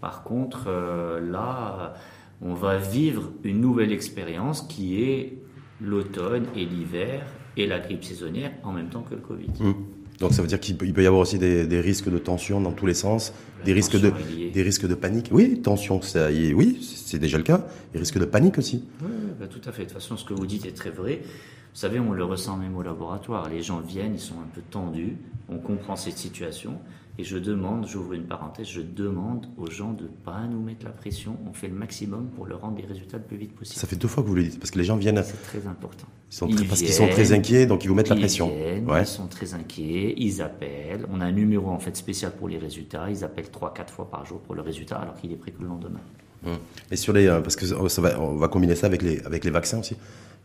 Par 0.00 0.24
contre, 0.24 0.64
euh, 0.66 1.20
là, 1.20 1.94
on 2.40 2.54
va 2.54 2.78
vivre 2.78 3.32
une 3.44 3.60
nouvelle 3.60 3.92
expérience 3.92 4.62
qui 4.62 5.02
est 5.02 5.38
l'automne 5.80 6.46
et 6.54 6.64
l'hiver 6.64 7.26
et 7.56 7.66
la 7.66 7.80
grippe 7.80 8.04
saisonnière 8.04 8.52
en 8.62 8.72
même 8.72 8.88
temps 8.88 9.02
que 9.02 9.14
le 9.14 9.20
Covid. 9.20 9.48
Hum. 9.60 9.74
Donc 10.18 10.32
ça 10.32 10.40
veut 10.40 10.48
dire 10.48 10.60
qu'il 10.60 10.76
peut, 10.76 11.02
y 11.02 11.06
avoir 11.06 11.20
aussi 11.20 11.38
des, 11.38 11.66
des 11.66 11.80
risques 11.80 12.08
de 12.08 12.18
tension 12.18 12.60
dans 12.60 12.72
tous 12.72 12.86
les 12.86 12.94
sens, 12.94 13.34
La 13.58 13.66
des 13.66 13.72
risques, 13.74 14.00
de, 14.00 14.12
des 14.52 14.62
risques 14.62 14.86
de 14.86 14.94
panique. 14.94 15.28
Oui, 15.30 15.60
tension, 15.60 16.00
ça 16.00 16.30
y 16.30 16.46
est, 16.46 16.54
oui, 16.54 16.78
c'est 16.80 17.18
déjà 17.18 17.36
le 17.36 17.44
cas. 17.44 17.66
Des 17.92 17.98
risques 17.98 18.18
de 18.18 18.24
panique 18.24 18.56
aussi. 18.56 18.84
Oui, 19.02 19.10
oui, 19.10 19.30
bah, 19.38 19.46
tout 19.46 19.60
à 19.68 19.72
fait. 19.72 19.82
De 19.82 19.88
toute 19.88 19.94
façon, 19.94 20.16
ce 20.16 20.24
que 20.24 20.32
vous 20.32 20.46
dites 20.46 20.64
est 20.64 20.76
très 20.76 20.90
vrai. 20.90 21.20
Vous 21.22 21.80
savez, 21.80 22.00
on 22.00 22.12
le 22.12 22.24
ressent 22.24 22.56
même 22.56 22.74
au 22.76 22.82
laboratoire. 22.82 23.50
Les 23.50 23.62
gens 23.62 23.80
viennent, 23.80 24.14
ils 24.14 24.20
sont 24.20 24.36
un 24.36 24.48
peu 24.54 24.62
tendus. 24.70 25.18
On 25.50 25.58
comprend 25.58 25.96
cette 25.96 26.16
situation. 26.16 26.78
Et 27.18 27.24
je 27.24 27.38
demande, 27.38 27.86
j'ouvre 27.88 28.12
une 28.12 28.24
parenthèse, 28.26 28.66
je 28.66 28.82
demande 28.82 29.46
aux 29.56 29.70
gens 29.70 29.92
de 29.94 30.02
ne 30.02 30.08
pas 30.08 30.46
nous 30.50 30.60
mettre 30.60 30.84
la 30.84 30.90
pression. 30.92 31.36
On 31.48 31.54
fait 31.54 31.68
le 31.68 31.74
maximum 31.74 32.26
pour 32.36 32.44
leur 32.46 32.60
rendre 32.60 32.76
les 32.78 32.84
résultats 32.86 33.16
le 33.16 33.22
plus 33.22 33.38
vite 33.38 33.54
possible. 33.54 33.78
Ça 33.80 33.86
fait 33.86 33.96
deux 33.96 34.06
fois 34.08 34.22
que 34.22 34.28
vous 34.28 34.34
le 34.34 34.42
dites, 34.44 34.58
parce 34.58 34.70
que 34.70 34.78
les 34.78 34.84
gens 34.84 34.96
viennent, 34.96 35.22
C'est 35.24 35.42
très 35.42 35.66
important. 35.66 36.06
ils 36.30 36.34
sont 36.36 36.46
très- 36.46 36.62
Ils 36.62 36.68
parce 36.68 36.80
qu'ils 36.82 36.92
sont 36.92 37.08
très 37.08 37.32
inquiets, 37.32 37.64
donc 37.64 37.84
ils 37.84 37.88
vous 37.88 37.94
mettent 37.94 38.10
la 38.10 38.16
Ils 38.16 38.20
pression. 38.20 38.48
viennent, 38.54 38.90
Ouais. 38.90 39.00
Ils 39.02 39.06
sont 39.06 39.28
très 39.28 39.54
inquiets, 39.54 40.14
ils 40.18 40.42
appellent. 40.42 41.06
On 41.10 41.22
a 41.22 41.24
un 41.24 41.32
numéro 41.32 41.70
en 41.70 41.78
fait 41.78 41.96
spécial 41.96 42.32
pour 42.32 42.48
les 42.48 42.58
résultats. 42.58 43.08
Ils 43.08 43.24
appellent 43.24 43.50
3-4 43.50 43.90
fois 43.90 44.10
par 44.10 44.26
jour 44.26 44.40
pour 44.40 44.54
le 44.54 44.60
résultat 44.60 44.96
alors 44.96 45.14
qu'il 45.14 45.32
est 45.32 45.36
pris 45.36 45.52
que 45.52 45.62
le 45.62 45.68
lendemain. 45.68 46.00
Hum. 46.46 46.58
Et 46.90 46.96
sur 46.96 47.14
les, 47.14 47.26
euh, 47.28 47.40
parce 47.40 47.56
que 47.56 47.64
ça 47.88 48.02
va, 48.02 48.20
on 48.20 48.36
va 48.36 48.48
combiner 48.48 48.74
ça 48.74 48.86
avec 48.88 49.00
les, 49.00 49.20
avec 49.22 49.44
les 49.44 49.50
vaccins 49.50 49.78
aussi. 49.78 49.96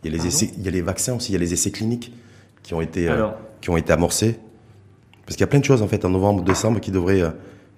Il 0.04 0.08
y 0.08 0.08
a 0.08 0.12
les 0.14 0.18
Pardon? 0.20 0.30
essais, 0.30 0.52
il 0.58 0.64
y 0.64 0.68
a 0.70 0.72
les 0.72 0.82
vaccins 0.82 1.16
aussi, 1.18 1.32
il 1.32 1.34
y 1.34 1.36
a 1.36 1.40
les 1.40 1.52
essais 1.52 1.70
cliniques 1.72 2.14
qui 2.64 2.74
ont 2.74 2.82
été, 2.82 3.10
euh, 3.10 3.28
qui 3.60 3.70
ont 3.70 3.76
été 3.78 3.92
amorcés. 3.92 4.40
Parce 5.26 5.36
qu'il 5.36 5.42
y 5.42 5.44
a 5.44 5.48
plein 5.48 5.60
de 5.60 5.66
choses 5.66 5.82
en 5.82 5.88
fait 5.88 6.06
en 6.06 6.10
novembre, 6.10 6.44
décembre 6.44 6.80
qui 6.80 6.92
devraient, 6.92 7.22
euh, 7.22 7.32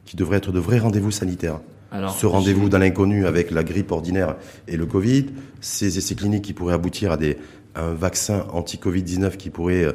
qui 0.05 0.15
devraient 0.15 0.37
être 0.37 0.51
de 0.51 0.59
vrais 0.59 0.79
rendez-vous 0.79 1.11
sanitaires. 1.11 1.59
Alors, 1.91 2.15
Ce 2.15 2.25
rendez-vous 2.25 2.69
dans 2.69 2.79
l'inconnu 2.79 3.27
avec 3.27 3.51
la 3.51 3.63
grippe 3.63 3.91
ordinaire 3.91 4.35
et 4.67 4.77
le 4.77 4.87
Covid, 4.87 5.27
ces 5.61 5.97
essais 5.97 6.15
cliniques 6.15 6.43
qui 6.43 6.53
pourraient 6.53 6.73
aboutir 6.73 7.11
à 7.11 7.17
des, 7.17 7.37
un 7.75 7.93
vaccin 7.93 8.45
anti-Covid-19 8.51 9.37
qui 9.37 9.49
pourrait 9.51 9.83
euh, 9.83 9.93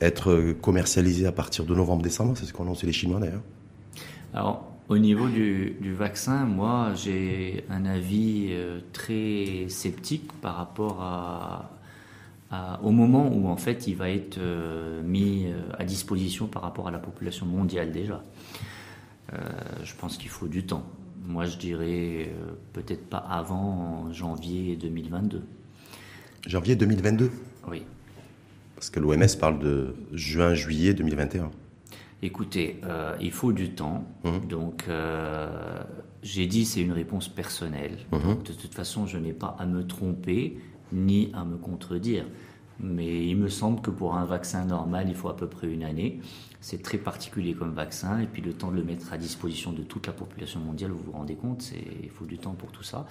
être 0.00 0.54
commercialisé 0.60 1.26
à 1.26 1.32
partir 1.32 1.64
de 1.64 1.74
novembre-décembre. 1.74 2.34
C'est 2.36 2.46
ce 2.46 2.52
qu'ont 2.52 2.64
annoncé 2.64 2.86
les 2.86 2.92
Chinois 2.92 3.20
d'ailleurs. 3.20 3.42
Alors, 4.34 4.76
au 4.88 4.98
niveau 4.98 5.28
du, 5.28 5.94
vaccin, 5.98 6.44
moi, 6.44 6.92
j'ai 6.94 7.64
un 7.70 7.84
avis 7.86 8.48
euh, 8.50 8.78
très 8.92 9.68
sceptique 9.68 10.30
par 10.40 10.56
rapport 10.56 11.02
à, 11.02 11.70
au 12.82 12.90
moment 12.90 13.28
où, 13.32 13.48
en 13.48 13.56
fait, 13.56 13.86
il 13.86 13.96
va 13.96 14.10
être 14.10 14.38
euh, 14.38 15.02
mis 15.02 15.46
à 15.78 15.84
disposition 15.84 16.46
par 16.46 16.62
rapport 16.62 16.88
à 16.88 16.90
la 16.90 16.98
population 16.98 17.46
mondiale 17.46 17.92
déjà. 17.92 18.22
je 19.82 19.94
pense 19.96 20.16
qu'il 20.16 20.30
faut 20.30 20.48
du 20.48 20.64
temps. 20.64 20.84
Moi, 21.26 21.46
je 21.46 21.56
dirais 21.58 22.30
peut-être 22.72 23.08
pas 23.08 23.18
avant 23.18 24.12
janvier 24.12 24.76
2022. 24.76 25.42
Janvier 26.46 26.76
2022 26.76 27.30
Oui. 27.68 27.82
Parce 28.76 28.90
que 28.90 29.00
l'OMS 29.00 29.26
parle 29.40 29.58
de 29.58 29.96
juin-juillet 30.12 30.94
2021. 30.94 31.50
Écoutez, 32.22 32.80
euh, 32.84 33.14
il 33.20 33.30
faut 33.30 33.52
du 33.52 33.70
temps. 33.70 34.04
Hum. 34.24 34.46
Donc, 34.46 34.84
euh, 34.88 35.82
j'ai 36.22 36.46
dit 36.46 36.64
c'est 36.64 36.80
une 36.80 36.92
réponse 36.92 37.28
personnelle. 37.28 37.98
Hum. 38.12 38.42
de 38.42 38.52
toute 38.52 38.74
façon, 38.74 39.06
je 39.06 39.18
n'ai 39.18 39.32
pas 39.32 39.56
à 39.58 39.66
me 39.66 39.86
tromper 39.86 40.58
ni 40.92 41.30
à 41.34 41.44
me 41.44 41.56
contredire. 41.56 42.24
Mais 42.78 43.26
il 43.26 43.36
me 43.36 43.48
semble 43.48 43.80
que 43.80 43.90
pour 43.90 44.16
un 44.16 44.24
vaccin 44.26 44.64
normal, 44.64 45.06
il 45.08 45.14
faut 45.14 45.28
à 45.28 45.36
peu 45.36 45.46
près 45.46 45.66
une 45.66 45.82
année. 45.82 46.20
C'est 46.60 46.82
très 46.82 46.98
particulier 46.98 47.54
comme 47.54 47.72
vaccin. 47.72 48.20
Et 48.20 48.26
puis 48.26 48.42
le 48.42 48.52
temps 48.52 48.70
de 48.70 48.76
le 48.76 48.84
mettre 48.84 49.12
à 49.12 49.18
disposition 49.18 49.72
de 49.72 49.82
toute 49.82 50.06
la 50.06 50.12
population 50.12 50.60
mondiale, 50.60 50.90
vous 50.90 51.02
vous 51.06 51.12
rendez 51.12 51.36
compte, 51.36 51.72
il 52.02 52.10
faut 52.10 52.26
du 52.26 52.38
temps 52.38 52.52
pour 52.52 52.70
tout 52.72 52.82
ça. 52.82 53.06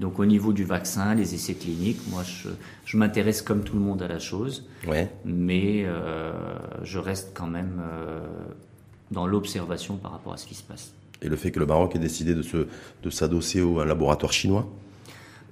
Donc 0.00 0.18
au 0.18 0.26
niveau 0.26 0.52
du 0.52 0.64
vaccin, 0.64 1.14
les 1.14 1.34
essais 1.34 1.54
cliniques, 1.54 2.00
moi 2.08 2.22
je, 2.24 2.96
m'intéresse 2.96 3.40
comme 3.40 3.62
tout 3.62 3.74
le 3.74 3.82
monde 3.82 4.02
à 4.02 4.08
la 4.08 4.18
chose. 4.18 4.66
Ouais. 4.88 5.10
Mais 5.24 5.84
euh, 5.84 6.32
je 6.82 6.98
reste 6.98 7.32
quand 7.34 7.46
même 7.46 7.80
euh, 7.80 8.20
dans 9.12 9.28
l'observation 9.28 9.96
par 9.96 10.10
rapport 10.10 10.32
à 10.32 10.36
ce 10.36 10.46
qui 10.46 10.54
se 10.56 10.64
passe. 10.64 10.92
Et 11.22 11.28
le 11.28 11.36
fait 11.36 11.52
que 11.52 11.60
le 11.60 11.66
Maroc 11.66 11.94
ait 11.94 12.00
décidé 12.00 12.34
de, 12.34 12.42
se, 12.42 12.66
de 13.02 13.10
s'adosser 13.10 13.62
au 13.62 13.78
un 13.80 13.84
laboratoire 13.84 14.32
chinois? 14.32 14.68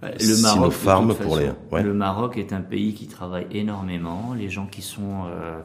Le 0.03 0.42
Maroc, 0.42 1.16
pour 1.18 1.36
les... 1.36 1.82
le 1.82 1.94
Maroc 1.94 2.36
est 2.36 2.53
un 2.53 2.61
pays 2.61 2.94
qui 2.94 3.07
travaille 3.07 3.46
énormément. 3.53 4.34
Les 4.34 4.50
gens 4.50 4.66
qui 4.66 4.82
sont 4.82 5.26
euh, 5.26 5.61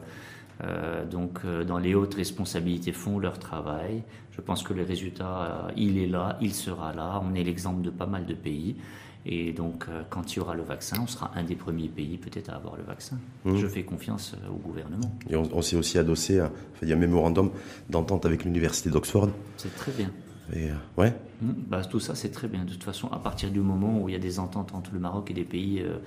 euh, 0.64 1.04
donc 1.04 1.40
euh, 1.44 1.64
dans 1.64 1.78
les 1.78 1.94
hautes 1.94 2.14
responsabilités 2.14 2.92
font 2.92 3.18
leur 3.18 3.38
travail. 3.38 4.02
Je 4.32 4.40
pense 4.40 4.62
que 4.62 4.72
le 4.72 4.84
résultat, 4.84 5.68
il 5.76 5.98
est 5.98 6.06
là, 6.06 6.38
il 6.40 6.54
sera 6.54 6.92
là. 6.92 7.20
On 7.28 7.34
est 7.34 7.42
l'exemple 7.42 7.82
de 7.82 7.90
pas 7.90 8.06
mal 8.06 8.24
de 8.24 8.34
pays. 8.34 8.76
Et 9.26 9.52
donc, 9.52 9.86
quand 10.10 10.32
il 10.32 10.36
y 10.36 10.40
aura 10.40 10.54
le 10.54 10.62
vaccin, 10.62 10.98
on 11.02 11.08
sera 11.08 11.32
un 11.34 11.42
des 11.42 11.56
premiers 11.56 11.88
pays 11.88 12.18
peut-être 12.18 12.50
à 12.50 12.54
avoir 12.54 12.76
le 12.76 12.84
vaccin. 12.84 13.18
Mmh. 13.44 13.56
Je 13.56 13.66
fais 13.66 13.82
confiance 13.82 14.36
au 14.48 14.54
gouvernement. 14.54 15.12
Et 15.28 15.34
on, 15.34 15.60
s'est 15.60 15.74
aussi 15.74 15.98
adossé 15.98 16.38
à, 16.38 16.52
il 16.82 16.88
y 16.88 16.92
a 16.92 16.94
un 16.94 16.98
mémorandum 17.00 17.50
d'entente 17.90 18.26
avec 18.26 18.44
l'université 18.44 18.90
d'Oxford. 18.90 19.28
C'est 19.56 19.74
très 19.74 19.90
bien. 19.90 20.08
Et, 20.54 20.68
ouais. 20.96 21.14
Mmh, 21.42 21.50
bah, 21.68 21.84
tout 21.84 22.00
ça, 22.00 22.14
c'est 22.14 22.30
très 22.30 22.48
bien. 22.48 22.64
De 22.64 22.70
toute 22.70 22.84
façon, 22.84 23.08
à 23.08 23.18
partir 23.18 23.50
du 23.50 23.60
moment 23.60 24.00
où 24.00 24.08
il 24.08 24.12
y 24.12 24.16
a 24.16 24.20
des 24.20 24.38
ententes 24.38 24.74
entre 24.74 24.90
le 24.92 24.98
Maroc 24.98 25.30
et 25.30 25.34
des 25.34 25.44
pays 25.44 25.80
euh, 25.80 25.98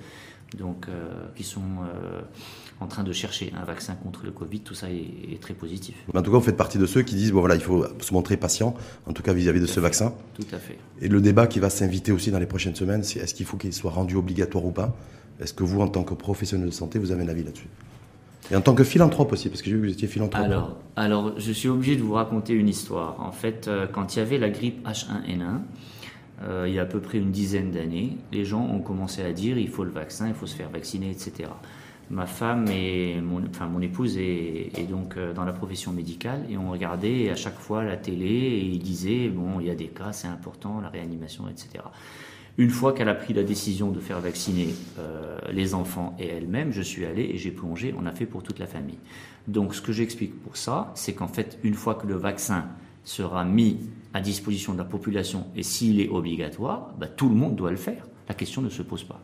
donc, 0.58 0.86
euh, 0.88 1.10
qui 1.34 1.44
sont 1.44 1.60
euh, 1.60 2.20
en 2.80 2.86
train 2.86 3.04
de 3.04 3.12
chercher 3.12 3.52
un 3.58 3.64
vaccin 3.64 3.94
contre 3.94 4.24
le 4.24 4.30
Covid, 4.30 4.60
tout 4.60 4.74
ça 4.74 4.88
est, 4.90 5.40
très 5.40 5.54
positif. 5.54 5.94
En 6.14 6.22
tout 6.22 6.30
cas, 6.30 6.38
vous 6.38 6.44
faites 6.44 6.56
partie 6.56 6.78
de 6.78 6.86
ceux 6.86 7.02
qui 7.02 7.14
disent 7.14 7.32
bon, 7.32 7.40
voilà, 7.40 7.54
il 7.54 7.60
faut 7.60 7.86
se 8.00 8.12
montrer 8.12 8.36
patient, 8.36 8.74
en 9.06 9.12
tout 9.12 9.22
cas 9.22 9.32
vis-à-vis 9.32 9.60
de 9.60 9.66
ce 9.66 9.80
vaccin. 9.80 10.14
Tout 10.34 10.46
à 10.52 10.58
fait. 10.58 10.78
Et 11.00 11.08
le 11.08 11.20
débat 11.20 11.46
qui 11.46 11.58
va 11.58 11.70
s'inviter 11.70 12.12
aussi 12.12 12.30
dans 12.30 12.38
les 12.38 12.46
prochaines 12.46 12.74
semaines, 12.74 13.02
c'est 13.02 13.20
est-ce 13.20 13.34
qu'il 13.34 13.46
faut 13.46 13.56
qu'il 13.56 13.72
soit 13.72 13.90
rendu 13.90 14.16
obligatoire 14.16 14.64
ou 14.64 14.72
pas? 14.72 14.94
Est-ce 15.40 15.54
que 15.54 15.64
vous, 15.64 15.80
en 15.80 15.88
tant 15.88 16.04
que 16.04 16.14
professionnel 16.14 16.66
de 16.66 16.72
santé, 16.72 16.98
vous 16.98 17.10
avez 17.10 17.24
un 17.24 17.28
avis 17.28 17.44
là-dessus? 17.44 17.68
Et 18.52 18.56
en 18.56 18.60
tant 18.60 18.74
que 18.74 18.84
philanthrope 18.84 19.32
aussi, 19.32 19.48
parce 19.48 19.62
que 19.62 19.70
j'ai 19.70 19.76
vu 19.76 19.80
que 19.80 19.86
vous 19.86 19.92
étiez 19.92 20.06
philanthrope. 20.06 20.44
Alors, 20.44 20.76
alors, 20.96 21.40
je 21.40 21.52
suis 21.52 21.70
obligé 21.70 21.96
de 21.96 22.02
vous 22.02 22.12
raconter 22.12 22.52
une 22.52 22.68
histoire. 22.68 23.16
En 23.20 23.32
fait, 23.32 23.66
euh, 23.66 23.86
quand 23.90 24.14
il 24.14 24.18
y 24.18 24.22
avait 24.22 24.36
la 24.36 24.50
grippe 24.50 24.86
H1N1, 24.86 25.60
euh, 26.42 26.66
il 26.68 26.74
y 26.74 26.78
a 26.78 26.82
à 26.82 26.84
peu 26.84 27.00
près 27.00 27.16
une 27.16 27.30
dizaine 27.30 27.70
d'années, 27.70 28.18
les 28.30 28.44
gens 28.44 28.60
ont 28.60 28.80
commencé 28.80 29.22
à 29.22 29.32
dire 29.32 29.56
il 29.56 29.70
faut 29.70 29.84
le 29.84 29.90
vaccin, 29.90 30.28
il 30.28 30.34
faut 30.34 30.46
se 30.46 30.54
faire 30.54 30.68
vacciner, 30.68 31.10
etc. 31.10 31.48
Ma 32.10 32.26
femme 32.26 32.66
et 32.68 33.22
mon, 33.22 33.42
enfin, 33.48 33.68
mon 33.68 33.80
épouse 33.80 34.18
est, 34.18 34.70
est 34.76 34.86
donc 34.90 35.16
euh, 35.16 35.32
dans 35.32 35.46
la 35.46 35.52
profession 35.54 35.92
médicale 35.92 36.44
et 36.50 36.58
on 36.58 36.70
regardait 36.70 37.30
à 37.30 37.36
chaque 37.36 37.58
fois 37.58 37.82
la 37.84 37.96
télé 37.96 38.26
et 38.26 38.64
ils 38.66 38.80
disaient 38.80 39.28
bon, 39.28 39.60
il 39.60 39.68
y 39.68 39.70
a 39.70 39.74
des 39.74 39.86
cas, 39.86 40.12
c'est 40.12 40.28
important, 40.28 40.78
la 40.82 40.90
réanimation, 40.90 41.44
etc. 41.48 41.84
Une 42.58 42.70
fois 42.70 42.92
qu'elle 42.92 43.08
a 43.08 43.14
pris 43.14 43.32
la 43.32 43.42
décision 43.42 43.90
de 43.90 43.98
faire 43.98 44.20
vacciner 44.20 44.74
euh, 44.98 45.38
les 45.52 45.74
enfants 45.74 46.14
et 46.18 46.26
elle-même, 46.26 46.70
je 46.70 46.82
suis 46.82 47.06
allé 47.06 47.22
et 47.22 47.38
j'ai 47.38 47.50
plongé, 47.50 47.94
on 47.98 48.04
a 48.04 48.12
fait 48.12 48.26
pour 48.26 48.42
toute 48.42 48.58
la 48.58 48.66
famille. 48.66 48.98
Donc 49.48 49.74
ce 49.74 49.80
que 49.80 49.92
j'explique 49.92 50.38
pour 50.42 50.56
ça, 50.56 50.92
c'est 50.94 51.14
qu'en 51.14 51.28
fait, 51.28 51.58
une 51.62 51.74
fois 51.74 51.94
que 51.94 52.06
le 52.06 52.14
vaccin 52.14 52.66
sera 53.04 53.44
mis 53.44 53.78
à 54.12 54.20
disposition 54.20 54.74
de 54.74 54.78
la 54.78 54.84
population 54.84 55.46
et 55.56 55.62
s'il 55.62 56.00
est 56.00 56.08
obligatoire, 56.08 56.90
bah, 57.00 57.06
tout 57.06 57.28
le 57.28 57.34
monde 57.34 57.56
doit 57.56 57.70
le 57.70 57.76
faire. 57.76 58.06
La 58.28 58.34
question 58.34 58.60
ne 58.60 58.68
se 58.68 58.82
pose 58.82 59.04
pas. 59.04 59.20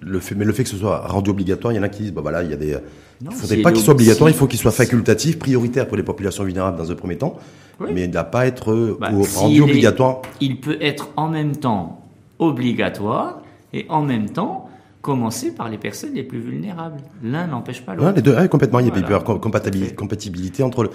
Le 0.00 0.20
fait, 0.20 0.34
mais 0.34 0.44
le 0.44 0.52
fait 0.52 0.64
que 0.64 0.68
ce 0.68 0.76
soit 0.76 1.06
rendu 1.06 1.30
obligatoire, 1.30 1.72
il 1.72 1.76
y 1.76 1.78
en 1.78 1.82
a 1.82 1.88
qui 1.88 2.02
disent, 2.02 2.12
bah 2.12 2.20
voilà, 2.20 2.42
il 2.42 2.50
y 2.50 2.52
a 2.52 2.56
des, 2.56 2.76
il 3.20 3.28
ne 3.28 3.32
faudrait 3.32 3.62
pas 3.62 3.72
qu'il 3.72 3.82
soit 3.82 3.94
obligatoire, 3.94 4.28
il 4.30 4.34
faut 4.34 4.46
qu'il 4.46 4.58
soit 4.58 4.72
facultatif, 4.72 5.38
prioritaire 5.38 5.86
pour 5.86 5.96
les 5.96 6.02
populations 6.02 6.44
vulnérables 6.44 6.76
dans 6.76 6.90
un 6.90 6.94
premier 6.94 7.16
temps, 7.16 7.38
mais 7.80 8.04
il 8.04 8.08
ne 8.08 8.12
doit 8.12 8.24
pas 8.24 8.46
être 8.46 8.72
euh, 8.72 8.98
bah, 9.00 9.10
rendu 9.36 9.60
obligatoire. 9.60 10.22
il 10.40 10.60
peut 10.60 10.76
être 10.80 11.10
en 11.16 11.28
même 11.28 11.56
temps 11.56 12.01
obligatoire 12.38 13.42
et 13.72 13.86
en 13.88 14.02
même 14.02 14.30
temps 14.30 14.68
commencer 15.00 15.52
par 15.52 15.68
les 15.68 15.78
personnes 15.78 16.14
les 16.14 16.22
plus 16.22 16.38
vulnérables. 16.38 17.00
L'un 17.22 17.48
n'empêche 17.48 17.82
pas 17.82 17.94
l'autre. 17.94 18.12
les 18.14 18.22
deux, 18.22 18.48
complètement. 18.48 18.78
Il 18.78 18.86
y 18.86 18.90
a 18.90 19.20
compatibilité, 19.20 19.94
compatibilité 19.94 20.62
entre 20.62 20.84
le. 20.84 20.90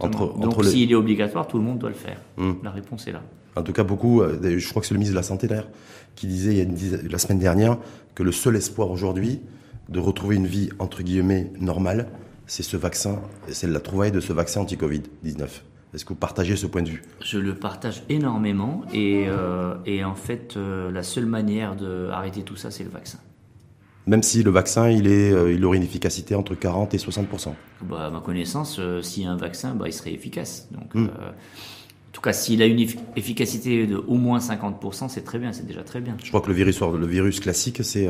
Entre, 0.00 0.38
Donc, 0.38 0.64
s'il 0.64 0.90
est 0.90 0.94
obligatoire, 0.94 1.46
tout 1.46 1.58
le 1.58 1.64
monde 1.64 1.78
doit 1.78 1.90
le 1.90 1.96
faire. 1.96 2.20
Hmm. 2.36 2.52
La 2.62 2.70
réponse 2.70 3.06
est 3.08 3.12
là. 3.12 3.22
En 3.56 3.62
tout 3.62 3.72
cas, 3.72 3.82
beaucoup. 3.82 4.22
Euh, 4.22 4.58
je 4.58 4.68
crois 4.68 4.80
que 4.80 4.86
c'est 4.86 4.94
le 4.94 4.98
ministre 4.98 5.14
de 5.14 5.18
la 5.18 5.24
Santé 5.24 5.48
d'ailleurs 5.48 5.68
qui 6.14 6.26
disait 6.26 6.50
il 6.50 6.56
y 6.56 6.60
a 6.60 6.64
une, 6.64 7.08
la 7.08 7.18
semaine 7.18 7.38
dernière 7.38 7.78
que 8.16 8.24
le 8.24 8.32
seul 8.32 8.56
espoir 8.56 8.90
aujourd'hui 8.90 9.40
de 9.88 10.00
retrouver 10.00 10.34
une 10.34 10.46
vie 10.46 10.70
entre 10.80 11.02
guillemets 11.02 11.52
normale, 11.60 12.08
c'est 12.46 12.64
ce 12.64 12.76
vaccin, 12.76 13.20
c'est 13.48 13.68
la 13.68 13.78
trouvaille 13.78 14.10
de 14.10 14.20
ce 14.20 14.32
vaccin 14.32 14.62
anti-Covid 14.62 15.02
19. 15.22 15.64
Est-ce 15.94 16.04
que 16.04 16.10
vous 16.10 16.16
partagez 16.16 16.56
ce 16.56 16.66
point 16.66 16.82
de 16.82 16.90
vue? 16.90 17.02
Je 17.22 17.38
le 17.38 17.54
partage 17.54 18.02
énormément 18.08 18.82
et, 18.92 19.24
euh, 19.26 19.74
et 19.86 20.04
en 20.04 20.14
fait, 20.14 20.54
euh, 20.56 20.90
la 20.90 21.02
seule 21.02 21.26
manière 21.26 21.76
d'arrêter 21.76 22.42
tout 22.42 22.56
ça, 22.56 22.70
c'est 22.70 22.84
le 22.84 22.90
vaccin. 22.90 23.18
Même 24.06 24.22
si 24.22 24.42
le 24.42 24.50
vaccin, 24.50 24.88
il, 24.88 25.06
est, 25.06 25.32
euh, 25.32 25.52
il 25.52 25.64
aurait 25.64 25.76
une 25.76 25.82
efficacité 25.82 26.34
entre 26.34 26.54
40 26.54 26.94
et 26.94 26.98
60% 26.98 27.54
bah, 27.82 28.06
À 28.06 28.10
ma 28.10 28.20
connaissance, 28.20 28.80
s'il 29.02 29.24
y 29.24 29.26
a 29.26 29.30
un 29.30 29.36
vaccin, 29.36 29.74
bah, 29.74 29.86
il 29.86 29.92
serait 29.92 30.12
efficace. 30.12 30.68
Donc, 30.70 30.94
hmm. 30.94 31.06
en 31.06 32.12
tout 32.12 32.20
cas, 32.20 32.32
s'il 32.32 32.62
a 32.62 32.66
une 32.66 32.80
efficacité 33.16 33.86
de 33.86 33.96
au 33.96 34.14
moins 34.14 34.40
50 34.40 35.08
c'est 35.08 35.24
très 35.24 35.38
bien, 35.38 35.52
c'est 35.52 35.66
déjà 35.66 35.82
très 35.82 36.00
bien. 36.00 36.16
Je 36.22 36.28
crois 36.28 36.40
que 36.40 36.48
le 36.48 36.54
virus, 36.54 36.80
le 36.80 37.06
virus 37.06 37.40
classique, 37.40 37.80
c'est 37.82 38.08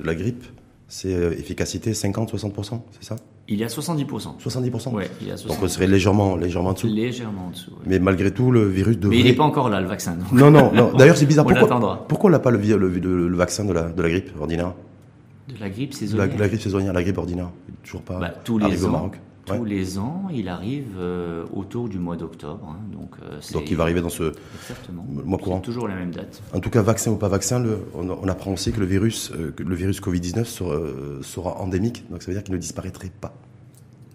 la 0.00 0.14
grippe. 0.14 0.44
C'est 0.88 1.12
efficacité 1.12 1.92
50-60%, 1.92 2.80
c'est 2.90 3.04
ça? 3.04 3.16
Il 3.48 3.58
y 3.58 3.64
a 3.64 3.66
70%. 3.66 4.38
70% 4.38 4.90
Oui, 4.92 5.04
il 5.20 5.28
y 5.28 5.30
a 5.30 5.34
70%. 5.34 5.48
Donc 5.48 5.58
on 5.62 5.68
serait 5.68 5.86
légèrement, 5.86 6.36
légèrement 6.36 6.70
en 6.70 6.72
dessous. 6.72 6.86
Légèrement 6.86 7.46
en 7.48 7.50
dessous. 7.50 7.72
Mais 7.86 7.98
malgré 7.98 8.30
tout, 8.30 8.50
le 8.50 8.68
virus 8.68 8.98
devrait. 8.98 9.16
Mais 9.16 9.20
il 9.22 9.26
n'est 9.26 9.34
pas 9.34 9.44
encore 9.44 9.68
là, 9.68 9.80
le 9.80 9.88
vaccin. 9.88 10.16
Non, 10.32 10.50
non, 10.50 10.72
non. 10.72 10.92
D'ailleurs, 10.96 11.16
c'est 11.16 11.26
bizarre. 11.26 11.44
pourquoi, 11.58 12.06
pourquoi 12.08 12.30
on 12.30 12.32
n'a 12.32 12.38
pas 12.38 12.50
le, 12.50 12.58
le, 12.58 13.36
vaccin 13.36 13.64
de 13.64 13.72
la, 13.72 13.88
de 13.90 14.02
la 14.02 14.08
grippe 14.08 14.30
ordinaire? 14.38 14.72
De 15.48 15.58
la 15.58 15.68
grippe 15.68 15.94
saisonnière 15.94 16.28
la, 16.38 16.48
grippe 16.48 16.60
saisonnière, 16.60 16.92
la 16.92 17.02
grippe 17.02 17.18
ordinaire. 17.18 17.50
Toujours 17.82 18.02
pas 18.02 18.18
bah, 18.18 18.34
tous 18.44 18.58
les 18.58 18.84
ans, 18.84 18.88
au 18.88 18.92
Maroc. 18.92 19.20
Tous 19.46 19.64
les 19.64 19.98
ans, 19.98 20.28
il 20.32 20.48
arrive 20.48 20.96
euh, 20.98 21.44
autour 21.52 21.88
du 21.88 21.98
mois 21.98 22.16
d'octobre. 22.16 22.68
Hein, 22.70 22.78
donc, 22.92 23.10
euh, 23.22 23.40
donc 23.52 23.70
il 23.70 23.76
va 23.76 23.84
arriver 23.84 24.00
dans 24.00 24.08
ce 24.10 24.32
Exactement. 24.62 25.04
mois 25.08 25.38
courant. 25.38 25.60
toujours 25.60 25.88
la 25.88 25.96
même 25.96 26.10
date. 26.10 26.42
En 26.52 26.60
tout 26.60 26.70
cas, 26.70 26.82
vaccin 26.82 27.10
ou 27.10 27.16
pas 27.16 27.28
vaccin, 27.28 27.58
le, 27.58 27.78
on, 27.94 28.28
apprend 28.28 28.52
aussi 28.52 28.70
que 28.72 28.80
le 28.80 28.86
virus, 28.86 29.32
euh, 29.32 29.52
le 29.56 29.74
virus 29.74 30.00
Covid-19 30.00 30.44
sera, 30.44 30.78
sera 31.22 31.60
endémique. 31.60 32.04
Donc 32.10 32.22
ça 32.22 32.28
veut 32.28 32.34
dire 32.34 32.44
qu'il 32.44 32.54
ne 32.54 32.60
disparaîtrait 32.60 33.10
pas. 33.20 33.34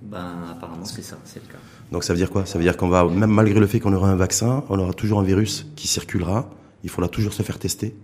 Ben, 0.04 0.36
apparemment, 0.52 0.86
c'est 0.86 1.02
ça, 1.02 1.18
c'est 1.26 1.42
le 1.42 1.52
cas. 1.52 1.58
Donc 1.92 2.04
ça 2.04 2.14
veut 2.14 2.20
dire 2.20 2.30
quoi? 2.30 2.46
Ça 2.46 2.58
veut 2.58 2.64
dire 2.64 2.78
qu'on 2.78 2.90
va, 2.90 3.06
même 3.06 3.32
malgré 3.32 3.60
le 3.60 3.68
fait 3.68 3.80
qu'on 3.80 3.94
aura 3.94 4.10
un 4.10 4.16
vaccin, 4.16 4.64
on 4.70 4.80
aura 4.80 4.94
toujours 4.94 5.20
un 5.20 5.24
virus 5.24 5.66
qui 5.76 5.88
circulera. 5.88 6.50
Il 6.84 6.90
faudra 6.90 7.10
toujours 7.10 7.34
se 7.34 7.42
faire 7.42 7.58
tester. 7.58 7.96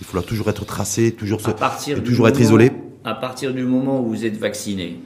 Il 0.00 0.06
faudra 0.06 0.22
toujours 0.22 0.48
être 0.48 0.64
tracé, 0.64 1.12
toujours, 1.12 1.40
se, 1.40 1.50
toujours 2.00 2.28
être 2.28 2.40
isolé. 2.40 2.72
À 3.04 3.14
partir 3.14 3.54
du 3.54 3.64
moment 3.64 4.00
où 4.00 4.08
vous 4.08 4.24
êtes 4.24 4.36
vacciné, 4.36 5.00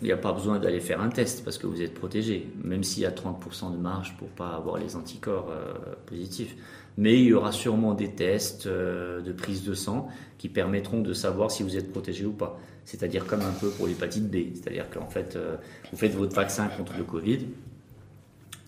il 0.00 0.06
n'y 0.06 0.12
a 0.12 0.16
pas 0.16 0.32
besoin 0.32 0.58
d'aller 0.58 0.80
faire 0.80 1.00
un 1.00 1.08
test 1.08 1.44
parce 1.44 1.58
que 1.58 1.66
vous 1.66 1.80
êtes 1.80 1.94
protégé, 1.94 2.48
même 2.62 2.82
s'il 2.82 3.02
y 3.02 3.06
a 3.06 3.10
30% 3.10 3.72
de 3.72 3.76
marge 3.76 4.16
pour 4.18 4.28
pas 4.28 4.50
avoir 4.50 4.78
les 4.78 4.96
anticorps 4.96 5.48
euh, 5.50 5.72
positifs. 6.06 6.56
Mais 6.96 7.14
il 7.14 7.26
y 7.26 7.32
aura 7.32 7.52
sûrement 7.52 7.94
des 7.94 8.10
tests 8.10 8.66
euh, 8.66 9.20
de 9.20 9.32
prise 9.32 9.64
de 9.64 9.74
sang 9.74 10.08
qui 10.38 10.48
permettront 10.48 11.00
de 11.00 11.12
savoir 11.12 11.50
si 11.50 11.62
vous 11.62 11.76
êtes 11.76 11.90
protégé 11.90 12.24
ou 12.24 12.32
pas 12.32 12.58
c'est-à-dire 12.86 13.24
comme 13.24 13.40
un 13.40 13.52
peu 13.58 13.70
pour 13.70 13.86
l'hépatite 13.86 14.30
B, 14.30 14.52
c'est-à-dire 14.52 14.90
qu'en 14.90 15.08
fait, 15.08 15.36
euh, 15.36 15.56
vous 15.90 15.96
faites 15.96 16.14
votre 16.14 16.34
vaccin 16.34 16.68
contre 16.68 16.92
le 16.98 17.04
Covid, 17.04 17.46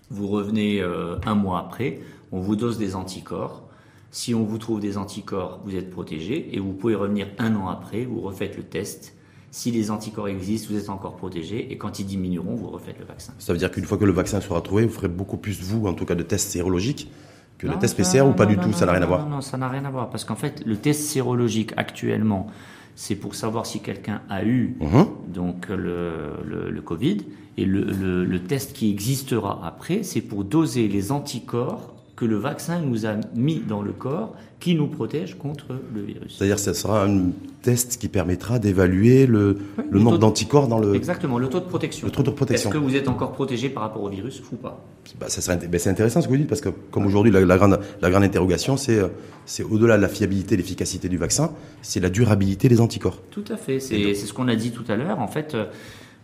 vous 0.08 0.28
revenez 0.28 0.82
un 0.82 1.34
mois 1.34 1.58
après, 1.58 2.00
on 2.32 2.40
vous 2.40 2.56
dose 2.56 2.78
des 2.78 2.94
anticorps. 2.94 3.68
Si 4.10 4.34
on 4.34 4.44
vous 4.44 4.56
trouve 4.56 4.80
des 4.80 4.96
anticorps, 4.96 5.60
vous 5.66 5.76
êtes 5.76 5.90
protégé 5.90 6.56
et 6.56 6.60
vous 6.60 6.72
pouvez 6.72 6.94
revenir 6.94 7.26
un 7.36 7.54
an 7.56 7.68
après, 7.68 8.06
vous 8.06 8.22
refaites 8.22 8.56
le 8.56 8.62
test 8.62 9.15
Si 9.56 9.70
les 9.70 9.90
anticorps 9.90 10.28
existent, 10.28 10.68
vous 10.70 10.78
êtes 10.78 10.90
encore 10.90 11.16
protégé. 11.16 11.72
Et 11.72 11.78
quand 11.78 11.98
ils 11.98 12.04
diminueront, 12.04 12.56
vous 12.56 12.68
refaites 12.68 12.98
le 12.98 13.06
vaccin. 13.06 13.32
Ça 13.38 13.54
veut 13.54 13.58
dire 13.58 13.70
qu'une 13.70 13.86
fois 13.86 13.96
que 13.96 14.04
le 14.04 14.12
vaccin 14.12 14.42
sera 14.42 14.60
trouvé, 14.60 14.84
vous 14.84 14.92
ferez 14.92 15.08
beaucoup 15.08 15.38
plus, 15.38 15.62
vous, 15.62 15.86
en 15.86 15.94
tout 15.94 16.04
cas, 16.04 16.14
de 16.14 16.22
tests 16.22 16.50
sérologiques 16.50 17.10
que 17.56 17.66
le 17.66 17.78
test 17.78 17.96
PCR 17.96 18.20
ou 18.20 18.32
pas 18.34 18.44
du 18.44 18.58
tout 18.58 18.74
Ça 18.74 18.84
n'a 18.84 18.92
rien 18.92 19.00
à 19.00 19.06
voir 19.06 19.24
Non, 19.24 19.36
non, 19.36 19.40
ça 19.40 19.56
n'a 19.56 19.70
rien 19.70 19.86
à 19.86 19.90
voir. 19.90 20.10
Parce 20.10 20.24
qu'en 20.24 20.36
fait, 20.36 20.62
le 20.66 20.76
test 20.76 21.04
sérologique 21.04 21.72
actuellement, 21.78 22.48
c'est 22.96 23.14
pour 23.16 23.34
savoir 23.34 23.64
si 23.64 23.80
quelqu'un 23.80 24.20
a 24.28 24.44
eu 24.44 24.76
Mhm. 24.78 25.06
donc 25.32 25.68
le, 25.70 26.32
le, 26.44 26.70
le 26.70 26.80
Covid. 26.82 27.22
Et 27.56 27.64
le 27.64 28.38
test 28.40 28.74
qui 28.74 28.90
existera 28.90 29.62
après, 29.66 30.02
c'est 30.02 30.20
pour 30.20 30.44
doser 30.44 30.86
les 30.86 31.12
anticorps 31.12 31.94
que 32.16 32.24
le 32.24 32.36
vaccin 32.36 32.80
nous 32.80 33.06
a 33.06 33.14
mis 33.34 33.60
dans 33.60 33.82
le 33.82 33.92
corps 33.92 34.34
qui 34.58 34.74
nous 34.74 34.86
protège 34.86 35.36
contre 35.36 35.66
le 35.94 36.00
virus. 36.00 36.36
C'est-à-dire 36.36 36.56
que 36.56 36.62
ce 36.62 36.72
sera 36.72 37.04
un 37.04 37.26
test 37.60 37.98
qui 37.98 38.08
permettra 38.08 38.58
d'évaluer 38.58 39.26
le, 39.26 39.58
Oui, 39.76 39.84
le 39.90 39.98
le 39.98 40.00
nombre 40.00 40.18
d'anticorps 40.18 40.66
dans 40.66 40.78
le... 40.78 40.94
Exactement, 40.94 41.38
le 41.38 41.48
taux 41.48 41.60
de 41.60 41.66
protection. 41.66 42.06
Le 42.06 42.12
taux 42.12 42.22
de 42.22 42.30
protection. 42.30 42.70
Est-ce 42.70 42.78
que 42.78 42.82
vous 42.82 42.96
êtes 42.96 43.08
encore 43.08 43.32
protégé 43.32 43.68
par 43.68 43.82
rapport 43.82 44.02
au 44.02 44.08
virus 44.08 44.42
ou 44.50 44.56
pas? 44.56 44.82
Bah, 45.20 45.28
ça 45.28 45.40
serait 45.42 45.58
c'est 45.78 45.90
intéressant 45.90 46.20
ce 46.22 46.26
que 46.26 46.32
vous 46.32 46.38
dites 46.38 46.48
parce 46.48 46.62
que 46.62 46.70
comme 46.90 47.06
aujourd'hui 47.06 47.30
la, 47.30 47.40
la 47.44 47.56
grande 47.58 47.78
la 48.00 48.10
grande 48.10 48.24
interrogation 48.24 48.76
c'est 48.76 49.00
c'est 49.44 49.62
au-delà 49.62 49.96
de 49.96 50.02
la 50.02 50.08
fiabilité 50.08 50.54
et 50.54 50.56
l'efficacité 50.56 51.08
du 51.08 51.16
vaccin, 51.16 51.52
c'est 51.80 52.00
la 52.00 52.10
durabilité 52.10 52.68
des 52.68 52.80
anticorps. 52.80 53.20
Tout 53.30 53.44
à 53.48 53.56
fait, 53.56 53.78
c'est 53.78 54.14
c'est 54.14 54.26
ce 54.26 54.32
qu'on 54.32 54.48
a 54.48 54.56
dit 54.56 54.72
tout 54.72 54.84
à 54.88 54.96
l'heure. 54.96 55.20
En 55.20 55.28
fait, 55.28 55.56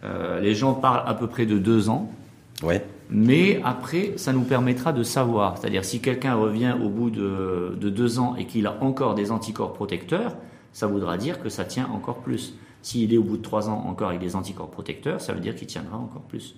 euh, 0.04 0.40
les 0.40 0.54
gens 0.54 0.74
parlent 0.74 1.04
à 1.06 1.14
peu 1.14 1.28
près 1.28 1.46
de 1.46 1.58
deux 1.58 1.88
ans. 1.88 2.10
Ouais. 2.64 2.84
Mais 3.14 3.60
après, 3.62 4.14
ça 4.16 4.32
nous 4.32 4.42
permettra 4.42 4.92
de 4.92 5.02
savoir. 5.02 5.58
C'est-à-dire, 5.58 5.84
si 5.84 6.00
quelqu'un 6.00 6.34
revient 6.34 6.74
au 6.82 6.88
bout 6.88 7.10
de, 7.10 7.76
de 7.78 7.90
deux 7.90 8.18
ans 8.18 8.36
et 8.36 8.46
qu'il 8.46 8.66
a 8.66 8.82
encore 8.82 9.14
des 9.14 9.30
anticorps 9.30 9.74
protecteurs, 9.74 10.36
ça 10.72 10.86
voudra 10.86 11.18
dire 11.18 11.40
que 11.42 11.50
ça 11.50 11.64
tient 11.64 11.88
encore 11.92 12.20
plus. 12.20 12.54
S'il 12.80 13.12
est 13.12 13.18
au 13.18 13.22
bout 13.22 13.36
de 13.36 13.42
trois 13.42 13.68
ans 13.68 13.84
encore 13.86 14.08
avec 14.08 14.20
des 14.20 14.34
anticorps 14.34 14.70
protecteurs, 14.70 15.20
ça 15.20 15.34
veut 15.34 15.40
dire 15.40 15.54
qu'il 15.54 15.66
tiendra 15.68 15.98
encore 15.98 16.22
plus. 16.22 16.56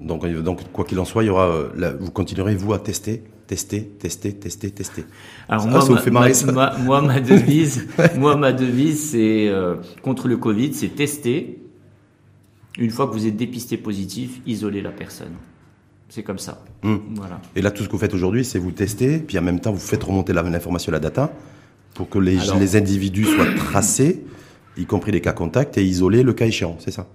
Donc 0.00 0.26
donc 0.26 0.60
quoi 0.72 0.84
qu'il 0.84 0.98
en 0.98 1.04
soit, 1.04 1.22
il 1.24 1.26
y 1.26 1.30
aura 1.30 1.48
euh, 1.48 1.96
vous 2.00 2.10
continuerez 2.10 2.54
vous 2.54 2.72
à 2.72 2.78
tester, 2.78 3.22
tester, 3.46 3.84
tester, 3.84 4.34
tester, 4.34 4.70
tester. 4.70 5.04
Alors 5.48 5.66
moi, 5.66 5.80
ça 5.80 5.88
vous 5.88 5.94
ma, 5.94 6.00
fait 6.00 6.10
marrer, 6.10 6.28
ma- 6.30 6.34
ça 6.34 6.52
ma- 6.52 6.78
moi, 6.78 7.02
ma 7.02 7.20
devise, 7.32 7.86
moi, 8.16 8.36
ma 8.36 8.52
devise, 8.52 9.10
c'est 9.10 9.48
euh, 9.48 9.76
contre 10.02 10.28
le 10.28 10.36
Covid, 10.36 10.74
c'est 10.74 10.88
tester. 10.94 11.58
Une 12.78 12.90
fois 12.90 13.06
que 13.06 13.12
vous 13.12 13.26
êtes 13.26 13.36
dépisté 13.36 13.76
positif, 13.76 14.40
isoler 14.46 14.80
la 14.80 14.90
personne. 14.90 15.34
C'est 16.14 16.22
comme 16.22 16.38
ça. 16.38 16.62
Hmm. 16.82 16.98
Voilà. 17.14 17.40
Et 17.56 17.62
là 17.62 17.70
tout 17.70 17.82
ce 17.82 17.88
que 17.88 17.92
vous 17.92 17.98
faites 17.98 18.12
aujourd'hui, 18.12 18.44
c'est 18.44 18.58
vous 18.58 18.70
tester, 18.70 19.16
puis 19.16 19.38
en 19.38 19.42
même 19.42 19.60
temps 19.60 19.72
vous 19.72 19.78
faites 19.78 20.04
remonter 20.04 20.34
l'information 20.34 20.92
la 20.92 21.00
data 21.00 21.32
pour 21.94 22.10
que 22.10 22.18
les, 22.18 22.38
Alors- 22.38 22.58
les 22.58 22.76
individus 22.76 23.24
soient 23.24 23.54
tracés, 23.56 24.22
y 24.76 24.84
compris 24.84 25.10
les 25.10 25.22
cas 25.22 25.32
contacts 25.32 25.78
et 25.78 25.82
isolés 25.82 26.22
le 26.22 26.34
cas 26.34 26.44
échéant, 26.44 26.76
c'est 26.80 26.90
ça? 26.90 27.06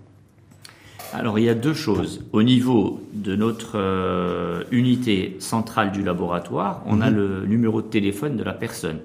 Alors 1.14 1.38
il 1.38 1.46
y 1.46 1.50
a 1.50 1.54
deux 1.54 1.76
choses. 1.76 2.26
Au 2.34 2.42
niveau 2.42 3.04
de 3.14 3.36
notre 3.36 3.74
euh, 3.76 4.64
unité 4.72 5.36
centrale 5.38 5.92
du 5.92 6.02
laboratoire, 6.02 6.82
on 6.88 7.00
a 7.00 7.12
le 7.12 7.46
numéro 7.46 7.84
de 7.84 7.88
téléphone 7.88 8.36
de 8.36 8.44
la 8.44 8.54
personne. 8.54 8.98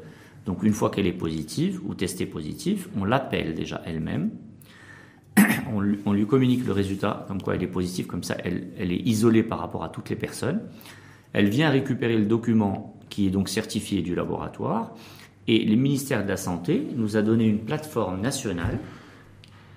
Donc 0.46 0.62
une 0.62 0.72
fois 0.72 0.88
qu'elle 0.88 1.06
est 1.06 1.12
positive 1.12 1.80
ou 1.86 1.92
testée 1.92 2.24
positive, 2.24 2.88
on 2.98 3.04
l'appelle 3.04 3.54
déjà 3.54 3.82
elle-même. 3.84 4.30
On 6.06 6.12
lui, 6.12 6.26
communique 6.26 6.66
le 6.66 6.72
résultat, 6.72 7.24
comme 7.28 7.40
quoi 7.40 7.54
elle 7.54 7.62
est 7.62 7.68
positive, 7.68 8.06
comme 8.06 8.22
ça 8.22 8.36
elle, 8.44 8.92
est 8.92 9.00
isolée 9.06 9.42
par 9.42 9.58
rapport 9.58 9.84
à 9.84 9.88
toutes 9.88 10.10
les 10.10 10.16
personnes. 10.16 10.60
Elle 11.32 11.48
vient 11.48 11.70
récupérer 11.70 12.16
le 12.16 12.26
document 12.26 13.00
qui 13.08 13.26
est 13.26 13.30
donc 13.30 13.48
certifié 13.48 14.02
du 14.02 14.14
laboratoire. 14.14 14.94
Et 15.48 15.64
le 15.64 15.76
ministère 15.76 16.24
de 16.24 16.28
la 16.28 16.36
Santé 16.36 16.86
nous 16.96 17.16
a 17.16 17.22
donné 17.22 17.46
une 17.46 17.60
plateforme 17.60 18.20
nationale 18.20 18.78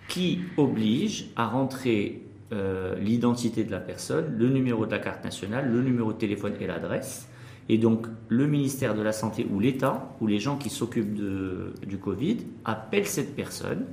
qui 0.07 0.39
oblige 0.57 1.27
à 1.35 1.47
rentrer 1.47 2.21
euh, 2.53 2.95
l'identité 2.99 3.63
de 3.63 3.71
la 3.71 3.79
personne, 3.79 4.35
le 4.37 4.49
numéro 4.49 4.85
de 4.85 4.91
la 4.91 4.99
carte 4.99 5.23
nationale, 5.23 5.71
le 5.71 5.81
numéro 5.81 6.13
de 6.13 6.17
téléphone 6.17 6.53
et 6.59 6.67
l'adresse. 6.67 7.27
Et 7.67 7.79
donc, 7.79 8.05
le 8.29 8.45
ministère 8.45 8.93
de 8.93 9.01
la 9.01 9.11
Santé 9.11 9.47
ou 9.51 9.59
l'État, 9.59 10.15
ou 10.21 10.27
les 10.27 10.37
gens 10.39 10.55
qui 10.55 10.69
s'occupent 10.69 11.15
du 11.15 11.97
Covid, 11.97 12.37
appellent 12.63 13.07
cette 13.07 13.35
personne 13.35 13.85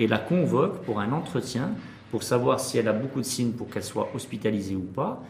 et 0.00 0.06
la 0.08 0.18
convoquent 0.18 0.82
pour 0.82 0.98
un 0.98 1.12
entretien 1.12 1.70
pour 2.10 2.22
savoir 2.24 2.58
si 2.58 2.78
elle 2.78 2.88
a 2.88 2.92
beaucoup 2.92 3.20
de 3.20 3.24
signes 3.24 3.52
pour 3.52 3.68
qu'elle 3.68 3.84
soit 3.84 4.08
hospitalisée 4.14 4.74
ou 4.74 4.80
pas, 4.80 5.22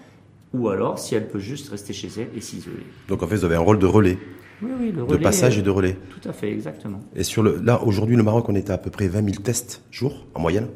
ou 0.55 0.69
alors 0.69 0.99
si 0.99 1.15
elle 1.15 1.29
peut 1.29 1.39
juste 1.41 1.69
rester 1.69 1.93
chez 1.93 2.09
elle 2.17 2.29
et 2.35 2.41
s'isoler. 2.41 2.87
Donc 3.09 3.23
en 3.23 3.27
fait 3.27 3.37
vous 3.37 3.45
avez 3.45 3.57
un 3.57 3.61
rôle 3.61 3.79
de 3.79 3.87
relais, 3.87 4.17
Oui, 4.63 4.71
oui, 4.81 4.93
le 4.93 5.05
de 5.07 5.17
passage 5.23 5.57
euh, 5.57 5.61
et 5.61 5.63
de 5.63 5.71
relais. 5.71 5.97
Tout 6.09 6.27
à 6.29 6.33
fait, 6.33 6.51
exactement. 6.51 7.01
Et 7.15 7.23
sur 7.25 7.43
le 7.43 7.61
là 7.63 7.83
aujourd'hui 7.83 8.17
le 8.17 8.23
Maroc 8.23 8.49
on 8.49 8.55
était 8.55 8.73
à 8.73 8.79
peu 8.79 8.91
près 8.91 9.09
20 9.09 9.25
000 9.31 9.43
tests 9.43 9.83
jour 9.91 10.27
en 10.35 10.41
moyenne. 10.41 10.69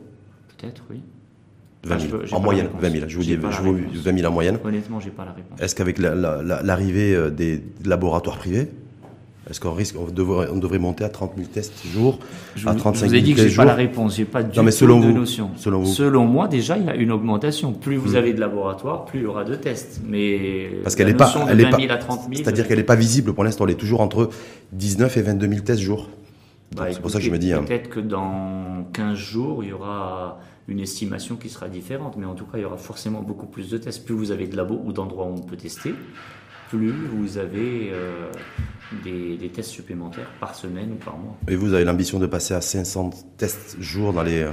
Peut-être, 0.59 0.83
oui. 0.91 1.01
20 1.85 1.95
Ah, 1.95 1.99
000. 1.99 2.11
je 2.13 2.17
peux- 2.17 2.27
j'ai 2.27 2.35
en 2.35 2.41
moyenne, 2.41 2.67
réponse. 2.67 2.83
20 2.83 2.91
000. 2.91 3.05
Je 3.09 3.17
vous 3.17 3.23
dis 3.23 3.33
je 3.33 3.37
vous- 3.63 3.73
réponse. 3.75 3.97
20 3.97 4.17
000 4.19 4.27
en 4.29 4.33
moyenne. 4.33 4.59
Honnêtement, 4.65 5.01
j'ai 5.01 5.11
pas 5.11 5.25
la 5.25 5.33
réponse. 5.33 5.61
Est-ce 5.61 5.75
qu'avec 5.75 5.99
la- 5.99 6.15
la- 6.15 6.43
la- 6.43 6.63
l'arrivée 6.63 7.15
euh, 7.15 7.31
des 7.31 7.63
laboratoires 7.85 8.39
privés, 8.39 8.69
est-ce 9.51 9.61
qu'on 9.61 9.73
risque, 9.73 9.97
on 9.99 10.11
devrait, 10.11 10.49
on 10.53 10.57
devrait 10.57 10.79
monter 10.79 11.05
à 11.05 11.09
30 11.11 11.33
000 11.37 11.49
tests 11.53 11.87
jour, 11.87 12.19
Je 12.57 12.67
à 12.69 12.73
vous, 12.73 12.79
35 12.79 13.01
je 13.01 13.05
vous 13.05 13.11
000 13.11 13.21
ai 13.21 13.23
dit 13.25 13.33
que 13.35 13.37
tests 13.41 13.51
j'ai 13.51 13.57
pas 13.57 13.63
jour? 13.63 13.69
la 13.71 13.75
réponse, 13.75 14.17
j'ai 14.17 14.25
pas 14.25 14.43
du 14.43 14.57
Non, 14.57 14.65
mais 14.65 14.71
tout 14.71 14.77
selon 14.79 15.01
de 15.01 15.13
notion. 15.13 15.51
selon 15.57 15.83
vous. 15.83 16.03
Hmm. 16.03 16.27
moi, 16.33 16.49
déjà, 16.49 16.77
il 16.79 16.85
y 16.87 16.89
a 16.89 16.95
une 16.95 17.13
augmentation. 17.13 17.73
Plus 17.73 17.97
vous 17.97 18.15
avez 18.17 18.33
de 18.33 18.41
laboratoires, 18.41 19.05
plus 19.05 19.21
il 19.21 19.23
y 19.25 19.27
aura 19.27 19.45
de 19.45 19.55
tests. 19.55 20.01
Mais 20.07 20.71
Parce 20.83 20.95
qu'elle 20.97 21.09
n'est 21.09 21.15
pas, 21.15 21.33
elle 21.49 21.61
est 21.61 21.65
20 21.65 21.71
pas, 21.71 21.79
000 21.79 21.93
à 21.93 21.97
30 21.99 22.21
000, 22.23 22.33
c'est-à-dire 22.37 22.67
qu'elle 22.67 22.79
n'est 22.79 22.85
pas 22.85 22.97
visible 22.97 23.35
pour 23.35 23.45
l'instant. 23.45 23.65
Elle 23.67 23.73
est 23.73 23.77
toujours 23.77 24.01
entre 24.01 24.31
19 24.73 25.17
et 25.17 25.23
22 25.23 25.49
000 25.49 25.61
tests 25.61 25.81
jour. 25.81 26.09
bah, 26.75 26.87
c'est 26.91 27.01
pour 27.01 27.11
ça 27.11 27.19
que 27.19 27.25
je 27.25 27.31
me 27.31 27.39
dis. 27.39 27.53
hein, 27.53 27.63
Peut-être 27.67 27.89
que 27.91 28.01
dans 28.01 28.87
15 28.93 29.15
jours, 29.17 29.63
il 29.63 29.69
y 29.71 29.73
aura 29.73 30.39
une 30.67 30.81
estimation 30.81 31.37
qui 31.37 31.51
sera 31.51 31.69
différente. 31.69 32.17
Mais 32.17 32.25
en 32.25 32.35
tout 32.35 32.45
cas, 32.47 32.57
il 32.57 32.63
y 32.63 32.65
aura 32.65 32.79
forcément 32.79 33.21
beaucoup 33.21 33.45
plus 33.47 33.69
de 33.69 33.77
tests. 33.77 34.07
Plus 34.07 34.15
vous 34.15 34.31
avez 34.31 34.47
de 34.47 34.57
labos 34.57 34.81
ou 34.85 34.93
d'endroits 34.95 35.27
où 35.27 35.35
on 35.37 35.43
peut 35.43 35.57
tester, 35.57 35.95
plus 36.77 36.93
vous 37.13 37.39
avez 37.39 37.91
euh, 37.93 38.31
des, 39.05 39.37
des 39.37 39.49
tests 39.49 39.71
supplémentaires 39.71 40.31
par 40.41 40.55
semaine 40.55 40.93
ou 40.93 41.05
par 41.05 41.17
mois. 41.17 41.37
Et 41.49 41.57
vous 41.57 41.73
avez 41.75 41.85
l'ambition 41.85 42.19
de 42.19 42.27
passer 42.27 42.55
à 42.55 42.61
500 42.61 43.11
tests 43.37 43.77
jour 43.81 44.13
dans 44.13 44.23
les, 44.23 44.45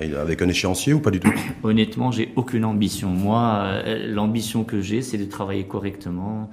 euh, 0.00 0.20
avec 0.22 0.42
un 0.42 0.48
échéancier 0.48 0.92
ou 0.94 1.00
pas 1.00 1.10
du 1.10 1.20
tout? 1.20 1.32
Honnêtement, 1.62 2.10
j'ai 2.10 2.32
aucune 2.36 2.64
ambition. 2.64 3.08
Moi, 3.10 3.62
euh, 3.64 4.12
l'ambition 4.12 4.64
que 4.64 4.80
j'ai, 4.80 5.02
c'est 5.02 5.18
de 5.18 5.24
travailler 5.24 5.64
correctement, 5.64 6.50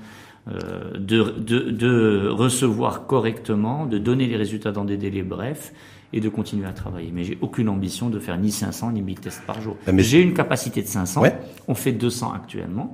euh, 0.49 0.97
de, 0.97 1.24
de, 1.38 1.71
de 1.71 2.28
recevoir 2.30 3.07
correctement, 3.07 3.86
de 3.86 3.97
donner 3.97 4.28
les 4.28 4.36
résultats 4.36 4.71
dans 4.71 4.86
des 4.86 4.97
délais 4.97 5.24
brefs 5.24 5.74
et 6.11 6.19
de 6.19 6.30
continuer 6.30 6.67
à 6.67 6.74
travailler. 6.74 7.11
Mais 7.13 7.24
j'ai 7.24 7.38
aucune 7.41 7.69
ambition 7.69 8.09
de 8.09 8.19
faire 8.19 8.38
ni 8.38 8.51
500 8.51 8.91
ni 8.91 9.01
1000 9.01 9.19
tests 9.19 9.41
par 9.47 9.61
jour. 9.61 9.78
Ah, 9.88 9.91
J'ai 9.97 10.21
une 10.21 10.34
capacité 10.34 10.82
de 10.82 10.88
500. 10.88 11.21
Ouais. 11.21 11.36
On 11.67 11.76
fait 11.76 11.91
200 11.93 12.34
actuellement. 12.34 12.93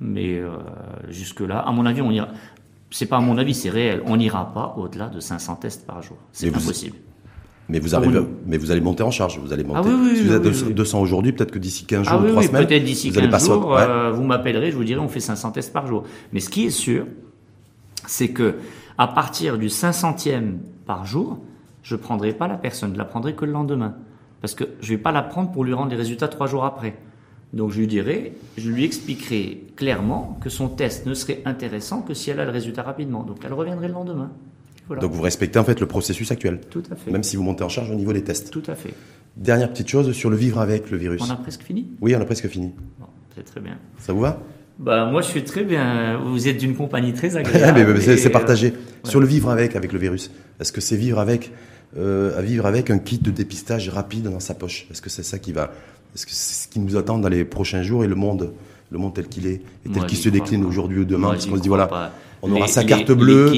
Mais 0.00 0.38
euh, 0.38 0.50
jusque-là, 1.08 1.58
à 1.60 1.70
mon 1.72 1.86
avis, 1.86 2.02
on 2.02 2.10
ira. 2.10 2.28
C'est 2.90 3.06
pas 3.06 3.16
à 3.16 3.20
mon 3.20 3.38
avis, 3.38 3.54
c'est 3.54 3.70
réel. 3.70 4.02
On 4.06 4.16
n'ira 4.16 4.52
pas 4.52 4.74
au-delà 4.76 5.08
de 5.08 5.20
500 5.20 5.56
tests 5.56 5.86
par 5.86 6.02
jour. 6.02 6.16
C'est 6.32 6.48
vous- 6.48 6.56
impossible. 6.60 6.96
mais 7.68 7.78
vous, 7.78 7.94
arrivez, 7.94 8.20
mais 8.46 8.56
vous 8.56 8.70
allez 8.70 8.80
monter 8.80 9.02
en 9.02 9.10
charge. 9.10 9.38
Vous 9.38 9.52
allez 9.52 9.64
monter. 9.64 9.80
Ah 9.84 9.88
oui, 9.88 10.10
oui, 10.10 10.16
si 10.16 10.24
vous 10.24 10.32
êtes 10.32 10.42
oui, 10.42 10.50
200 10.50 10.66
oui. 10.68 10.74
200 10.74 11.00
aujourd'hui, 11.00 11.32
peut-être 11.32 11.50
que 11.50 11.58
d'ici 11.58 11.86
15 11.86 12.04
jours 12.06 12.12
Ah 12.16 12.18
ou 12.20 12.24
oui, 12.24 12.30
3 12.30 12.42
oui, 12.42 12.48
semaines, 12.48 12.66
peut-être 12.66 12.84
d'ici 12.84 13.10
vous 13.10 13.18
allez 13.18 13.28
15 13.28 13.32
passer 13.32 13.46
jours, 13.52 13.66
au- 13.66 13.74
ouais. 13.74 13.80
euh, 13.82 14.10
vous 14.12 14.22
m'appellerez, 14.24 14.70
je 14.70 14.76
vous 14.76 14.84
dirai, 14.84 15.00
on 15.00 15.08
fait 15.08 15.20
500 15.20 15.50
tests 15.52 15.72
par 15.72 15.86
jour. 15.86 16.04
Mais 16.32 16.40
ce 16.40 16.50
qui 16.50 16.66
est 16.66 16.70
sûr, 16.70 17.06
c'est 18.06 18.28
que 18.28 18.56
à 18.98 19.08
partir 19.08 19.58
du 19.58 19.68
500e 19.68 20.58
par 20.86 21.04
jour, 21.06 21.38
je 21.82 21.96
prendrai 21.96 22.32
pas 22.32 22.46
la 22.48 22.56
personne, 22.56 22.92
je 22.94 22.98
la 22.98 23.04
prendrai 23.04 23.34
que 23.34 23.44
le 23.44 23.52
lendemain. 23.52 23.94
Parce 24.40 24.54
que 24.54 24.64
je 24.80 24.90
vais 24.90 24.98
pas 24.98 25.10
la 25.10 25.22
prendre 25.22 25.50
pour 25.50 25.64
lui 25.64 25.72
rendre 25.72 25.90
les 25.90 25.96
résultats 25.96 26.28
trois 26.28 26.46
jours 26.46 26.64
après. 26.64 26.96
Donc 27.54 27.70
je 27.70 27.78
lui 27.78 27.86
dirai, 27.86 28.32
je 28.58 28.68
lui 28.68 28.84
expliquerai 28.84 29.62
clairement 29.76 30.38
que 30.42 30.50
son 30.50 30.68
test 30.68 31.06
ne 31.06 31.14
serait 31.14 31.40
intéressant 31.44 32.02
que 32.02 32.12
si 32.12 32.30
elle 32.30 32.40
a 32.40 32.44
le 32.44 32.50
résultat 32.50 32.82
rapidement. 32.82 33.22
Donc 33.22 33.38
elle 33.44 33.52
reviendrait 33.52 33.86
le 33.88 33.94
lendemain. 33.94 34.32
Voilà. 34.88 35.00
Donc 35.00 35.12
vous 35.12 35.22
respectez 35.22 35.58
en 35.58 35.64
fait 35.64 35.80
le 35.80 35.86
processus 35.86 36.30
actuel, 36.30 36.60
tout 36.68 36.82
à 36.90 36.96
fait. 36.96 37.10
même 37.10 37.22
si 37.22 37.36
vous 37.36 37.42
montez 37.42 37.62
en 37.64 37.68
charge 37.70 37.90
au 37.90 37.94
niveau 37.94 38.12
des 38.12 38.22
tests. 38.22 38.50
Tout 38.50 38.62
à 38.66 38.74
fait. 38.74 38.92
Dernière 39.36 39.70
petite 39.70 39.88
chose 39.88 40.12
sur 40.12 40.30
le 40.30 40.36
vivre 40.36 40.60
avec 40.60 40.90
le 40.90 40.98
virus. 40.98 41.22
On 41.24 41.30
a 41.30 41.36
presque 41.36 41.62
fini? 41.62 41.86
Oui, 42.00 42.14
on 42.14 42.20
a 42.20 42.24
presque 42.24 42.48
fini. 42.48 42.72
Bon, 42.98 43.06
C'est 43.34 43.44
très 43.44 43.60
bien. 43.60 43.78
Ça 43.98 44.12
vous 44.12 44.20
va? 44.20 44.42
Bah 44.78 45.08
moi 45.10 45.22
je 45.22 45.28
suis 45.28 45.44
très 45.44 45.62
bien. 45.62 46.18
Vous 46.18 46.48
êtes 46.48 46.58
d'une 46.58 46.74
compagnie 46.74 47.12
très 47.12 47.36
agréable. 47.36 48.00
c'est 48.02 48.16
c'est 48.16 48.28
euh, 48.28 48.32
partagé. 48.32 48.74
Sur 49.04 49.20
le 49.20 49.26
vivre 49.26 49.48
avec, 49.50 49.76
avec 49.76 49.92
le 49.92 49.98
virus, 49.98 50.30
est-ce 50.60 50.72
que 50.72 50.80
c'est 50.80 50.96
vivre 50.96 51.18
avec, 51.20 51.52
euh, 51.96 52.36
à 52.36 52.42
vivre 52.42 52.66
avec 52.66 52.90
un 52.90 52.98
kit 52.98 53.18
de 53.18 53.30
dépistage 53.30 53.88
rapide 53.88 54.24
dans 54.24 54.40
sa 54.40 54.54
poche? 54.54 54.86
Est-ce 54.90 55.00
que 55.00 55.10
c'est 55.10 55.22
ça 55.22 55.38
qui 55.38 55.52
va, 55.52 55.72
est-ce 56.14 56.26
que 56.26 56.32
c'est 56.32 56.64
ce 56.64 56.68
qui 56.68 56.78
nous 56.78 56.96
attend 56.96 57.18
dans 57.18 57.28
les 57.28 57.44
prochains 57.44 57.82
jours 57.82 58.04
et 58.04 58.06
le 58.06 58.14
monde, 58.14 58.52
le 58.90 58.98
monde 58.98 59.14
tel 59.14 59.28
qu'il 59.28 59.46
est 59.46 59.62
et 59.86 59.88
tel 59.92 60.06
qu'il 60.06 60.18
se 60.18 60.28
décline 60.28 60.64
aujourd'hui 60.64 61.00
ou 61.00 61.04
demain 61.04 61.26
Moi, 61.28 61.30
Parce 61.32 61.46
qu'on 61.46 61.56
se 61.56 61.60
dit 61.62 61.68
voilà, 61.68 61.86
pas. 61.88 62.12
on 62.42 62.50
aura 62.52 62.66
Les- 62.66 62.72
sa 62.72 62.84
carte 62.84 63.08
les 63.08 63.14
bleue, 63.14 63.52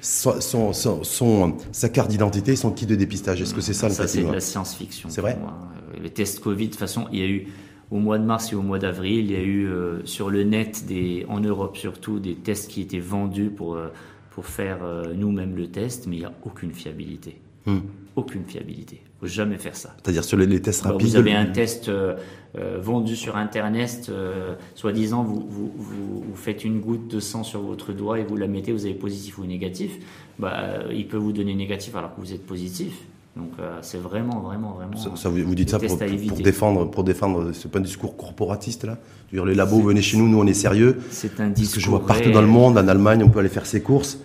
son, 0.00 0.40
son, 0.40 0.72
son- 0.72 1.04
son- 1.04 1.56
sa 1.72 1.88
carte 1.88 2.10
d'identité, 2.10 2.56
son 2.56 2.70
kit 2.70 2.86
de 2.86 2.94
dépistage. 2.94 3.40
Est-ce 3.42 3.54
que 3.54 3.60
c'est 3.60 3.74
ça 3.74 3.88
le 3.88 3.94
Ça, 3.94 4.06
c'est 4.08 4.22
de 4.22 4.32
la 4.32 4.40
science-fiction. 4.40 5.08
C'est 5.10 5.20
vrai 5.20 5.36
moi. 5.40 5.52
Euh, 5.94 6.00
Les 6.02 6.10
tests 6.10 6.40
Covid, 6.40 6.66
de 6.66 6.70
toute 6.70 6.78
façon, 6.80 7.06
il 7.12 7.18
y 7.18 7.22
a 7.22 7.26
eu 7.28 7.46
au 7.90 7.96
mois 7.98 8.18
de 8.18 8.24
mars 8.24 8.52
et 8.52 8.56
au 8.56 8.62
mois 8.62 8.78
d'avril, 8.78 9.26
il 9.26 9.32
y 9.32 9.36
a 9.36 9.42
eu 9.42 9.66
euh, 9.66 10.00
sur 10.06 10.30
le 10.30 10.42
net, 10.44 10.84
des, 10.86 11.26
en 11.28 11.40
Europe 11.40 11.76
surtout, 11.76 12.18
des 12.18 12.34
tests 12.36 12.70
qui 12.70 12.80
étaient 12.80 12.98
vendus 13.00 13.50
pour, 13.50 13.74
euh, 13.74 13.88
pour 14.30 14.46
faire 14.46 14.78
euh, 14.82 15.12
nous-mêmes 15.14 15.54
le 15.56 15.66
test, 15.68 16.06
mais 16.06 16.16
il 16.16 16.18
n'y 16.20 16.24
a 16.24 16.32
aucune 16.44 16.72
fiabilité. 16.72 17.36
Hmm. 17.66 17.80
Aucune 18.16 18.44
fiabilité. 18.46 19.02
Faut 19.20 19.26
jamais 19.26 19.58
faire 19.58 19.76
ça. 19.76 19.94
C'est-à-dire 20.02 20.24
sur 20.24 20.38
les, 20.38 20.46
les 20.46 20.60
tests 20.62 20.82
Bah, 20.84 20.92
rapides. 20.92 21.06
vous 21.08 21.16
avez 21.16 21.32
un 21.34 21.44
test 21.46 21.88
euh, 21.90 22.14
euh, 22.58 22.78
vendu 22.80 23.16
sur 23.16 23.36
Internet, 23.36 24.06
euh, 24.08 24.54
soi-disant, 24.74 25.22
vous, 25.22 25.46
vous, 25.48 25.72
vous, 25.76 26.20
vous 26.26 26.36
faites 26.36 26.64
une 26.64 26.80
goutte 26.80 27.08
de 27.08 27.20
sang 27.20 27.44
sur 27.44 27.60
votre 27.60 27.92
doigt 27.92 28.18
et 28.18 28.24
vous 28.24 28.36
la 28.36 28.46
mettez, 28.46 28.72
vous 28.72 28.86
avez 28.86 28.94
positif 28.94 29.36
ou 29.38 29.44
négatif. 29.44 29.92
Bah, 30.38 30.52
euh, 30.60 30.92
il 30.94 31.06
peut 31.06 31.18
vous 31.18 31.32
donner 31.32 31.54
négatif 31.54 31.94
alors 31.96 32.14
que 32.16 32.20
vous 32.20 32.32
êtes 32.32 32.46
positif. 32.46 32.94
Donc 33.36 33.50
euh, 33.60 33.78
c'est 33.82 33.98
vraiment, 33.98 34.40
vraiment, 34.40 34.72
vraiment. 34.72 34.96
Ça, 34.96 35.10
ça, 35.16 35.28
vous, 35.28 35.36
vous 35.44 35.54
dites 35.54 35.68
ça 35.70 35.78
pour, 35.78 35.96
défendre, 36.42 36.90
pour 36.90 37.04
défendre 37.04 37.52
ce 37.52 37.68
point 37.68 37.80
de 37.80 37.86
discours 37.86 38.16
corporatiste 38.16 38.84
là? 38.84 38.98
Dire 39.32 39.44
les 39.44 39.54
labos, 39.54 39.80
venez 39.82 40.02
chez 40.02 40.16
nous, 40.16 40.28
nous 40.28 40.38
on 40.40 40.46
est 40.46 40.54
sérieux. 40.54 40.98
C'est 41.10 41.38
un 41.40 41.48
Parce 41.48 41.52
discours. 41.60 41.74
que 41.76 41.80
je 41.80 41.90
vois 41.90 42.06
partout 42.06 42.22
réel. 42.24 42.34
dans 42.34 42.40
le 42.42 42.48
monde, 42.48 42.76
en 42.78 42.88
Allemagne, 42.88 43.22
on 43.22 43.28
peut 43.28 43.38
aller 43.38 43.48
faire 43.48 43.66
ses 43.66 43.82
courses 43.82 44.18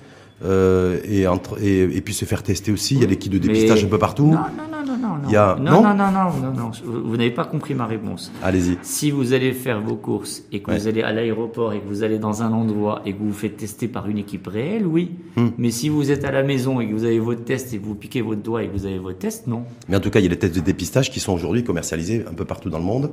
euh, 0.43 1.00
et, 1.06 1.28
entre, 1.28 1.62
et, 1.62 1.84
et 1.84 2.02
puis 2.02 2.14
se 2.16 2.26
faire 2.26 2.41
tester 2.43 2.72
aussi. 2.72 2.96
Il 2.96 3.02
y 3.02 3.04
a 3.04 3.08
des 3.08 3.18
kits 3.18 3.30
de 3.30 3.38
Mais- 3.38 3.54
dépistage 3.54 3.84
un 3.84 3.88
peu 3.88 4.00
partout. 4.00 4.26
Non, 4.26 4.32
non, 4.34 4.68
non, 4.72 4.85
non, 5.16 5.22
non. 5.24 5.30
Il 5.30 5.34
y 5.34 5.36
a- 5.36 5.55
non, 5.59 5.72
non 5.82 5.82
non, 5.82 5.95
non, 5.95 6.11
non, 6.11 6.51
non, 6.51 6.51
non. 6.63 6.72
Vous, 7.03 7.18
n'avez 7.18 7.32
pas 7.32 7.45
compris 7.45 7.74
ma 7.74 7.86
réponse. 7.86 8.32
Allez-y. 8.43 8.78
Si 8.82 9.11
vous 9.11 9.34
allez 9.34 9.51
faire 9.53 9.82
vos 9.82 9.95
courses 9.95 10.43
et 10.51 10.61
que 10.61 10.72
Ouais. 10.72 10.78
vous 10.78 10.88
allez 10.88 11.01
à 11.01 11.11
l'aéroport 11.11 11.74
et 11.74 11.80
que 11.80 11.88
vous 11.88 12.03
allez 12.03 12.20
dans 12.20 12.43
un 12.43 12.51
endroit 12.51 13.01
et 13.05 13.13
que 13.13 13.20
vous 13.20 13.28
vous 13.28 13.34
faites 13.34 13.57
tester 13.57 13.88
par 13.88 14.07
une 14.09 14.18
équipe 14.18 14.47
réelle, 14.47 14.86
oui. 14.86 15.11
Hmm. 15.36 15.47
Mais 15.57 15.72
si 15.72 15.89
vous 15.89 16.11
êtes 16.11 16.24
à 16.26 16.32
la 16.32 16.43
maison 16.43 16.80
et 16.82 16.88
que 16.88 16.93
vous 16.93 17.03
avez 17.05 17.20
votre 17.20 17.43
test 17.43 17.74
et 17.74 17.78
que 17.80 17.86
vous 17.86 17.95
piquez 17.95 18.22
votre 18.22 18.41
doigt 18.41 18.63
et 18.63 18.68
que 18.68 18.74
vous 18.74 18.86
avez 18.86 18.99
votre 18.99 19.20
test, 19.20 19.47
non. 19.47 19.63
Mais 19.89 19.95
en 19.97 19.99
tout 19.99 20.09
cas, 20.09 20.20
il 20.20 20.24
y 20.24 20.28
a 20.28 20.30
les 20.32 20.39
tests 20.39 20.55
de 20.55 20.61
dépistage 20.61 21.11
qui 21.11 21.20
sont 21.20 21.34
aujourd'hui 21.34 21.63
commercialisés 21.63 22.24
un 22.30 22.34
peu 22.34 22.45
partout 22.45 22.70
dans 22.70 22.80
le 22.80 22.86
monde. 22.86 23.11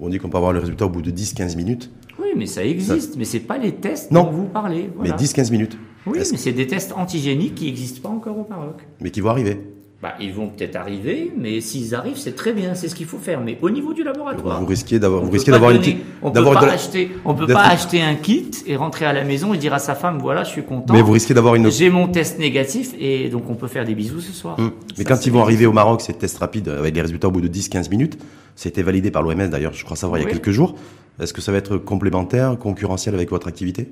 Où 0.00 0.06
on 0.06 0.08
dit 0.10 0.18
qu'on 0.18 0.28
peut 0.28 0.36
avoir 0.36 0.52
le 0.52 0.60
résultat 0.60 0.86
au 0.86 0.90
bout 0.90 1.02
de 1.02 1.10
10-15 1.10 1.56
minutes. 1.56 1.90
Oui, 2.20 2.28
mais 2.36 2.46
ça 2.46 2.64
existe. 2.64 3.16
Mais 3.16 3.24
c'est 3.24 3.40
pas 3.40 3.58
les 3.58 3.72
tests 3.72 4.12
Non. 4.12 4.22
dont 4.24 4.30
vous 4.30 4.44
parlez. 4.44 4.90
voilà. 4.94 5.10
Mais 5.10 5.16
10-15 5.18 5.50
minutes. 5.50 5.76
Oui, 6.06 6.18
mais 6.18 6.24
c'est 6.36 6.52
des 6.52 6.68
tests 6.68 6.92
antigéniques 6.96 7.56
qui 7.56 7.64
n'existent 7.66 8.08
pas 8.08 8.14
encore 8.14 8.38
au 8.38 8.46
Maroc. 8.48 8.76
Mais 9.00 9.10
qui 9.10 9.20
vont 9.20 9.30
arriver. 9.30 9.60
Bah, 10.00 10.14
ils 10.20 10.32
vont 10.32 10.46
peut-être 10.48 10.76
arriver, 10.76 11.32
mais 11.36 11.60
s'ils 11.60 11.92
arrivent, 11.92 12.16
c'est 12.18 12.36
très 12.36 12.52
bien, 12.52 12.76
c'est 12.76 12.86
ce 12.86 12.94
qu'il 12.94 13.06
faut 13.06 13.18
faire. 13.18 13.40
Mais 13.40 13.58
au 13.60 13.68
niveau 13.68 13.92
du 13.92 14.04
laboratoire, 14.04 14.60
Vous 14.60 14.66
risquez 14.66 15.00
d'avoir, 15.00 15.24
vous 15.24 15.30
risquez 15.32 15.50
d'avoir 15.50 15.72
une 15.72 15.78
petite- 15.80 15.98
on 16.22 16.30
peut 16.30 16.44
pas 16.44 16.54
de 16.54 16.66
acheter, 16.70 17.10
on 17.24 17.34
peut 17.34 17.48
pas 17.48 17.64
acheter 17.66 18.00
un 18.00 18.14
kit 18.14 18.48
et 18.68 18.76
rentrer 18.76 19.06
à 19.06 19.12
la 19.12 19.24
maison 19.24 19.54
et 19.54 19.58
dire 19.58 19.74
à 19.74 19.80
sa 19.80 19.96
femme, 19.96 20.18
voilà, 20.20 20.44
je 20.44 20.50
suis 20.50 20.62
content. 20.62 20.94
Mais 20.94 21.02
vous 21.02 21.10
risquez 21.10 21.34
d'avoir 21.34 21.56
une. 21.56 21.68
J'ai 21.72 21.90
mon 21.90 22.06
test 22.06 22.38
négatif 22.38 22.94
et 23.00 23.28
donc 23.28 23.50
on 23.50 23.54
peut 23.56 23.66
faire 23.66 23.84
des 23.84 23.96
bisous 23.96 24.20
ce 24.20 24.30
soir. 24.32 24.56
Hum. 24.60 24.70
Mais 24.96 25.02
Ça, 25.02 25.10
quand 25.16 25.26
ils 25.26 25.32
vont 25.32 25.42
arriver 25.42 25.66
au 25.66 25.72
Maroc, 25.72 26.00
ces 26.00 26.14
tests 26.14 26.38
rapides 26.38 26.68
avec 26.68 26.94
les 26.94 27.02
résultats 27.02 27.26
au 27.26 27.32
bout 27.32 27.40
de 27.40 27.48
10-15 27.48 27.90
minutes, 27.90 28.18
c'était 28.54 28.82
validé 28.82 29.10
par 29.10 29.22
l'OMS 29.24 29.48
d'ailleurs, 29.50 29.72
je 29.72 29.84
crois 29.84 29.96
savoir 29.96 30.20
il 30.20 30.22
y 30.22 30.24
a 30.26 30.28
Oui. 30.28 30.32
quelques 30.32 30.52
jours. 30.52 30.76
Est-ce 31.20 31.32
que 31.32 31.40
ça 31.40 31.50
va 31.50 31.58
être 31.58 31.76
complémentaire, 31.76 32.56
concurrentiel 32.56 33.16
avec 33.16 33.30
votre 33.30 33.48
activité? 33.48 33.88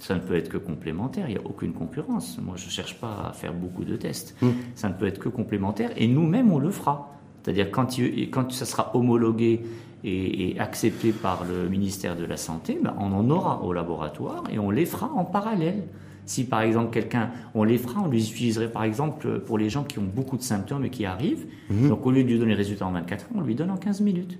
Ça 0.00 0.14
ne 0.14 0.20
peut 0.20 0.34
être 0.34 0.48
que 0.48 0.56
complémentaire, 0.56 1.26
il 1.28 1.32
n'y 1.34 1.38
a 1.38 1.44
aucune 1.46 1.72
concurrence. 1.72 2.38
Moi, 2.42 2.54
je 2.56 2.64
ne 2.66 2.70
cherche 2.70 2.98
pas 2.98 3.28
à 3.28 3.32
faire 3.32 3.52
beaucoup 3.52 3.84
de 3.84 3.96
tests. 3.96 4.34
Hum. 4.42 4.52
Ça 4.74 4.88
ne 4.88 4.94
peut 4.94 5.06
être 5.06 5.18
que 5.18 5.28
complémentaire 5.28 5.90
et 5.96 6.08
nous-mêmes, 6.08 6.50
on 6.52 6.58
le 6.58 6.70
fera. 6.70 7.12
C'est-à-dire 7.42 7.70
quand, 7.70 7.98
il- 7.98 8.30
quand 8.30 8.50
ça 8.50 8.64
sera 8.64 8.94
homologué 8.96 9.60
et, 10.02 10.50
et 10.52 10.58
accepté 10.60 11.12
par 11.12 11.44
le 11.44 11.68
ministère 11.68 12.16
de 12.16 12.24
la 12.24 12.36
Santé, 12.38 12.78
ben, 12.82 12.94
on 12.98 13.12
en 13.12 13.28
aura 13.30 13.62
au 13.62 13.72
laboratoire 13.72 14.44
et 14.52 14.58
on 14.58 14.70
les 14.70 14.86
fera 14.86 15.10
en 15.14 15.24
parallèle. 15.24 15.82
Si 16.26 16.44
par 16.44 16.60
exemple 16.62 16.90
quelqu'un, 16.92 17.30
on 17.54 17.64
les 17.64 17.76
fera, 17.76 18.00
on 18.02 18.08
les 18.08 18.30
utiliserait 18.30 18.70
par 18.70 18.84
exemple 18.84 19.40
pour 19.40 19.58
les 19.58 19.68
gens 19.68 19.84
qui 19.84 19.98
ont 19.98 20.04
beaucoup 20.04 20.36
de 20.36 20.42
symptômes 20.42 20.84
et 20.84 20.90
qui 20.90 21.04
arrivent. 21.04 21.46
Donc 21.88 22.06
au 22.06 22.10
lieu 22.10 22.22
de 22.22 22.28
lui 22.28 22.38
donner 22.38 22.52
les 22.52 22.56
résultats 22.56 22.86
en 22.86 22.92
24 22.92 23.22
heures, 23.24 23.30
on 23.34 23.40
lui 23.40 23.54
donne 23.54 23.70
en 23.70 23.76
15 23.76 24.00
minutes. 24.00 24.38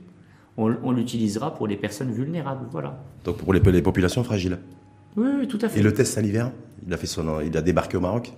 On, 0.56 0.74
on 0.82 0.92
l'utilisera 0.92 1.54
pour 1.54 1.66
les 1.66 1.76
personnes 1.76 2.10
vulnérables, 2.12 2.66
voilà. 2.70 3.02
Donc 3.24 3.38
pour 3.38 3.52
les, 3.52 3.60
les 3.60 3.82
populations 3.82 4.22
fragiles. 4.24 4.58
Oui, 5.16 5.28
oui, 5.40 5.48
tout 5.48 5.58
à 5.62 5.68
fait. 5.68 5.80
Et 5.80 5.82
le 5.82 5.92
test 5.92 6.14
salivaire, 6.14 6.50
il 6.86 6.92
a 6.92 6.96
fait 6.96 7.06
son, 7.06 7.40
il 7.40 7.56
a 7.56 7.62
débarqué 7.62 7.96
au 7.96 8.00
Maroc? 8.00 8.32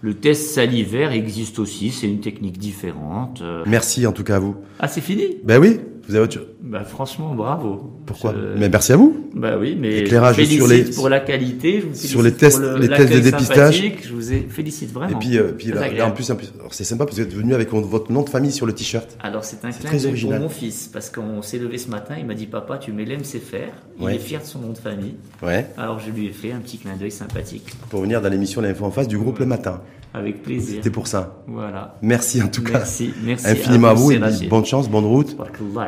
Le 0.00 0.14
test 0.14 0.50
salivaire 0.50 1.10
existe 1.12 1.58
aussi, 1.58 1.90
c'est 1.90 2.08
une 2.08 2.20
technique 2.20 2.58
différente. 2.58 3.40
Euh, 3.42 3.64
Merci 3.66 4.06
en 4.06 4.12
tout 4.12 4.22
cas 4.24 4.36
à 4.36 4.38
vous. 4.38 4.56
Ah, 4.78 4.86
c'est 4.86 5.00
fini? 5.00 5.38
Ben 5.44 5.60
oui, 5.60 5.80
vous 6.08 6.14
avez 6.14 6.24
autre 6.24 6.34
chose. 6.34 6.46
Bah 6.62 6.84
franchement, 6.84 7.34
bravo. 7.34 7.92
Pourquoi 8.06 8.32
Je- 8.34 8.58
Mais 8.58 8.68
merci 8.68 8.92
à 8.92 8.96
vous. 8.96 9.28
Bah 9.34 9.56
oui, 9.58 9.76
mais 9.78 9.98
Éclairage 9.98 10.36
je 10.36 10.42
vous 10.42 10.48
sur 10.56 10.66
les- 10.68 10.84
pour 10.84 11.08
la 11.08 11.20
qualité, 11.20 11.80
je 11.82 11.86
vous 11.86 11.94
sur 11.94 12.22
les 12.22 12.32
tests- 12.32 12.60
pour 12.60 12.70
le- 12.70 12.78
les 12.78 12.88
tests 12.88 13.12
de 13.12 13.18
dépistage. 13.20 13.82
Je 14.02 14.12
vous 14.12 14.32
ai- 14.32 14.46
félicite 14.48 14.90
Et 14.90 14.92
vraiment. 14.92 15.18
puis, 15.18 15.38
euh, 15.38 15.52
puis 15.56 15.68
là, 15.68 15.88
là, 15.92 16.06
en 16.06 16.10
plus, 16.12 16.30
en 16.30 16.36
plus 16.36 16.52
alors, 16.58 16.72
c'est 16.74 16.84
sympa 16.84 17.04
parce 17.04 17.16
que 17.16 17.22
vous 17.22 17.28
êtes 17.28 17.34
venu 17.34 17.54
avec 17.54 17.70
votre 17.72 18.10
nom 18.12 18.22
de 18.22 18.28
famille 18.30 18.52
sur 18.52 18.66
le 18.66 18.72
t-shirt. 18.72 19.16
Alors 19.20 19.44
c'est 19.44 19.64
un 19.64 19.70
clin 19.70 19.78
très 19.88 19.90
d'œil 19.98 20.00
pour 20.00 20.10
original. 20.10 20.40
mon 20.40 20.48
fils, 20.48 20.88
parce 20.92 21.10
qu'on 21.10 21.42
s'est 21.42 21.58
levé 21.58 21.78
ce 21.78 21.88
matin, 21.88 22.14
il 22.18 22.26
m'a 22.26 22.34
dit 22.34 22.46
papa, 22.46 22.78
tu 22.78 22.92
mets 22.92 23.04
l'MCFR, 23.04 23.56
il 23.98 24.04
Ouais. 24.04 24.16
est 24.16 24.18
fier 24.18 24.40
de 24.40 24.46
son 24.46 24.60
nom 24.60 24.72
de 24.72 24.78
famille. 24.78 25.14
Ouais. 25.42 25.66
Alors 25.76 25.98
je 26.00 26.10
lui 26.10 26.26
ai 26.26 26.30
fait 26.32 26.52
un 26.52 26.58
petit 26.60 26.78
clin 26.78 26.96
d'œil 26.96 27.10
sympathique, 27.10 27.66
Pour 27.90 28.00
venir 28.02 28.20
dans 28.22 28.28
l'émission 28.28 28.60
L'Info 28.60 28.84
en 28.84 28.90
face 28.90 29.08
du 29.08 29.18
groupe 29.18 29.38
le 29.38 29.46
matin. 29.46 29.82
Avec 30.14 30.42
plaisir. 30.42 30.76
C'était 30.76 30.90
pour 30.90 31.06
ça. 31.06 31.42
Voilà. 31.46 31.96
Merci 32.02 32.42
en 32.42 32.48
tout 32.48 32.62
cas. 32.62 32.78
Merci, 32.78 33.12
merci 33.22 33.46
Infiniment 33.46 33.88
à 33.88 33.94
vous, 33.94 34.12
et 34.12 34.18
bonne 34.48 34.64
chance, 34.64 34.88
bonne 34.88 35.04
route. 35.04 35.36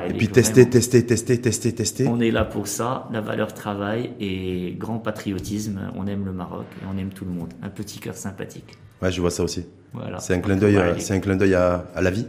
Et 0.08 0.12
puis 0.12 0.28
tester, 0.28 0.68
tester, 0.68 1.04
tester, 1.06 1.40
tester, 1.40 1.74
tester. 1.74 2.06
On 2.06 2.20
est 2.20 2.30
là 2.30 2.44
pour 2.44 2.66
ça, 2.66 3.08
la 3.12 3.20
valeur 3.20 3.54
travail 3.54 4.12
et 4.20 4.76
grand 4.78 4.98
patriotisme. 4.98 5.90
On 5.96 6.06
aime 6.06 6.24
le 6.24 6.32
Maroc 6.32 6.66
et 6.82 6.84
on 6.92 6.98
aime 6.98 7.10
tout 7.10 7.24
le 7.24 7.32
monde. 7.32 7.52
Un 7.62 7.70
petit 7.70 7.98
cœur 7.98 8.14
sympathique. 8.14 8.76
Ouais, 9.02 9.10
je 9.10 9.20
vois 9.20 9.30
ça 9.30 9.42
aussi. 9.42 9.64
Voilà. 9.92 10.18
C'est 10.18 10.34
un 10.34 10.40
clin 10.40 10.56
d'œil, 10.56 10.78
c'est 10.98 11.14
un 11.14 11.20
clin 11.20 11.36
d'œil 11.36 11.54
à, 11.54 11.86
à 11.94 12.02
la 12.02 12.10
vie. 12.10 12.26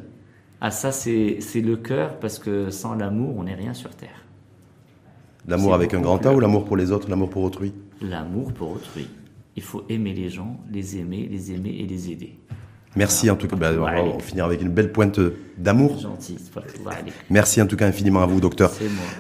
Ah 0.61 0.71
ça 0.71 0.91
c'est 0.91 1.37
c'est 1.39 1.61
le 1.61 1.75
cœur 1.75 2.19
parce 2.19 2.37
que 2.37 2.69
sans 2.69 2.93
l'amour 2.95 3.35
on 3.37 3.43
n'est 3.43 3.55
rien 3.55 3.73
sur 3.73 3.89
terre. 3.89 4.25
L'amour 5.47 5.73
avec 5.73 5.93
un 5.95 6.01
grand 6.01 6.23
A 6.25 6.31
ou 6.33 6.39
l'amour 6.39 6.65
pour 6.65 6.77
les 6.77 6.91
autres, 6.91 7.09
l'amour 7.09 7.31
pour 7.31 7.43
autrui? 7.43 7.73
L'amour 7.99 8.53
pour 8.53 8.71
autrui. 8.71 9.07
Il 9.55 9.63
faut 9.63 9.83
aimer 9.89 10.13
les 10.13 10.29
gens, 10.29 10.57
les 10.71 10.97
aimer, 10.97 11.27
les 11.29 11.51
aimer 11.51 11.75
et 11.79 11.85
les 11.85 12.11
aider. 12.11 12.35
Merci 12.95 13.29
en 13.29 13.35
tout 13.35 13.47
cas. 13.47 13.55
Bah, 13.55 13.71
on 13.77 13.83
va 14.17 14.19
finir 14.19 14.45
avec 14.45 14.61
une 14.61 14.69
belle 14.69 14.91
pointe 14.91 15.19
d'amour. 15.57 15.97
Merci 17.29 17.61
en 17.61 17.67
tout 17.67 17.77
cas 17.77 17.87
infiniment 17.87 18.21
à 18.21 18.25
vous, 18.25 18.41
docteur. 18.41 18.71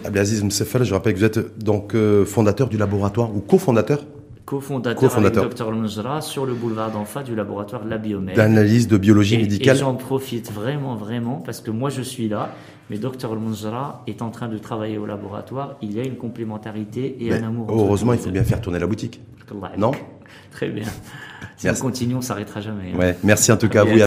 Abdelaziz 0.03 0.43
Msefel, 0.43 0.83
je 0.83 0.93
rappelle 0.93 1.13
que 1.13 1.19
vous 1.19 1.25
êtes 1.25 1.57
donc 1.63 1.95
euh, 1.95 2.25
fondateur 2.25 2.67
du 2.69 2.77
laboratoire 2.77 3.33
ou 3.35 3.39
cofondateur 3.39 4.05
Co-fondateur 4.45 4.99
Co-fondateur. 4.99 5.45
avec 5.45 5.55
Dr 5.57 5.71
Mnjra 5.71 6.19
sur 6.19 6.45
le 6.45 6.53
boulevard 6.53 6.91
d'Enfa 6.91 7.23
du 7.23 7.35
laboratoire 7.35 7.85
La 7.85 7.97
Biomède. 7.97 8.35
d'analyse 8.35 8.87
de 8.89 8.97
biologie 8.97 9.35
Et, 9.35 9.39
et 9.39 9.41
médicale. 9.43 9.77
j'en 9.77 9.95
profite 9.95 10.51
vraiment, 10.51 10.95
vraiment, 10.95 11.35
parce 11.35 11.61
que 11.61 11.71
moi 11.71 11.89
je 11.89 12.01
suis 12.01 12.27
là, 12.27 12.53
mais 12.89 12.97
Dr 12.97 13.35
Munjara 13.39 14.03
est 14.07 14.21
en 14.21 14.29
train 14.31 14.49
de 14.49 14.57
travailler 14.57 14.97
au 14.97 15.05
laboratoire. 15.05 15.77
Il 15.81 15.93
y 15.95 16.01
a 16.01 16.03
une 16.03 16.17
complémentarité 16.17 17.15
et 17.23 17.29
Mais 17.29 17.37
un 17.37 17.47
amour. 17.47 17.67
heureusement, 17.69 18.11
il 18.11 18.19
faut 18.19 18.31
bien 18.31 18.43
faire 18.43 18.59
tourner 18.59 18.79
la 18.79 18.87
boutique. 18.87 19.21
Non 19.77 19.91
Très 20.51 20.69
bien. 20.69 20.85
Si 21.57 21.67
Merci. 21.67 21.81
on 21.81 21.85
continue, 21.85 22.15
on 22.15 22.21
s'arrêtera 22.21 22.59
jamais. 22.61 22.91
hein. 22.93 22.97
Ouais, 22.97 23.17
merci 23.23 23.51
en 23.51 23.57
tout 23.57 23.69
cas 23.69 23.81
à 23.81 23.83
vous. 23.85 23.91